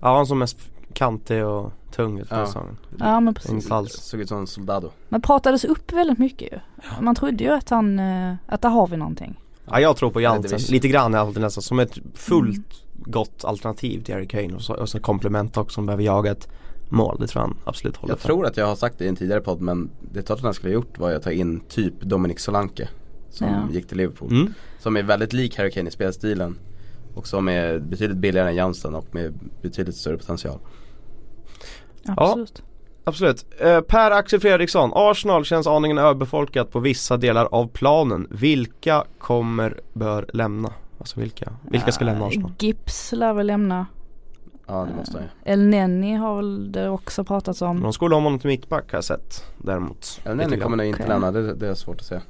Ja 0.00 0.16
han 0.16 0.26
som 0.26 0.38
mest 0.38 0.70
kantig 0.92 1.46
och 1.46 1.72
tung 1.90 2.24
förra 2.24 2.38
Ja. 2.40 2.46
säsongen. 2.46 2.76
Ja 2.98 3.20
men 3.20 3.34
precis. 3.34 3.52
Inte 3.52 3.74
alls. 3.74 3.92
Såg 3.92 4.20
ut 4.20 4.28
som 4.28 4.38
en 4.38 4.46
soldado. 4.46 4.90
Men 5.08 5.22
pratades 5.22 5.64
upp 5.64 5.92
väldigt 5.92 6.18
mycket 6.18 6.52
ju. 6.52 6.58
Man 7.00 7.14
trodde 7.14 7.44
ju 7.44 7.50
att 7.50 7.70
han, 7.70 7.98
eh, 7.98 8.34
att 8.46 8.62
där 8.62 8.68
har 8.68 8.86
vi 8.86 8.96
någonting. 8.96 9.40
Ja 9.70 9.80
jag 9.80 9.96
tror 9.96 10.10
på 10.10 10.20
Ja, 10.20 10.34
Jansen, 10.34 10.58
lite 10.74 10.88
grann 10.88 11.14
är 11.14 11.18
alltid 11.18 11.42
nästan 11.42 11.62
som 11.62 11.78
ett 11.78 11.98
fullt 12.14 12.56
Mm. 12.56 12.64
gott 13.12 13.44
alternativ 13.44 14.02
till 14.02 14.14
Harry 14.14 14.26
Kane 14.28 14.54
och 14.54 14.62
så, 14.62 14.74
och 14.74 14.88
så 14.88 15.00
komplement 15.00 15.56
också 15.56 15.74
som 15.74 15.86
behöver 15.86 16.02
jaga 16.04 16.30
ett 16.30 16.48
mål. 16.88 17.16
Det 17.20 17.26
tror 17.26 17.42
jag 17.42 17.48
han 17.48 17.56
absolut 17.64 17.96
håller 17.96 18.12
Jag 18.12 18.18
för. 18.20 18.28
tror 18.28 18.46
att 18.46 18.56
jag 18.56 18.66
har 18.66 18.76
sagt 18.76 18.98
det 18.98 19.04
i 19.04 19.08
en 19.08 19.16
tidigare 19.16 19.40
podd 19.40 19.60
men 19.60 19.90
det 20.12 20.22
Tottenham 20.22 20.54
skulle 20.54 20.70
ha 20.70 20.74
gjort 20.74 20.98
var 20.98 21.12
att 21.12 21.22
ta 21.22 21.30
in 21.30 21.60
typ 21.68 22.00
Dominic 22.00 22.40
Solanke. 22.40 22.88
Som 23.30 23.46
Ja. 23.46 23.62
gick 23.72 23.88
till 23.88 23.96
Liverpool. 23.96 24.30
Mm. 24.30 24.54
Som 24.78 24.96
är 24.96 25.02
väldigt 25.02 25.32
lik 25.32 25.56
Harry 25.58 25.70
Kane 25.70 25.88
i 25.88 25.92
spelstilen. 25.92 26.58
Och 27.18 27.26
som 27.26 27.48
är 27.48 27.78
betydligt 27.78 28.18
billigare 28.18 28.48
än 28.48 28.54
Jansen 28.54 28.94
och 28.94 29.06
med 29.10 29.34
betydligt 29.62 29.96
större 29.96 30.16
potential. 30.16 30.58
Absolut. 32.06 32.62
Absolut. 33.04 33.46
Eh, 33.60 33.80
per 33.80 34.10
Axel 34.10 34.40
Fredriksson, 34.40 34.90
Arsenal 34.94 35.44
känns 35.44 35.66
aningen 35.66 35.98
överbefolkat 35.98 36.70
på 36.70 36.80
vissa 36.80 37.16
delar 37.16 37.48
av 37.52 37.68
planen. 37.68 38.26
Vilka 38.30 39.04
kommer, 39.18 39.80
bör 39.92 40.26
lämna? 40.32 40.72
Alltså 40.98 41.20
vilka? 41.20 41.52
Vilka 41.70 41.92
ska 41.92 42.04
lämna 42.04 42.20
Eh, 42.20 42.28
Arsenal? 42.28 42.52
Gips 42.58 43.12
lär 43.12 43.32
väl 43.32 43.46
lämna. 43.46 43.86
Ja 44.66 44.86
det 44.90 44.96
måste 44.96 45.12
han 45.12 45.22
ju. 45.22 45.52
El 45.52 45.66
Nenni 45.66 46.14
har 46.14 46.36
väl 46.36 46.72
det 46.72 46.88
också 46.88 47.24
pratats 47.24 47.62
om. 47.62 47.80
De 47.80 47.92
skulle 47.92 48.14
ha 48.14 48.22
honom 48.22 48.38
till 48.38 48.48
mittback 48.48 48.92
har 48.92 48.96
jag 48.96 49.04
sett 49.04 49.44
däremot. 49.58 50.20
Inte, 50.26 50.44
grann. 50.44 50.60
kommer 50.60 50.76
nog 50.76 50.86
inte 50.86 51.02
Okej. 51.02 51.08
lämna, 51.08 51.32
det, 51.32 51.54
det 51.54 51.68
är 51.68 51.74
svårt 51.74 52.00
att 52.00 52.06
se. 52.06 52.20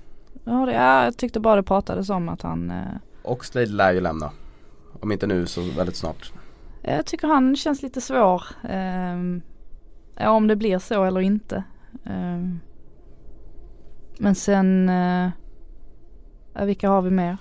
Ja, 0.44 0.66
det, 0.66 0.72
ja, 0.72 1.04
jag 1.04 1.16
tyckte 1.16 1.40
bara 1.40 1.56
det 1.56 1.62
pratades 1.62 2.10
om 2.10 2.28
att 2.28 2.42
han 2.42 2.70
eh, 2.70 2.76
Oxlade 3.22 3.66
lär 3.66 3.92
ju 3.92 4.00
lämna. 4.00 4.30
Om 5.00 5.12
inte 5.12 5.26
nu 5.26 5.46
så 5.46 5.60
väldigt 5.76 5.96
snart. 5.96 6.32
Jag 6.82 7.06
tycker 7.06 7.28
han 7.28 7.56
känns 7.56 7.82
lite 7.82 8.00
svår. 8.00 8.42
ehm, 8.68 9.42
ja, 10.16 10.30
om 10.30 10.46
det 10.48 10.56
blir 10.56 10.78
så 10.78 11.04
eller 11.04 11.20
inte. 11.20 11.62
Ehm, 12.06 12.60
men 14.18 14.34
sen, 14.34 14.88
eh, 14.88 15.28
ja, 16.54 16.64
vilka 16.64 16.88
har 16.90 17.02
vi 17.02 17.10
mer? 17.10 17.36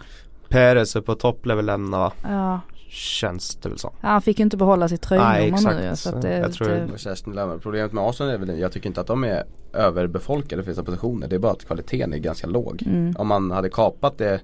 Perez 0.50 0.96
är 0.96 1.02
på 1.02 1.16
topplevel 1.16 1.66
lämna 1.66 1.98
va? 2.00 2.12
Ja, 2.24 2.60
Känns 2.90 3.56
det 3.56 3.70
väl 3.70 3.78
som. 3.78 3.92
ja, 4.02 4.08
han 4.10 4.22
fick 4.22 4.40
ju 4.40 4.44
inte 4.44 4.58
behålla 4.58 4.88
sitt 4.90 5.02
tröjnummer 5.02 5.74
nu. 5.74 5.80
exakt. 5.90 6.00
Så 6.00 6.16
att 6.16 6.22
det, 6.22 6.38
Jag 6.38 6.54
tror 6.54 6.68
det, 6.68 6.86
Och 6.94 7.00
Kerstin 7.00 7.34
Löfven. 7.34 7.60
Problemet 7.60 7.94
med 7.94 8.04
Arsenal 8.04 8.34
är 8.34 8.38
väl, 8.38 8.60
jag 8.60 8.72
tycker 8.72 8.88
inte 8.88 9.02
att 9.02 9.08
de 9.08 9.24
är 9.24 9.44
överbefolkade 9.74 10.64
för 10.64 10.72
vissa 10.72 10.84
positioner. 10.84 11.28
Det 11.28 11.36
är 11.36 11.40
bara 11.40 11.52
att 11.52 11.66
kvaliteten 11.66 12.14
är 12.14 12.18
ganska 12.18 12.48
låg. 12.48 12.84
mm, 12.86 13.16
Om 13.18 13.28
man 13.28 13.52
hade 13.52 13.70
kapat 13.70 14.18
det 14.18 14.42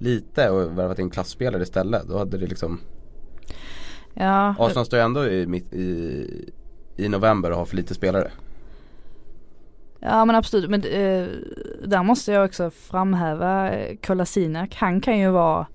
lite 0.00 0.50
och 0.50 0.78
värvat 0.78 0.98
in 0.98 1.10
klassspelare 1.10 1.62
istället. 1.62 2.08
Då 2.08 2.18
hade 2.18 2.38
det 2.38 2.46
liksom 2.46 2.80
ja, 4.14 4.54
Arsenal 4.58 4.86
står 4.86 4.98
ju 4.98 5.04
ändå 5.04 5.26
i, 5.26 5.46
mitt, 5.46 5.74
i, 5.74 6.50
i 6.96 7.08
november 7.08 7.50
och 7.50 7.56
har 7.56 7.64
för 7.64 7.76
lite 7.76 7.94
spelare. 7.94 8.30
ja 10.00 10.24
men 10.24 10.36
absolut. 10.36 10.70
Men 10.70 10.80
eh, 10.80 11.26
där 11.84 12.02
måste 12.02 12.32
jag 12.32 12.44
också 12.44 12.70
framhäva 12.70 13.70
eh, 13.70 13.96
Kolasinac. 14.06 14.70
Han 14.74 15.00
kan 15.00 15.18
ju 15.18 15.30
vara 15.30 15.66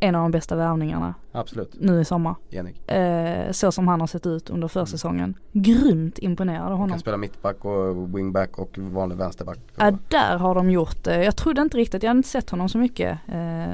en 0.00 0.14
av 0.14 0.22
de 0.22 0.30
bästa 0.30 0.56
värvningarna 0.56 1.14
Absolut, 1.32 1.74
nu 1.80 2.00
i 2.00 2.04
sommar. 2.04 2.34
enig. 2.50 2.80
Eh, 2.86 3.52
så 3.52 3.72
som 3.72 3.88
han 3.88 4.00
har 4.00 4.06
sett 4.06 4.26
ut 4.26 4.50
under 4.50 4.68
försäsongen. 4.68 5.34
Grymt 5.52 6.18
imponerad 6.18 6.60
av 6.62 6.68
Han 6.68 6.72
honom. 6.72 6.90
kan 6.90 6.98
spela 7.00 7.16
mittback 7.16 7.64
och 7.64 8.18
wingback 8.18 8.58
och 8.58 8.78
vanlig 8.78 9.16
vänsterback. 9.16 9.58
Ja 9.76 9.92
där 10.08 10.36
har 10.38 10.54
de 10.54 10.70
gjort 10.70 11.04
det. 11.04 11.24
Jag 11.24 11.36
trodde 11.36 11.62
inte 11.62 11.76
riktigt, 11.76 12.02
jag 12.02 12.10
hade 12.10 12.16
inte 12.18 12.28
sett 12.28 12.50
honom 12.50 12.68
så 12.68 12.78
mycket 12.78 13.18
eh, 13.28 13.70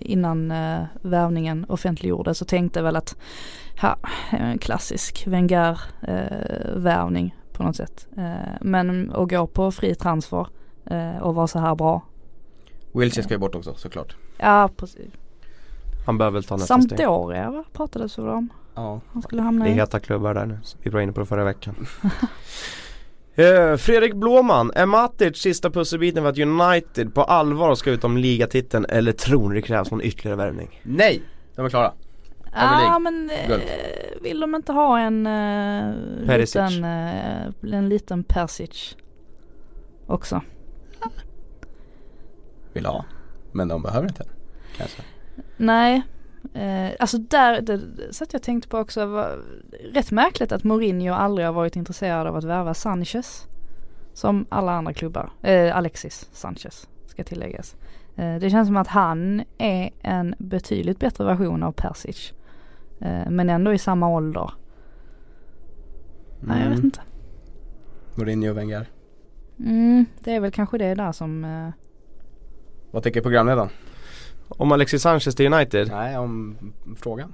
innan 0.00 0.50
eh, 0.50 0.80
värvningen 1.02 1.64
offentliggjordes 1.68 2.42
och 2.42 2.48
tänkte 2.48 2.82
väl 2.82 2.96
att 2.96 3.16
ja, 3.82 3.96
en 4.30 4.58
klassisk 4.58 5.26
Wenger 5.26 5.80
eh, 6.02 6.76
värvning 6.76 7.34
på 7.52 7.62
något 7.62 7.76
sätt. 7.76 8.06
Eh, 8.16 8.32
men 8.60 9.12
att 9.12 9.28
gå 9.30 9.46
på 9.46 9.70
fri 9.70 9.94
transfer 9.94 10.46
eh, 10.86 11.16
och 11.22 11.34
vara 11.34 11.46
så 11.46 11.58
här 11.58 11.74
bra. 11.74 12.02
Wilshere 12.92 13.22
ska 13.24 13.34
ju 13.34 13.38
bort 13.38 13.54
också 13.54 13.74
såklart. 13.74 14.16
Ja 14.38 14.70
precis. 14.76 15.12
Han 16.08 16.18
behöver 16.18 16.34
väl 16.34 16.44
ta 16.44 16.56
nästa 16.56 16.80
steg. 16.80 16.88
Sampdoria 16.98 17.50
va, 17.50 17.64
pratades 17.72 18.16
det 18.16 18.22
om. 18.22 18.48
Ja. 18.74 19.00
Han 19.12 19.22
skulle 19.22 19.42
hamna 19.42 19.64
Det 19.64 19.70
är 19.70 19.72
i. 19.72 19.76
heta 19.76 20.00
klubbar 20.00 20.34
där 20.34 20.46
nu. 20.46 20.58
Vi 20.82 20.90
var 20.90 21.00
inne 21.00 21.12
på 21.12 21.20
det 21.20 21.26
förra 21.26 21.44
veckan. 21.44 21.74
Eh, 23.34 23.76
Fredrik 23.76 24.14
Blåman, 24.14 24.72
är 24.74 24.86
Matic 24.86 25.36
sista 25.36 25.70
pusselbiten 25.70 26.22
för 26.22 26.30
att 26.30 26.38
United 26.38 27.14
på 27.14 27.22
allvar 27.22 27.74
ska 27.74 27.90
ut 27.90 28.04
om 28.04 28.16
ligatiteln 28.16 28.86
eller 28.88 29.12
tror 29.12 29.48
ni 29.48 29.54
det 29.54 29.62
krävs 29.62 29.90
någon 29.90 30.02
ytterligare 30.02 30.36
värvning? 30.36 30.80
Nej! 30.82 31.22
De 31.54 31.64
är 31.64 31.68
klara. 31.70 31.92
Ja 32.54 32.78
League. 32.78 32.98
men 32.98 33.30
Guld. 33.48 33.62
eh, 33.62 34.22
vill 34.22 34.40
de 34.40 34.54
inte 34.54 34.72
ha 34.72 34.98
en 34.98 35.26
eh, 35.26 36.26
Perisic. 36.26 36.54
liten, 36.54 36.84
eh, 36.84 37.74
en 37.78 37.88
liten 37.88 38.24
Persic 38.24 38.96
också? 40.06 40.40
Vill 42.72 42.86
ha. 42.86 43.04
Men 43.52 43.68
de 43.68 43.82
behöver 43.82 44.08
inte. 44.08 44.24
Kanske. 44.76 45.02
Nej, 45.56 46.02
eh, 46.54 46.90
alltså 46.98 47.18
där, 47.18 47.60
det, 47.60 47.80
så 48.10 48.24
att 48.24 48.32
jag 48.32 48.42
tänkte 48.42 48.68
på 48.68 48.78
också, 48.78 49.06
var 49.06 49.38
rätt 49.92 50.10
märkligt 50.10 50.52
att 50.52 50.64
Mourinho 50.64 51.14
aldrig 51.14 51.46
har 51.46 51.52
varit 51.52 51.76
intresserad 51.76 52.26
av 52.26 52.36
att 52.36 52.44
värva 52.44 52.74
Sanchez. 52.74 53.46
Som 54.12 54.46
alla 54.48 54.72
andra 54.72 54.92
klubbar, 54.92 55.30
eh, 55.42 55.76
Alexis 55.76 56.28
Sanchez 56.32 56.88
ska 57.06 57.24
tilläggas. 57.24 57.76
Eh, 58.16 58.36
det 58.36 58.50
känns 58.50 58.68
som 58.68 58.76
att 58.76 58.88
han 58.88 59.42
är 59.58 59.90
en 60.02 60.34
betydligt 60.38 60.98
bättre 60.98 61.24
version 61.24 61.62
av 61.62 61.72
Persic. 61.72 62.32
Eh, 63.00 63.30
men 63.30 63.50
ändå 63.50 63.72
i 63.72 63.78
samma 63.78 64.08
ålder. 64.08 64.50
Nej 66.40 66.62
jag 66.62 66.70
vet 66.70 66.84
inte. 66.84 67.00
Mourinho 68.14 68.50
och 68.50 68.56
Wenger. 68.56 68.86
Mm, 69.58 70.06
det 70.20 70.34
är 70.34 70.40
väl 70.40 70.52
kanske 70.52 70.78
det 70.78 70.94
där 70.94 71.12
som 71.12 71.44
eh, 71.44 71.70
Vad 72.90 73.02
tycker 73.02 73.20
programledaren? 73.20 73.68
Om 74.48 74.72
Alexis 74.72 75.02
Sanchez 75.02 75.34
till 75.34 75.52
United, 75.52 75.88
Nej, 75.88 76.18
om 76.18 76.56
frågan. 77.00 77.32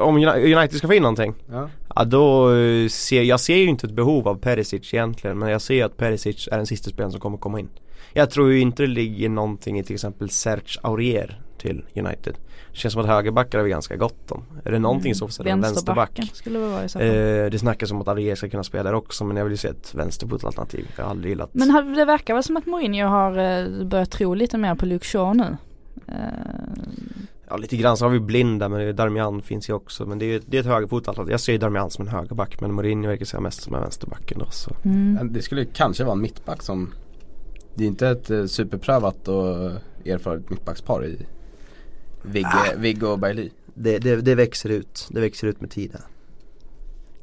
om 0.00 0.16
Uni- 0.18 0.56
United 0.56 0.78
ska 0.78 0.86
få 0.86 0.94
in 0.94 1.02
någonting? 1.02 1.34
Ja. 1.52 1.68
Ja 1.94 2.04
då 2.04 2.54
eh, 2.54 2.88
ser, 2.88 3.22
jag 3.22 3.40
ser 3.40 3.56
ju 3.56 3.66
inte 3.68 3.86
ett 3.86 3.92
behov 3.92 4.28
av 4.28 4.34
Perisic 4.34 4.94
egentligen 4.94 5.38
men 5.38 5.48
jag 5.48 5.60
ser 5.62 5.84
att 5.84 5.96
Perisic 5.96 6.48
är 6.52 6.56
den 6.56 6.66
sista 6.66 6.90
spelaren 6.90 7.10
som 7.12 7.20
kommer 7.20 7.38
komma 7.38 7.60
in. 7.60 7.68
Jag 8.12 8.30
tror 8.30 8.52
ju 8.52 8.60
inte 8.60 8.82
det 8.82 8.86
ligger 8.86 9.28
någonting 9.28 9.78
i 9.78 9.84
till 9.84 9.94
exempel 9.94 10.30
Serge 10.30 10.80
Aurier 10.82 11.40
till 11.58 11.84
United. 11.94 12.34
Det 12.72 12.76
känns 12.76 12.92
som 12.92 13.02
att 13.02 13.08
högerbackar 13.08 13.58
har 13.58 13.64
vi 13.64 13.70
ganska 13.70 13.96
gott 13.96 14.30
om. 14.32 14.44
Är 14.64 14.70
det 14.72 14.78
någonting 14.78 15.14
så 15.14 15.28
så 15.28 15.42
är 15.42 15.44
det 15.44 15.54
vänsterback. 15.56 16.20
skulle 16.32 16.58
det 16.58 16.66
vara 16.66 16.84
i 16.84 16.88
så 16.88 16.98
fall. 16.98 17.08
Eh, 17.08 17.12
det 17.50 17.58
snackas 17.60 17.90
om 17.90 18.00
att 18.00 18.08
Aurier 18.08 18.34
ska 18.34 18.48
kunna 18.48 18.64
spela 18.64 18.82
där 18.82 18.94
också 18.94 19.24
men 19.24 19.36
jag 19.36 19.44
vill 19.44 19.52
ju 19.52 19.56
se 19.56 19.68
ett 19.68 19.94
vänsterfotalternativ. 19.94 20.86
Jag 20.96 21.04
har 21.04 21.10
aldrig 21.10 21.30
gillat 21.30 21.50
Men 21.52 21.70
har- 21.70 21.82
det 21.82 22.04
verkar 22.04 22.34
väl 22.34 22.42
som 22.42 22.56
att 22.56 22.66
Mourinho 22.66 23.06
har 23.06 23.38
eh, 23.38 23.84
börjat 23.86 24.10
tro 24.10 24.34
lite 24.34 24.58
mer 24.58 24.74
på 24.74 24.86
Luke 24.86 25.04
Shaw 25.06 25.34
nu. 25.36 25.56
Eh, 26.10 26.16
Ja 27.52 27.56
lite 27.56 27.76
grann 27.76 27.96
så 27.96 28.04
har 28.04 28.10
vi 28.10 28.20
Blinda 28.20 28.68
men 28.68 28.96
Darmian 28.96 29.42
finns 29.42 29.68
ju 29.70 29.72
också 29.72 30.06
men 30.06 30.18
det 30.18 30.24
är, 30.34 30.40
det 30.46 30.56
är 30.56 30.60
ett 30.60 30.66
högerfotalternativ. 30.66 31.30
Jag 31.30 31.40
ser 31.40 31.52
ju 31.52 31.58
Darmian 31.58 31.90
som 31.90 32.06
en 32.06 32.12
högerback 32.12 32.60
men 32.60 32.72
Mourinho 32.72 33.08
verkar 33.08 33.24
säga 33.24 33.40
mest 33.40 33.62
som 33.62 33.74
en 33.74 33.80
vänsterback 33.80 34.32
ändå 34.32 34.46
så. 34.50 34.76
mm. 34.84 35.32
Det 35.32 35.42
skulle 35.42 35.64
kanske 35.64 36.04
vara 36.04 36.12
en 36.12 36.20
mittback 36.20 36.62
som 36.62 36.92
Det 37.74 37.84
är 37.84 37.88
inte 37.88 38.08
ett 38.08 38.30
eh, 38.30 38.44
superprövat 38.44 39.28
och 39.28 39.70
erfaret 40.06 40.50
mittbackspar 40.50 41.04
i 41.06 41.26
Vigge, 42.22 42.48
Ah. 42.48 42.76
Vigge 42.76 43.06
och 43.06 43.18
Bailey. 43.18 43.50
Det, 43.74 43.98
det, 43.98 44.16
det 44.16 44.34
växer 44.34 44.68
ut, 44.68 45.08
det 45.10 45.20
växer 45.20 45.46
ut 45.46 45.60
med 45.60 45.70
tiden. 45.70 46.00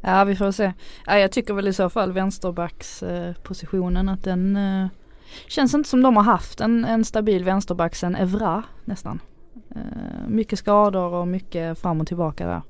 Ja 0.01 0.23
vi 0.23 0.35
får 0.35 0.51
se. 0.51 0.73
Ja, 1.05 1.17
jag 1.19 1.31
tycker 1.31 1.53
väl 1.53 1.67
i 1.67 1.73
så 1.73 1.89
fall 1.89 2.11
vänsterbackspositionen 2.11 4.07
eh, 4.07 4.13
att 4.13 4.23
den 4.23 4.55
eh, 4.55 4.87
känns 5.47 5.73
inte 5.73 5.89
som 5.89 6.01
de 6.01 6.17
har 6.17 6.23
haft 6.23 6.61
en, 6.61 6.85
en 6.85 7.05
stabil 7.05 7.43
vänsterback 7.43 7.95
sen 7.95 8.15
Evra 8.15 8.63
nästan. 8.85 9.21
Eh, 9.75 10.27
mycket 10.27 10.59
skador 10.59 11.13
och 11.13 11.27
mycket 11.27 11.79
fram 11.79 12.01
och 12.01 12.07
tillbaka 12.07 12.47
där. 12.47 12.61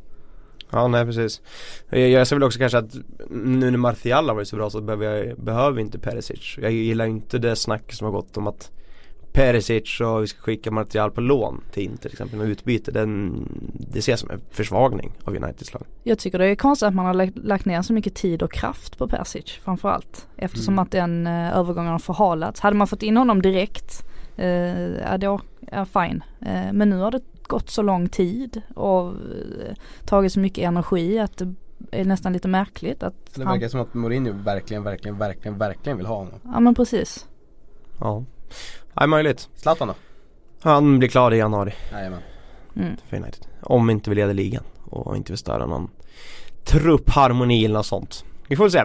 Ja 0.72 0.88
nej 0.88 1.05
precis 1.05 1.41
Jag, 1.89 2.10
jag 2.10 2.28
ser 2.28 2.36
väl 2.36 2.43
också 2.43 2.60
kanske 2.60 2.78
att 2.78 2.95
nu 3.30 3.72
när 3.72 3.78
Martial 3.78 4.28
har 4.28 4.36
varit 4.36 4.47
så 4.47 4.55
bra 4.55 4.70
så 4.70 4.82
behöver 4.82 5.05
jag, 5.05 5.39
behöver 5.39 5.82
inte 5.82 5.99
Perisic 5.99 6.58
Jag 6.62 6.72
gillar 6.72 7.05
inte 7.05 7.38
det 7.38 7.55
snack 7.55 7.93
som 7.93 8.05
har 8.05 8.12
gått 8.12 8.38
om 8.38 8.47
att 8.47 8.72
Perisic 9.38 10.01
och 10.01 10.23
vi 10.23 10.27
ska 10.27 10.41
skicka 10.41 10.71
Martial 10.71 11.11
på 11.11 11.21
lån 11.21 11.61
till 11.71 11.83
Inter 11.83 11.97
till 12.09 12.11
exempel 12.11 12.39
med 12.39 12.47
utbyte. 12.49 12.91
Den, 12.91 13.43
det 13.91 14.01
ser 14.01 14.11
jag 14.11 14.19
som 14.19 14.29
en 14.29 14.41
försvagning 14.51 15.11
av 15.23 15.35
Uniteds 15.35 15.73
lag. 15.73 15.83
Jag 16.03 16.19
tycker 16.19 16.39
det 16.39 16.45
är 16.45 16.55
konstigt 16.55 16.88
att 16.88 16.95
man 16.95 17.05
har 17.05 17.13
lagt- 17.43 17.65
ner 17.65 17.81
så 17.81 17.93
mycket 17.93 18.15
tid 18.15 18.43
och 18.43 18.51
kraft 18.51 18.97
på 18.97 19.07
Persic 19.07 19.51
framförallt. 19.63 20.27
Eftersom 20.38 20.73
Mm. 20.73 20.83
att 20.83 20.91
den 20.91 21.27
eh, 21.27 21.57
övergången 21.57 21.91
har 21.91 21.99
förhalats. 21.99 22.59
Hade 22.59 22.75
man 22.77 22.88
fått 22.88 23.03
in 23.03 23.17
honom 23.17 23.41
direkt, 23.41 24.05
eh, 24.38 24.47
ja 24.97 25.17
då, 25.17 25.39
ja 25.71 25.85
fine. 25.85 26.23
Eh, 26.41 26.73
men 26.73 26.89
nu 26.89 26.97
har 26.97 27.11
det 27.11 27.21
gått 27.47 27.69
så 27.69 27.81
lång 27.81 28.09
tid 28.09 28.61
och 28.75 29.07
eh, 29.07 29.75
tagit 30.05 30.33
så 30.33 30.39
mycket 30.39 30.63
energi 30.63 31.19
att 31.19 31.38
det 31.38 31.53
är 31.91 32.05
nästan 32.05 32.33
lite 32.33 32.47
märkligt 32.47 33.03
att 33.03 33.35
Det 33.35 33.43
han, 33.43 33.53
verkar 33.53 33.67
som 33.69 33.79
att 33.81 33.93
Mourinho 33.93 34.33
verkligen, 34.43 34.83
verkligen, 34.83 35.17
verkligen, 35.17 35.57
verkligen 35.57 35.97
vill 35.97 36.05
ha 36.07 36.15
honom. 36.15 36.39
ja 36.43 36.59
men 36.59 36.75
precis. 36.75 37.27
Ja, 37.99 38.23
ja 38.93 39.08
möjligt. 39.08 39.50
Zlatan 39.56 39.88
då? 39.88 39.95
Han 40.62 41.00
blir 41.00 41.10
klar 41.10 41.34
i 41.34 41.38
januari 41.38 41.74
Jajamän. 41.91 42.22
Mm. 42.76 42.98
för 43.10 43.18
United. 43.18 43.45
Om 43.62 43.89
inte 43.89 44.10
vi 44.10 44.16
leder 44.16 44.34
ligan 44.34 44.64
och 44.86 45.18
inte 45.18 45.32
vill 45.32 45.38
störa 45.38 45.66
någon 45.66 45.89
truppharmoni 46.64 47.66
eller 47.66 47.76
något 47.76 47.86
sånt. 47.86 48.24
Vi 48.48 48.56
får 48.56 48.70
se. 48.70 48.84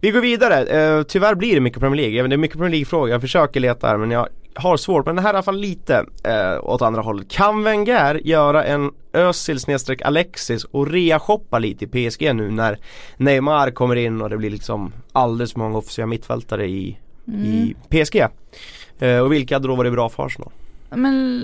Vi 0.00 0.10
går 0.10 0.20
vidare. 0.20 0.64
Eh, 0.64 1.02
tyvärr 1.02 1.34
blir 1.34 1.54
det 1.54 1.60
mycket 1.60 1.80
Premier 1.80 1.96
League. 2.02 2.18
Även 2.18 2.30
Det 2.30 2.36
är 2.36 2.38
mycket 2.38 2.56
Premier 2.56 2.70
League-frågor. 2.70 3.10
Jag 3.10 3.20
försöker 3.20 3.60
leta 3.60 3.86
här 3.86 3.96
men 3.96 4.10
jag 4.10 4.28
har 4.54 4.76
svårt. 4.76 5.06
Men 5.06 5.16
det 5.16 5.22
här 5.22 5.28
är 5.28 5.34
i 5.34 5.36
alla 5.36 5.42
fall 5.42 5.58
lite 5.58 6.06
eh, 6.24 6.64
åt 6.64 6.82
andra 6.82 7.02
hållet. 7.02 7.30
Kan 7.30 7.62
Wenger 7.62 8.14
göra 8.14 8.64
en 8.64 8.90
Özil 9.12 9.58
Alexis 10.04 10.64
och 10.64 10.86
rea-shoppa 10.86 11.58
lite 11.58 11.84
i 11.84 12.10
PSG 12.10 12.34
nu 12.34 12.50
när 12.50 12.78
Neymar 13.16 13.70
kommer 13.70 13.96
in 13.96 14.22
och 14.22 14.30
det 14.30 14.36
blir 14.36 14.50
liksom 14.50 14.92
alldeles 15.12 15.52
för 15.52 15.58
många 15.58 15.78
offensiva 15.78 16.06
mittfältare 16.06 16.66
i, 16.66 16.98
i 17.26 17.74
PSG? 17.90 18.26
Eh, 19.02 19.18
och 19.18 19.32
vilka 19.32 19.54
hade 19.54 19.68
då 19.68 19.74
varit 19.74 19.92
bra 19.92 20.08
för 20.08 20.26
Arsenal? 20.26 20.50
Men 20.90 21.42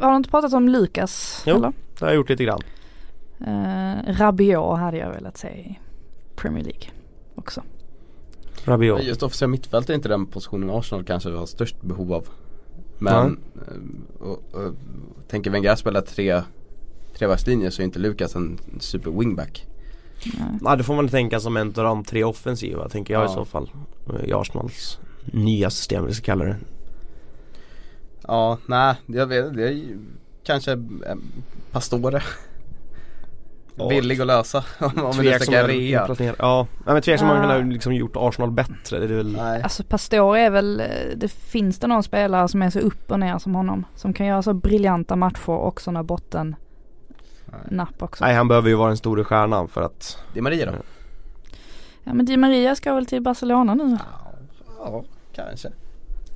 har 0.00 0.10
du 0.10 0.16
inte 0.16 0.30
pratat 0.30 0.52
om 0.52 0.68
Lukas? 0.68 1.42
Jo. 1.46 1.56
Eller? 1.56 1.72
Det 1.98 2.00
har 2.04 2.08
jag 2.08 2.16
gjort 2.16 2.28
lite 2.28 2.44
grann. 2.44 2.60
Eh, 3.40 4.12
Rabiot 4.18 4.78
hade 4.78 4.96
jag 4.96 5.10
velat 5.12 5.36
se 5.36 5.48
i 5.48 5.78
Premier 6.36 6.64
League 6.64 6.88
också. 7.34 7.62
Rabiot. 8.64 9.02
Just 9.02 9.22
offensiva 9.22 9.48
mittfält 9.48 9.90
är 9.90 9.94
inte 9.94 10.08
den 10.08 10.26
positionen 10.26 10.70
Arsenal 10.70 11.04
kanske 11.04 11.30
har 11.30 11.46
störst 11.46 11.82
behov 11.82 12.12
av. 12.12 12.28
Men, 12.98 13.38
eh, 13.54 14.22
och, 14.26 14.42
och, 14.54 14.74
tänker 15.28 15.50
Wenger 15.50 15.74
spela 15.74 16.02
tre 16.02 16.42
trebackslinjer 17.14 17.70
så 17.70 17.82
är 17.82 17.84
inte 17.84 17.98
Lukas 17.98 18.34
en 18.34 18.58
super 18.80 19.10
wingback. 19.10 19.66
Ja 20.62 20.76
det 20.76 20.84
får 20.84 20.94
man 20.94 21.08
tänka 21.08 21.40
som 21.40 21.56
en 21.56 21.66
av 21.66 21.72
de 21.74 22.04
tre 22.04 22.24
offensiva 22.24 22.88
tänker 22.88 23.14
jag 23.14 23.22
i 23.22 23.26
Ja. 23.26 23.34
så 23.34 23.44
fall. 23.44 23.70
I 24.24 24.32
Arsenals 24.32 24.98
nya 25.32 25.70
system 25.70 26.06
vi 26.06 26.14
ska 26.14 26.24
kalla 26.24 26.44
det. 26.44 26.56
Ja, 28.28 28.58
nej, 28.66 28.94
jag 29.06 29.26
vet 29.26 29.54
det 29.56 29.68
är 29.68 29.72
ju 29.72 29.98
kanske 30.44 30.72
eh, 30.72 30.78
Pastore. 31.70 32.22
Ja. 33.78 33.88
Villig 33.88 34.20
att 34.20 34.26
lösa 34.26 34.64
om, 34.80 34.90
om 35.04 35.18
vi 35.18 35.38
snackar 35.38 35.68
rea. 35.68 36.34
Ja, 36.38 36.66
men 36.84 37.02
tveksamt 37.02 37.32
om 37.32 37.38
man 37.38 37.50
Ja. 37.50 37.56
kunde 37.58 37.72
liksom 37.72 37.94
gjort 37.94 38.12
Arsenal 38.16 38.50
bättre. 38.50 38.98
Det 38.98 39.04
är 39.04 39.16
väl 39.16 39.32
Nej. 39.36 39.62
Alltså 39.62 39.84
Pastore 39.84 40.40
är 40.40 40.50
väl, 40.50 40.80
eh, 40.80 40.86
det 41.16 41.28
finns 41.28 41.78
det 41.78 41.86
någon 41.86 42.02
spelare 42.02 42.48
som 42.48 42.62
är 42.62 42.70
så 42.70 42.78
upp 42.78 43.10
och 43.10 43.20
ner 43.20 43.38
som 43.38 43.54
honom. 43.54 43.84
Som 43.94 44.12
kan 44.12 44.26
göra 44.26 44.42
så 44.42 44.54
briljanta 44.54 45.16
matcher 45.16 45.50
och 45.50 45.80
sådana 45.80 46.02
botten 46.02 46.56
napp 47.70 48.02
också. 48.02 48.24
Nej 48.24 48.34
han 48.34 48.48
behöver 48.48 48.68
ju 48.68 48.74
vara 48.74 48.88
den 48.88 48.96
stora 48.96 49.24
stjärnan 49.24 49.68
för 49.68 49.82
att 49.82 50.18
Det 50.32 50.38
är 50.38 50.42
Maria 50.42 50.66
då? 50.66 50.72
Ja 52.04 52.14
men 52.14 52.26
Di 52.26 52.36
Maria 52.36 52.74
ska 52.76 52.94
väl 52.94 53.06
till 53.06 53.22
Barcelona 53.22 53.74
nu? 53.74 53.98
Ja, 54.78 55.04
kanske. 55.36 55.68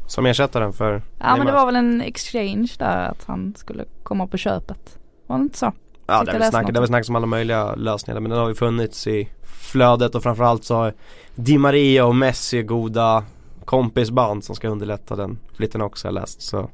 Som 0.06 0.26
ersättaren 0.26 0.72
för 0.72 0.92
Ja 0.92 1.00
men 1.18 1.38
det 1.38 1.44
Neymar. 1.44 1.52
var 1.58 1.66
väl 1.66 1.76
en 1.76 2.00
exchange 2.00 2.72
där 2.78 3.08
att 3.08 3.24
han 3.26 3.54
skulle 3.56 3.84
komma 4.02 4.26
på 4.26 4.36
köpet. 4.36 4.98
Var 5.26 5.38
det 5.38 5.42
inte 5.42 5.58
så? 5.58 5.72
Ja 6.06 6.24
det 6.24 6.32
jag 6.32 6.38
läste 6.38 6.50
snack, 6.50 6.66
det 6.66 6.78
är 6.78 6.80
väl 6.80 6.86
snack 6.88 7.08
om 7.08 7.16
alla 7.16 7.26
möjliga 7.26 7.74
lösningar 7.74 8.20
men 8.20 8.30
den 8.30 8.38
har 8.40 8.48
ju 8.48 8.54
funnits 8.54 9.06
i 9.06 9.28
flödet 9.42 10.14
och 10.14 10.22
framförallt 10.22 10.64
så 10.64 10.74
har 10.74 10.94
Di 11.34 11.58
Maria 11.58 12.04
och 12.06 12.16
Messi 12.16 12.62
goda 12.62 13.24
kompisband 13.64 14.44
som 14.44 14.54
ska 14.56 14.68
underlätta 14.68 15.16
den 15.16 15.38
flytten 15.54 15.80
också 15.80 16.08
har 16.08 16.12
jag 16.14 16.20
läst 16.20 16.42
så 16.42 16.70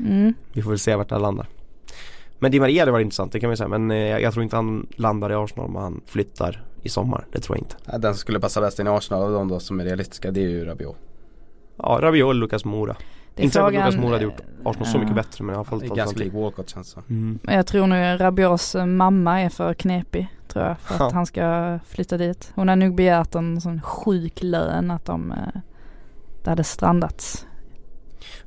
Mm. 0.00 0.34
vi 0.52 0.62
får 0.62 0.70
väl 0.70 0.78
se 0.78 0.94
vart 0.96 1.08
det 1.08 1.18
landar. 1.18 1.46
Men 2.38 2.50
Di 2.52 2.60
Maria 2.60 2.84
det 2.84 2.90
var 2.90 3.00
intressant 3.00 3.32
det 3.32 3.40
kan 3.40 3.50
vi 3.50 3.56
säga 3.56 3.68
men 3.68 3.90
eh, 3.90 3.96
jag 3.98 4.32
tror 4.32 4.42
inte 4.42 4.56
han 4.56 4.86
landar 4.96 5.30
i 5.32 5.34
Arsenal 5.34 5.66
om 5.68 5.76
han 5.76 6.00
flyttar 6.06 6.62
i 6.82 6.88
sommar. 6.88 7.26
Det 7.32 7.40
tror 7.40 7.56
jag 7.58 7.62
inte. 7.64 7.98
Den 7.98 8.14
som 8.14 8.18
skulle 8.18 8.40
passa 8.40 8.60
bäst 8.60 8.78
in 8.78 8.86
i 8.86 8.90
Arsenal 8.90 9.22
av 9.22 9.32
de 9.32 9.48
då 9.48 9.60
som 9.60 9.80
är 9.80 9.84
realistiska 9.84 10.30
det 10.30 10.40
är 10.40 10.48
ju 10.48 10.64
Rabiot. 10.64 10.96
Ja 11.78 11.98
Rabiot 12.02 12.26
och 12.26 12.34
Lucas 12.34 12.64
Moura. 12.64 12.96
Det 13.34 13.42
inte 13.42 13.52
säkert 13.52 13.66
att 13.66 13.72
frågan, 13.72 13.86
Lucas 13.86 14.00
Moura 14.00 14.12
hade 14.12 14.24
gjort 14.24 14.40
Arsenal 14.64 14.86
så 14.86 14.96
ja. 14.96 15.00
mycket 15.00 15.14
bättre 15.14 15.44
men 15.44 15.54
i 15.54 15.56
alla 15.56 15.64
fall 15.64 15.80
Det 15.80 15.86
är 15.86 15.94
ganska 15.94 16.18
lik 16.18 16.32
Walcott 16.32 16.70
känns 16.70 16.94
det. 16.94 17.00
Mm. 17.10 17.38
Jag 17.42 17.66
tror 17.66 17.86
nog 17.86 18.20
Rabiots 18.20 18.76
mamma 18.86 19.40
är 19.40 19.48
för 19.48 19.74
knepig 19.74 20.28
tror 20.48 20.64
jag 20.64 20.78
för 20.78 20.94
att 20.94 21.00
Ja. 21.00 21.10
han 21.14 21.26
ska 21.26 21.78
flytta 21.88 22.16
dit. 22.16 22.52
Hon 22.54 22.68
har 22.68 22.76
nog 22.76 22.94
begärt 22.94 23.34
en 23.34 23.60
sån 23.60 23.82
sjuk 23.82 24.42
lön 24.42 24.90
att 24.90 25.04
de, 25.04 25.32
eh, 25.32 25.60
det 26.44 26.50
hade 26.50 26.64
strandats. 26.64 27.46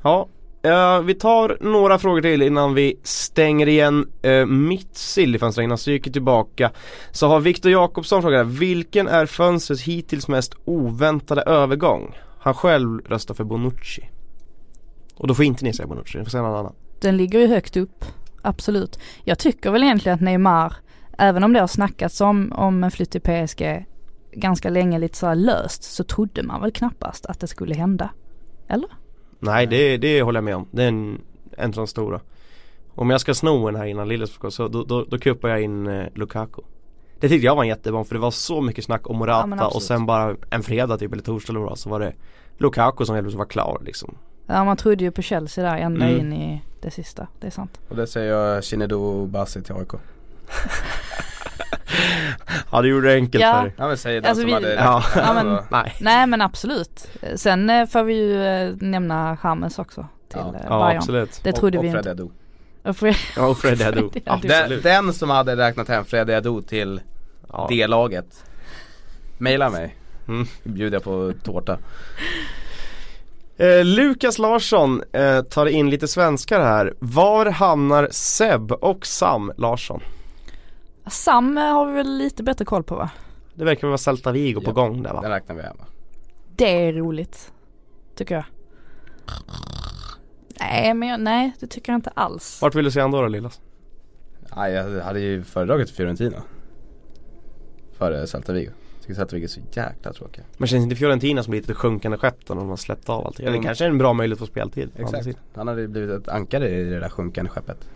Ja, 0.02 0.28
eh, 0.62 1.02
vi 1.02 1.14
tar 1.14 1.58
några 1.62 2.00
frågor 2.00 2.22
till 2.22 2.42
innan 2.42 2.74
vi 2.74 3.00
stänger 3.04 3.68
igen 3.68 4.08
uh, 4.26 4.46
mitt 4.46 4.98
sill 4.98 5.36
i 5.36 5.40
fönstret 5.40 5.64
innan 5.64 5.78
stryker 5.78 6.12
tillbaka. 6.12 6.72
Så 7.12 7.28
har 7.28 7.40
Viktor 7.40 7.72
Jakobsson 7.72 8.22
frågat, 8.22 8.48
vilken 8.48 9.08
är 9.08 9.26
fönstrets 9.26 9.84
hittills 9.84 10.28
mest 10.28 10.54
oväntade 10.66 11.42
övergång? 11.42 12.16
Han 12.44 12.54
själv 12.54 13.00
röstar 13.00 13.34
för 13.34 13.44
Bonucci. 13.44 14.10
Och 15.16 15.28
då 15.28 15.36
får 15.36 15.46
inte 15.46 15.64
ni 15.64 15.74
säga 15.74 15.88
Bonucci, 15.88 16.18
ni 16.18 16.24
får 16.24 16.32
säga 16.32 16.44
någon 16.44 16.60
annan. 16.60 16.76
Den 17.00 17.18
ligger 17.18 17.40
ju 17.40 17.48
högt 17.48 17.78
upp, 17.78 18.06
absolut. 18.42 19.00
Jag 19.24 19.40
tycker 19.40 19.72
väl 19.72 19.84
egentligen 19.84 20.16
att 20.16 20.22
Neymar, 20.22 20.74
även 21.18 21.44
om 21.44 21.54
det 21.54 21.60
har 21.60 21.68
snackats 21.68 22.22
om, 22.22 22.52
om 22.56 22.84
en 22.84 22.92
flytt 22.92 23.12
till 23.12 23.22
PSG 23.22 23.86
ganska 24.32 24.70
länge 24.70 25.00
lite 25.00 25.18
så 25.18 25.28
här 25.28 25.36
löst, 25.36 25.84
så 25.84 26.04
trodde 26.04 26.44
man 26.44 26.62
väl 26.62 26.72
knappast 26.72 27.26
att 27.26 27.40
det 27.40 27.48
skulle 27.48 27.76
hända. 27.76 28.10
Eller? 28.68 28.90
Nej 29.40 29.68
det, 29.68 29.98
det 29.98 30.22
håller 30.22 30.38
jag 30.38 30.44
med 30.44 30.56
om, 30.56 30.68
det 30.72 30.84
är 30.84 30.88
en, 30.88 31.22
en 31.58 31.70
av 31.70 31.76
de 31.76 31.88
stora. 31.88 32.22
Om 32.96 33.10
jag 33.10 33.22
ska 33.22 33.34
sno 33.34 33.68
en 33.68 33.76
här 33.76 33.86
innan 33.86 34.08
Lillesborg 34.08 34.52
så 34.52 34.68
då, 34.68 34.84
då, 34.84 35.04
då 35.04 35.18
kuppar 35.20 35.50
jag 35.50 35.62
in 35.62 35.88
eh, 35.88 36.06
Lukaku. 36.16 36.62
Det 37.22 37.30
tyckte 37.30 37.46
jag 37.46 37.56
var 37.56 37.64
en 37.64 37.70
jättebra 37.70 38.04
för 38.04 38.16
det 38.16 38.22
var 38.22 38.32
så 38.32 38.62
mycket 38.62 38.84
snack 38.86 39.10
om 39.10 39.16
Ja, 39.16 39.20
Morata 39.20 39.56
och 39.56 39.62
absolut. 39.66 39.84
sen 39.84 40.06
bara 40.06 40.36
en 40.50 40.64
fredag 40.64 40.98
typ 40.98 41.12
eller 41.14 41.24
torsdag 41.24 41.54
eller 41.54 41.76
så 41.76 41.90
var 41.90 42.00
det 42.00 42.14
Lukaku 42.58 43.06
som 43.06 43.16
helt 43.16 43.24
plötsligt 43.26 43.38
var 43.40 43.46
klar 43.46 43.82
liksom. 43.86 44.16
Ja 44.48 44.64
man 44.66 44.78
trodde 44.78 45.04
ju 45.04 45.12
på 45.12 45.22
Chelsea 45.22 45.72
där 45.72 45.78
ända 45.78 46.06
Mm. 46.06 46.20
in 46.20 46.34
i 46.34 46.62
det 46.82 46.92
sista, 46.92 47.28
det 47.40 47.48
är 47.48 47.52
sant. 47.52 47.80
Och 47.90 47.96
det 47.96 48.08
säger 48.08 48.34
jag 48.34 48.64
Shinedo 48.64 49.26
Basi 49.26 49.64
till 49.64 49.76
AIK. 49.76 49.90
Ja 52.72 52.82
du 52.82 52.88
gjorde 52.90 53.08
det 53.08 53.14
enkelt 53.16 53.42
Ja. 53.44 53.54
för 53.54 53.62
dig. 53.64 53.74
Ja 53.78 53.88
men 53.88 53.98
säg 53.98 54.16
den 54.16 54.26
Alltså, 54.26 54.42
som 54.42 54.48
vi- 54.48 54.54
hade 54.54 54.74
Ja. 54.74 55.04
Ja, 55.16 55.34
men- 55.34 55.48
och- 55.48 55.64
Nej. 55.72 55.94
Nej 56.02 56.28
men 56.28 56.42
absolut. 56.42 57.08
Sen 57.36 57.70
eh, 57.70 57.86
får 57.88 58.04
vi 58.04 58.14
ju 58.14 58.46
eh, 58.46 58.76
nämna 58.80 59.38
James 59.44 59.80
också 59.80 60.06
till 60.30 60.40
Ja. 60.42 60.56
eh, 60.56 60.62
Ja 60.70 60.80
Bayern. 60.86 60.98
absolut. 60.98 61.40
Det 61.44 61.52
trodde 61.54 61.78
och, 61.78 61.84
vi 61.84 61.88
och 61.90 61.94
Fred 61.94 62.08
inte. 62.20 62.24
Och 62.84 62.98
Fred- 62.98 63.16
Ja 63.36 63.48
och 63.48 63.58
Fred 63.58 63.82
Adu. 63.82 64.10
Fred 64.10 64.24
Adu. 64.26 64.48
Den, 64.48 64.82
den 64.82 65.14
som 65.14 65.30
hade 65.30 65.56
räknat 65.56 65.88
hem 65.88 66.06
Fred 66.06 66.30
Adu 66.30 66.62
till 66.62 67.02
Ja. 67.52 67.68
D-laget. 67.70 68.46
Maila 69.38 69.70
mig. 69.70 69.96
Mm. 70.28 70.48
Bjuder 70.64 70.96
jag 70.96 71.04
på 71.04 71.34
tårta. 71.44 71.80
Eh, 73.58 73.86
Lukas 73.86 74.40
Larsson 74.40 75.04
eh, 75.12 75.42
tar 75.42 75.66
in 75.66 75.90
lite 75.90 76.08
svenskar 76.08 76.60
här. 76.60 76.94
Var 77.00 77.46
hamnar 77.46 78.08
Seb 78.12 78.72
och 78.72 79.06
Sam 79.06 79.52
Larsson? 79.58 80.02
Sam 81.08 81.58
eh, 81.58 81.64
har 81.64 81.86
vi 81.86 81.94
väl 81.94 82.18
lite 82.18 82.44
bättre 82.44 82.66
koll 82.66 82.84
på 82.84 82.96
va? 82.96 83.10
Det 83.54 83.66
verkar 83.66 83.88
vara 83.88 83.98
Celta 83.98 84.32
Vigo 84.32 84.62
på 84.62 84.70
Ja. 84.70 84.74
gång 84.74 85.04
där 85.04 85.14
va? 85.14 85.30
räknar 85.30 85.56
vi 85.56 85.62
hem 85.62 85.76
va? 85.80 85.86
Det 86.56 86.88
är 86.88 86.94
roligt. 86.94 87.52
Tycker 88.16 88.36
jag. 88.36 88.44
Nej 90.60 90.94
men 90.94 91.10
jag, 91.10 91.20
nej 91.20 91.52
det 91.60 91.68
tycker 91.68 91.92
jag 91.92 91.98
inte 91.98 92.12
alls. 92.14 92.62
Vart 92.62 92.76
vill 92.76 92.86
du 92.86 92.92
se 92.92 93.00
han 93.02 93.12
då 93.12 93.22
då 93.22 93.28
Lillas? 93.28 93.62
Nej 94.56 94.74
jag 94.74 95.02
hade 95.02 95.20
ju 95.20 95.44
föredragit 95.44 95.92
Fiorentina. 95.92 96.42
Före 98.02 98.28
Celta 98.28 98.54
Vigo. 98.54 98.72
Tycker 99.02 99.14
Celta 99.14 99.36
Vigo 99.36 99.44
är 99.44 99.48
så 99.48 99.60
jäkla 99.72 100.14
tråkiga. 100.14 100.44
Men 100.58 100.68
känns 100.68 100.84
inte 100.84 100.96
Fiorentina 100.96 101.44
som 101.44 101.54
lite 101.54 101.74
sjunkande 101.74 102.18
skepp 102.18 102.46
då 102.46 102.54
när 102.54 102.62
de 102.62 102.70
har 102.70 102.78
släppt 102.78 103.10
av 103.10 103.26
allting? 103.28 103.46
Eller 103.46 103.56
Mm. 103.58 103.66
kanske 103.66 103.86
är 103.86 103.90
en 103.90 103.98
bra 103.98 104.14
möjlighet 104.14 104.40
för 104.40 104.46
speltid. 104.46 104.90
å 105.00 105.06
andra 105.06 105.18
Exakt. 105.20 105.38
Han 105.56 105.68
hade 105.68 105.88
blivit 105.88 106.10
ett 106.22 106.28
ankare 106.30 106.70
i 106.70 106.84
det 106.84 107.00
där 107.00 107.10
sjunkande 107.10 107.50
skeppet. 107.52 107.88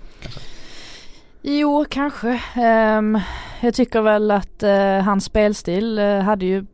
Jo 1.41 1.85
kanske. 1.89 2.41
Ehm, 2.55 3.19
jag 3.61 3.73
tycker 3.73 4.01
väl 4.01 4.31
att 4.31 4.63
eh, 4.63 4.99
hans 5.01 5.25
spelstil 5.25 5.99
eh, 5.99 6.19
hade 6.19 6.45
ju 6.45 6.65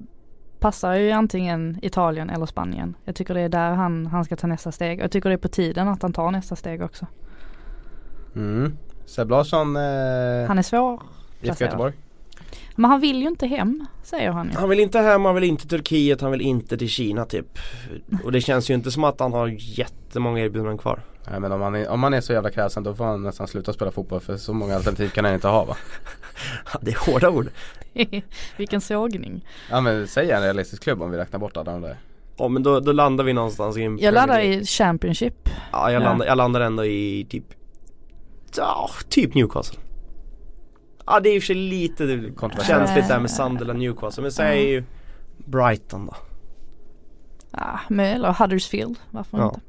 passar 0.60 0.94
ju 0.94 1.12
antingen 1.12 1.80
Italien 1.82 2.30
eller 2.30 2.46
Spanien. 2.46 2.96
Jag 3.06 3.16
tycker 3.16 3.34
det 3.34 3.42
är 3.42 3.50
där 3.50 3.72
han, 3.72 4.06
han 4.06 4.26
ska 4.26 4.36
ta 4.36 4.48
nästa 4.48 4.72
steg. 4.72 5.00
Jag 5.00 5.12
tycker 5.12 5.30
det 5.30 5.36
är 5.36 5.38
på 5.38 5.48
tiden 5.48 5.88
att 5.88 6.02
han 6.02 6.14
tar 6.14 6.32
nästa 6.32 6.56
steg 6.56 6.82
också. 6.82 7.08
Mm. 8.36 8.78
Seb 9.06 9.30
Larsson, 9.30 9.76
eh, 9.76 9.82
Han 10.48 10.58
är 10.58 10.62
svår 10.62 11.02
IFK 11.42 11.64
Göteborg. 11.66 11.94
Men 12.82 12.92
han 12.92 13.02
vill 13.02 13.22
ju 13.22 13.28
inte 13.28 13.48
hem, 13.48 13.86
säger 14.04 14.32
han 14.32 14.48
ju. 14.48 14.54
Han 14.58 14.70
vill 14.70 14.80
inte 14.80 15.00
hem, 15.00 15.26
han 15.26 15.36
vill 15.36 15.44
inte 15.44 15.62
till 15.62 15.70
Turkiet, 15.70 16.22
han 16.22 16.32
vill 16.32 16.42
inte 16.42 16.78
till 16.78 16.90
Kina 16.90 17.26
typ. 17.26 17.60
Och 18.24 18.32
det 18.32 18.42
känns 18.42 18.70
ju 18.70 18.74
inte 18.74 18.92
som 18.92 19.04
att 19.04 19.20
han 19.20 19.34
har 19.34 19.48
jättemånga 19.58 20.40
erbjudanden 20.40 20.78
kvar. 20.78 21.02
Nej 21.32 21.40
men 21.40 21.52
om 21.52 21.62
han, 21.62 21.76
är, 21.76 21.90
om 21.90 22.00
man 22.00 22.14
är 22.14 22.22
så 22.22 22.34
jävla 22.34 22.50
kräsen 22.52 22.84
då 22.84 22.96
får 22.96 23.06
han 23.06 23.24
nästan 23.24 23.48
sluta 23.48 23.74
spela 23.74 23.92
fotboll 23.92 24.20
för 24.20 24.38
så 24.38 24.54
många 24.54 24.76
alternativ 24.76 25.10
kan 25.10 25.26
han 25.26 25.34
inte 25.34 25.48
ha 25.48 25.66
va? 25.66 25.78
Det 26.82 26.92
är 26.92 27.12
hårda 27.12 27.30
ord. 27.30 27.48
Vilken 28.58 28.82
sågning. 28.82 29.46
Ja 29.70 29.82
men 29.82 30.08
säg 30.08 30.32
en 30.32 30.42
realistisk 30.42 30.84
klubb 30.84 31.02
om 31.02 31.12
vi 31.12 31.18
räknar 31.18 31.40
bort 31.40 31.58
alla 31.58 31.72
de 31.72 31.82
där. 31.82 31.98
Ja 32.38 32.48
men 32.48 32.64
då, 32.64 32.80
då 32.80 32.92
landar 32.92 33.24
vi 33.24 33.34
någonstans 33.34 33.78
i 33.78 33.84
en 33.84 33.98
Jag 33.98 34.14
League. 34.14 34.44
i 34.44 34.66
Championship. 34.66 35.50
Ja 35.72 35.92
jag, 35.92 36.02
Ja. 36.02 36.06
Landar, 36.06 36.26
jag 36.26 36.38
landar 36.38 36.62
ändå 36.62 36.86
i 36.86 37.28
typ 37.30 37.46
Ja, 38.58 38.90
typ 39.10 39.36
Newcastle. 39.36 39.80
Ja 41.06 41.20
det 41.20 41.30
är 41.30 41.36
i 41.36 41.40
och 41.40 41.44
för 41.44 41.46
sig 41.48 41.56
lite 41.56 42.32
känsligt 42.68 43.08
där 43.08 43.20
med 43.20 43.32
Sunderland 43.32 43.80
Newcastle 43.80 44.22
men 44.22 44.32
säg 44.32 44.84
Brighton 45.38 46.06
då. 46.06 46.16
Ja, 47.52 47.80
med, 47.90 48.16
eller 48.16 48.34
Huddersfield, 48.34 48.96
varför 49.12 49.38
Ja. 49.38 49.46
inte? 49.46 49.60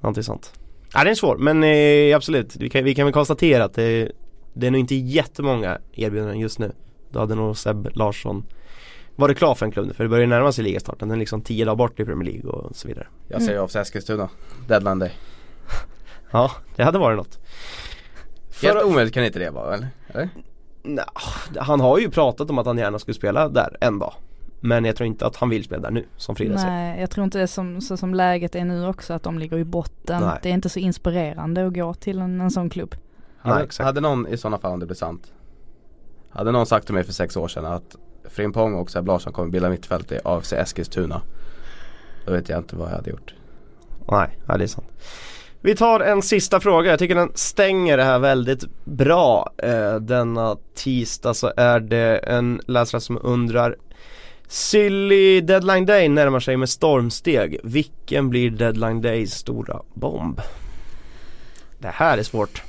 Någonting 0.00 0.22
sånt. 0.24 0.52
Ja 0.94 1.04
det 1.04 1.10
är 1.10 1.14
svårt 1.14 1.38
men 1.38 1.64
eh, 1.64 2.16
absolut. 2.16 2.56
Vi 2.56 2.70
kan, 2.70 2.84
vi 2.84 2.94
kan 2.94 3.06
väl 3.06 3.12
konstatera 3.12 3.64
att 3.64 3.74
det, 3.74 4.12
det 4.52 4.66
är 4.66 4.70
nog 4.70 4.80
inte 4.80 4.94
jättemånga 4.94 5.78
erbjudanden 5.92 6.38
just 6.38 6.58
nu. 6.58 6.72
Då 7.10 7.18
hade 7.18 7.34
nog 7.34 7.56
Seb 7.56 7.88
Larsson 7.94 8.44
varit 9.16 9.38
klar 9.38 9.54
för 9.54 9.66
en 9.66 9.72
klubb 9.72 9.96
för 9.96 10.04
det 10.04 10.08
börjar 10.10 10.20
ju 10.20 10.26
närma 10.26 10.52
sig 10.52 10.64
ligastarten. 10.64 11.08
Den 11.08 11.16
är 11.16 11.20
liksom 11.20 11.42
tio 11.42 11.64
dagar 11.64 11.76
bort 11.76 12.00
i 12.00 12.04
Premier 12.04 12.32
League 12.32 12.50
och 12.50 12.76
så 12.76 12.88
vidare. 12.88 13.06
Jag 13.28 13.42
säger 13.42 13.58
av 13.58 13.76
Eskilstuna. 13.76 14.28
Deadline 14.68 14.98
day. 14.98 15.12
Ja, 16.30 16.50
det 16.76 16.84
hade 16.84 16.98
varit 16.98 17.16
något. 17.16 17.38
Helt 18.62 18.78
För- 18.78 18.84
omöjligt 18.86 19.14
kan 19.14 19.24
inte 19.24 19.38
det 19.38 19.50
vara 19.50 19.74
eller? 19.74 19.88
eller? 20.08 20.28
Nja, 20.82 21.04
han 21.58 21.80
har 21.80 21.98
ju 21.98 22.10
pratat 22.10 22.50
om 22.50 22.58
att 22.58 22.66
han 22.66 22.78
gärna 22.78 22.98
skulle 22.98 23.14
spela 23.14 23.48
där 23.48 23.76
en 23.80 23.98
dag. 23.98 24.12
Men 24.60 24.84
jag 24.84 24.96
tror 24.96 25.06
inte 25.06 25.26
att 25.26 25.36
han 25.36 25.48
vill 25.48 25.64
spela 25.64 25.82
där 25.82 25.90
nu 25.90 26.04
som 26.16 26.36
Frida 26.36 26.58
säger. 26.58 26.70
Nej, 26.70 27.00
jag 27.00 27.10
tror 27.10 27.24
inte 27.24 27.38
det 27.38 27.42
är 27.42 27.46
som, 27.46 27.80
så 27.80 27.96
som 27.96 28.14
läget 28.14 28.54
är 28.54 28.64
nu 28.64 28.86
också 28.86 29.12
att 29.12 29.22
de 29.22 29.38
ligger 29.38 29.58
i 29.58 29.64
botten. 29.64 30.22
Nej. 30.22 30.38
Det 30.42 30.48
är 30.48 30.52
inte 30.52 30.68
så 30.68 30.78
inspirerande 30.78 31.66
att 31.66 31.74
gå 31.74 31.94
till 31.94 32.18
en, 32.18 32.40
en 32.40 32.50
sån 32.50 32.70
klubb. 32.70 32.94
Hade, 33.38 33.54
Nej, 33.56 33.64
exakt. 33.64 33.84
hade 33.84 34.00
någon 34.00 34.26
i 34.26 34.36
sådana 34.36 34.58
fall 34.58 34.72
om 34.72 34.80
det 34.80 34.86
blir 34.86 34.96
sant 34.96 35.32
Hade 36.30 36.52
någon 36.52 36.66
sagt 36.66 36.86
till 36.86 36.94
mig 36.94 37.04
för 37.04 37.12
sex 37.12 37.36
år 37.36 37.48
sedan 37.48 37.64
att 37.64 37.96
Frimpong 38.24 38.74
och 38.74 38.90
Seb 38.90 39.06
Larsson 39.06 39.32
kommer 39.32 39.50
bilda 39.50 39.70
mittfält 39.70 40.12
i 40.12 40.18
AFC 40.24 40.52
Eskilstuna 40.52 41.22
Då 42.26 42.32
vet 42.32 42.48
jag 42.48 42.58
inte 42.58 42.76
vad 42.76 42.88
jag 42.90 42.94
hade 42.96 43.10
gjort 43.10 43.34
Nej, 44.10 44.38
ja, 44.46 44.56
det 44.56 44.64
är 44.64 44.68
sant. 44.68 44.86
Vi 45.66 45.76
tar 45.76 46.00
en 46.00 46.22
sista 46.22 46.60
fråga. 46.60 46.90
Jag 46.90 46.98
tycker 46.98 47.14
den 47.14 47.32
stänger 47.34 47.96
det 47.96 48.04
här 48.04 48.18
väldigt 48.18 48.64
bra. 48.84 49.50
Eh, 49.58 49.94
denna 49.94 50.56
tisdag 50.74 51.34
så 51.34 51.52
är 51.56 51.80
det 51.80 52.16
en 52.18 52.60
läsare 52.66 53.00
som 53.00 53.18
undrar 53.22 53.76
Silly 54.48 55.40
Deadline 55.40 55.86
Day 55.86 56.08
närmar 56.08 56.40
sig 56.40 56.56
med 56.56 56.68
stormsteg. 56.68 57.60
Vilken 57.64 58.30
blir 58.30 58.50
Deadline 58.50 59.00
Days 59.00 59.34
stora 59.34 59.80
bomb? 59.94 60.40
Det 61.78 61.88
här 61.88 62.18
är 62.18 62.22
svårt. 62.22 62.62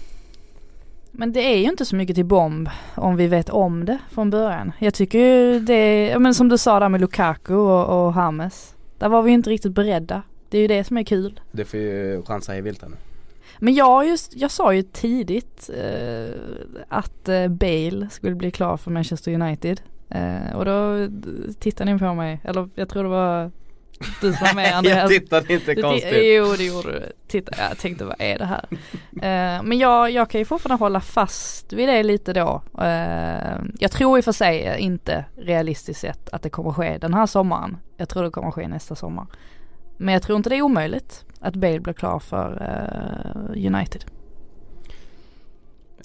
Men 1.12 1.34
det 1.34 1.42
är 1.42 1.58
ju 1.58 1.70
inte 1.70 1.86
så 1.86 1.96
mycket 1.96 2.16
till 2.16 2.26
bomb 2.26 2.70
om 2.96 3.16
vi 3.16 3.28
vet 3.28 3.50
om 3.50 3.86
det 3.86 3.98
från 4.12 4.30
början. 4.30 4.72
Jag 4.80 4.94
tycker 4.94 5.20
ju 5.20 5.60
det, 5.60 6.16
men 6.20 6.34
som 6.34 6.50
du 6.50 6.58
sa 6.58 6.80
där 6.80 6.90
med 6.90 7.02
Lukaku 7.02 7.54
och, 7.54 8.06
och 8.06 8.14
Hames. 8.14 8.76
Där 8.98 9.10
var 9.10 9.22
vi 9.22 9.30
ju 9.30 9.36
inte 9.36 9.50
riktigt 9.50 9.72
beredda. 9.74 10.22
Det 10.50 10.58
är 10.58 10.62
ju 10.62 10.68
det 10.68 10.84
som 10.84 10.98
är 10.98 11.04
kul. 11.04 11.40
Det 11.52 11.66
får 11.66 11.80
ju 11.80 12.22
chansa 12.26 12.58
i 12.58 12.62
vilt 12.62 12.82
nu 12.82 12.96
Men 13.60 13.74
jag, 13.76 14.08
just, 14.08 14.36
jag 14.36 14.52
sa 14.52 14.74
ju 14.74 14.82
tidigt 14.82 15.70
eh, 15.78 16.36
att 16.88 17.30
eh, 17.30 17.48
Bale 17.48 18.08
skulle 18.12 18.36
bli 18.36 18.52
klar 18.52 18.78
för 18.78 18.92
Manchester 18.92 19.32
United. 19.34 19.82
Eh, 20.10 20.56
och 20.56 20.66
då 20.66 21.08
tittade 21.60 21.94
ni 21.94 22.00
på 22.00 22.14
mig, 22.14 22.40
eller 22.44 22.70
jag 22.76 22.90
tror 22.90 23.04
det 23.04 23.10
var 23.10 23.52
du 24.22 24.34
som 24.34 24.48
var 24.48 24.54
med 24.56 24.74
Andreas. 24.78 24.98
Jag 24.98 25.10
tittade 25.22 25.54
inte 25.54 25.74
Du 25.74 25.82
ti- 25.82 25.82
konstigt 25.82 26.12
Jo 26.14 26.54
det 26.58 26.64
gjorde 26.66 26.92
du. 26.92 27.12
Titta, 27.28 27.52
jag 27.70 27.78
tänkte 27.78 28.06
vad 28.06 28.16
är 28.20 28.38
det 28.38 28.46
här? 28.46 28.66
Eh, 29.18 29.64
men 29.64 29.78
jag, 29.78 30.12
jag 30.12 30.30
kan 30.30 30.42
ju 30.42 30.46
fortfarande 30.46 30.84
hålla 30.84 31.02
fast 31.02 31.74
vid 31.74 31.88
det 31.90 32.04
lite 32.04 32.34
då. 32.34 32.62
Eh, 32.82 33.58
jag 33.80 33.92
tror 33.92 34.18
i 34.18 34.22
och 34.22 34.26
för 34.26 34.32
sig 34.32 34.76
inte 34.80 35.26
realistiskt 35.36 36.00
sett 36.02 36.30
att 36.30 36.42
det 36.42 36.50
kommer 36.50 36.72
ske 36.72 36.98
den 36.98 37.14
här 37.14 37.26
sommaren. 37.26 37.78
Jag 37.98 38.10
tror 38.10 38.24
det 38.24 38.30
kommer 38.32 38.52
ske 38.52 38.68
nästa 38.68 38.96
sommar. 38.96 39.26
Men 39.98 40.14
jag 40.14 40.24
tror 40.24 40.38
inte 40.38 40.50
det 40.50 40.56
är 40.56 40.62
omöjligt 40.62 41.26
att 41.40 41.56
Bale 41.56 41.80
blir 41.80 41.94
klar 41.94 42.20
för 42.20 42.52
uh, 42.62 43.66
United. 43.66 44.06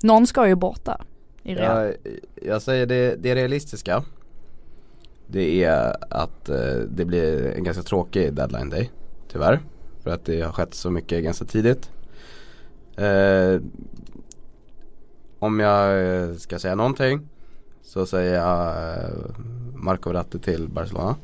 Någon 0.02 0.26
ska 0.26 0.48
ju 0.48 0.54
bort 0.54 0.84
där. 0.84 1.02
I 1.42 1.54
Real. 1.54 1.86
jag, 1.86 1.96
jag 2.34 2.62
säger 2.62 2.86
det, 2.86 3.16
det 3.22 3.34
realistiska 3.34 4.04
Det 5.26 5.64
är 5.64 5.96
att 6.10 6.48
uh, 6.48 6.56
det 6.88 7.04
blir 7.04 7.52
en 7.56 7.64
ganska 7.64 7.82
tråkig 7.82 8.34
deadline 8.34 8.70
day 8.70 8.90
Tyvärr 9.28 9.60
För 10.02 10.10
att 10.10 10.24
det 10.24 10.40
har 10.40 10.52
skett 10.52 10.74
så 10.74 10.90
mycket 10.90 11.24
ganska 11.24 11.44
tidigt 11.44 11.90
Uh, 13.00 13.60
Om 15.38 15.60
jag 15.60 16.36
ska 16.40 16.58
säga 16.58 16.74
någonting 16.74 17.28
Så 17.82 18.06
säger 18.06 18.34
jag 18.34 18.74
Marco 19.74 20.10
Verratti 20.10 20.38
till 20.38 20.68
Barcelona 20.68 21.16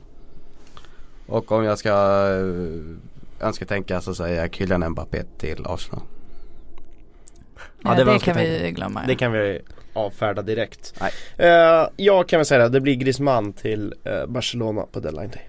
och 1.29 1.53
om 1.53 1.65
jag 1.65 1.79
ska 1.79 1.91
eh, 1.91 3.47
önska 3.47 3.65
tänka 3.65 4.01
så 4.01 4.15
säger 4.15 4.41
jag 4.41 4.55
Kylian 4.55 4.91
Mbappé 4.91 5.23
till 5.39 5.67
Arsenal 5.67 6.03
Ja, 7.85 7.95
det 7.95 8.05
det, 8.05 8.19
kan 8.19 8.37
vi 8.37 8.73
glömma. 8.77 9.03
Det 9.07 9.15
kan 9.15 9.33
vi 9.33 9.61
avfärda 9.93 10.43
direkt. 10.43 10.95
Nej. 11.01 11.13
Eh, 11.37 11.89
jag 11.97 12.29
kan 12.29 12.39
väl 12.39 12.47
säga 12.47 12.63
det, 12.63 12.69
det 12.69 12.81
blir 12.81 12.95
Griezmann 12.95 13.53
till 13.53 13.95
eh, 14.05 14.27
Barcelona 14.27 14.83
på 14.93 15.01
deadline 15.01 15.31
day. 15.31 15.49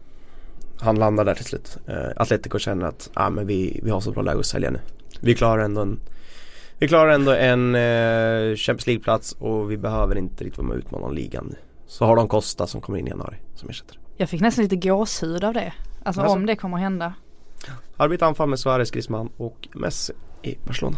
Han 0.82 0.95
landar 0.95 1.25
där 1.25 1.36
till 1.36 1.45
slut. 1.45 1.77
Uh, 1.89 1.95
Atletico 2.15 2.59
känner 2.59 2.86
att 2.86 3.09
ah, 3.13 3.30
men 3.30 3.47
vi, 3.47 3.80
vi 3.84 3.89
har 3.89 3.99
så 3.99 4.11
bra 4.11 4.21
läge 4.23 4.39
att 4.39 4.45
sälja 4.45 4.71
nu. 4.71 4.80
Vi 5.21 5.36
klarar 5.36 5.63
ändå 5.63 5.82
en 5.82 5.99
Vi 6.77 6.88
klarar 6.88 7.11
ändå 7.11 7.32
en 7.32 7.75
uh, 7.75 8.55
Champions 8.55 8.88
League-plats 8.88 9.32
och 9.39 9.71
vi 9.71 9.77
behöver 9.77 10.17
inte 10.17 10.43
riktigt 10.43 10.57
vara 10.57 10.67
med 10.67 10.73
och 10.73 10.80
utmana 10.80 11.09
ligan 11.09 11.47
nu. 11.49 11.55
Så 11.88 12.05
har 12.05 12.15
de 12.15 12.27
Costa 12.27 12.67
som 12.67 12.82
kommer 12.82 12.99
in 12.99 13.07
i 13.07 13.09
januari 13.09 13.36
som 13.55 13.69
ersättare. 13.69 13.97
Jag 14.22 14.30
fick 14.30 14.41
nästan 14.41 14.63
lite 14.63 14.76
gåshud 14.76 15.43
av 15.43 15.53
det. 15.53 15.74
Alltså, 16.03 16.22
Alltså. 16.22 16.36
om 16.36 16.45
det 16.45 16.55
kommer 16.55 16.78
hända. 16.78 17.13
Arbeta 17.97 18.26
anfall 18.26 18.49
med 18.49 18.59
Suarez, 18.59 18.91
Griezmann 18.91 19.30
och 19.38 19.67
Messi 19.74 20.13
i 20.43 20.55
Barcelona. 20.65 20.97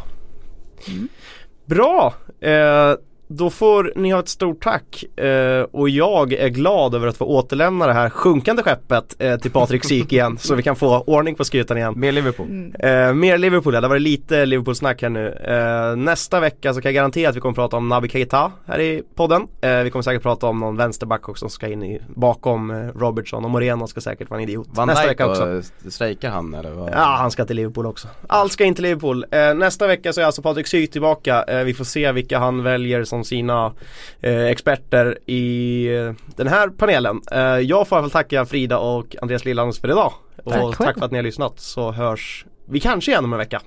Bra! 1.65 2.13
Eh, 2.39 2.93
då 3.37 3.49
får 3.49 3.93
ni 3.95 4.11
ha 4.11 4.19
ett 4.19 4.27
stort 4.29 4.63
tack 4.63 5.03
eh, 5.19 5.61
och 5.71 5.89
jag 5.89 6.33
är 6.33 6.49
glad 6.49 6.95
över 6.95 7.07
att 7.07 7.17
få 7.17 7.25
återlämna 7.25 7.87
det 7.87 7.93
här 7.93 8.09
sjunkande 8.09 8.63
skeppet 8.63 9.15
eh, 9.19 9.37
till 9.37 9.51
Patrik 9.51 9.85
Syk 9.85 10.13
igen 10.13 10.37
så 10.37 10.55
vi 10.55 10.63
kan 10.63 10.75
få 10.75 10.99
ordning 10.99 11.35
på 11.35 11.43
skutan 11.45 11.77
igen. 11.77 11.93
Med 11.97 12.13
Liverpool 12.13 12.47
Eh, 12.79 13.13
mer 13.13 13.37
Liverpool, 13.37 13.73
ja, 13.73 13.81
det 13.81 13.87
var 13.87 13.99
lite 13.99 14.45
Liverpool-snack 14.45 15.01
här 15.01 15.09
nu. 15.09 15.27
Eh, 15.29 15.95
nästa 15.95 16.39
vecka 16.39 16.73
så 16.73 16.81
kan 16.81 16.89
jag 16.89 16.95
garantera 16.95 17.29
att 17.29 17.35
vi 17.35 17.39
kommer 17.39 17.55
prata 17.55 17.77
om 17.77 17.89
Naby 17.89 18.09
Keita 18.09 18.51
här 18.65 18.79
i 18.79 19.03
podden. 19.15 19.47
Eh, 19.61 19.77
vi 19.77 19.89
kommer 19.89 20.03
säkert 20.03 20.23
prata 20.23 20.47
om 20.47 20.59
någon 20.59 20.77
vänsterback 20.77 21.29
också 21.29 21.39
som 21.39 21.49
ska 21.49 21.67
in 21.67 21.83
i, 21.83 22.01
bakom 22.15 22.71
eh, 22.71 22.75
Robertson 22.95 23.45
och 23.45 23.51
Moreno 23.51 23.87
ska 23.87 24.01
säkert 24.01 24.29
vara 24.29 24.41
en 24.41 24.49
idiot. 24.49 24.67
Van 24.71 24.87
nästa 24.87 25.01
Dijk 25.03 25.11
vecka 25.11 25.29
också. 25.29 25.61
strejkar 25.89 26.29
han 26.29 26.53
eller 26.53 26.71
vad? 26.71 26.89
Ja, 26.89 27.15
han 27.19 27.31
ska 27.31 27.45
till 27.45 27.55
Liverpool 27.55 27.85
också. 27.85 28.07
Allt 28.27 28.51
ska 28.51 28.63
in 28.63 28.75
till 28.75 28.83
Liverpool. 28.83 29.25
Eh, 29.31 29.53
nästa 29.53 29.87
vecka 29.87 30.13
så 30.13 30.21
är 30.21 30.25
alltså 30.25 30.41
Patrik 30.41 30.67
Syk 30.67 30.91
tillbaka. 30.91 31.43
Eh, 31.43 31.63
vi 31.63 31.73
får 31.73 31.85
se 31.85 32.11
vilka 32.11 32.39
han 32.39 32.63
väljer 32.63 33.03
som 33.03 33.20
sina 33.23 33.73
eh, 34.21 34.45
experter 34.45 35.17
i 35.25 35.85
eh, 35.95 36.13
den 36.35 36.47
här 36.47 36.69
panelen. 36.69 37.21
Eh, 37.31 37.39
jag 37.39 37.87
får 37.87 37.95
i 37.95 37.99
alla 37.99 38.09
fall 38.09 38.23
tacka 38.23 38.45
Frida 38.45 38.77
och 38.77 39.15
Andreas 39.21 39.45
Lillands 39.45 39.79
för 39.79 39.87
idag. 39.87 40.13
Och 40.43 40.75
Tack 40.77 40.97
för 40.97 41.05
att 41.05 41.11
ni 41.11 41.17
har 41.17 41.23
lyssnat 41.23 41.59
så 41.59 41.91
hörs 41.91 42.45
vi 42.69 42.79
kanske 42.79 43.11
igen 43.11 43.25
om 43.25 43.33
en 43.33 43.39
vecka. 43.39 43.61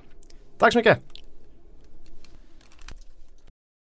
Tack 0.59 0.73
så 0.73 0.79
mycket! 0.79 1.14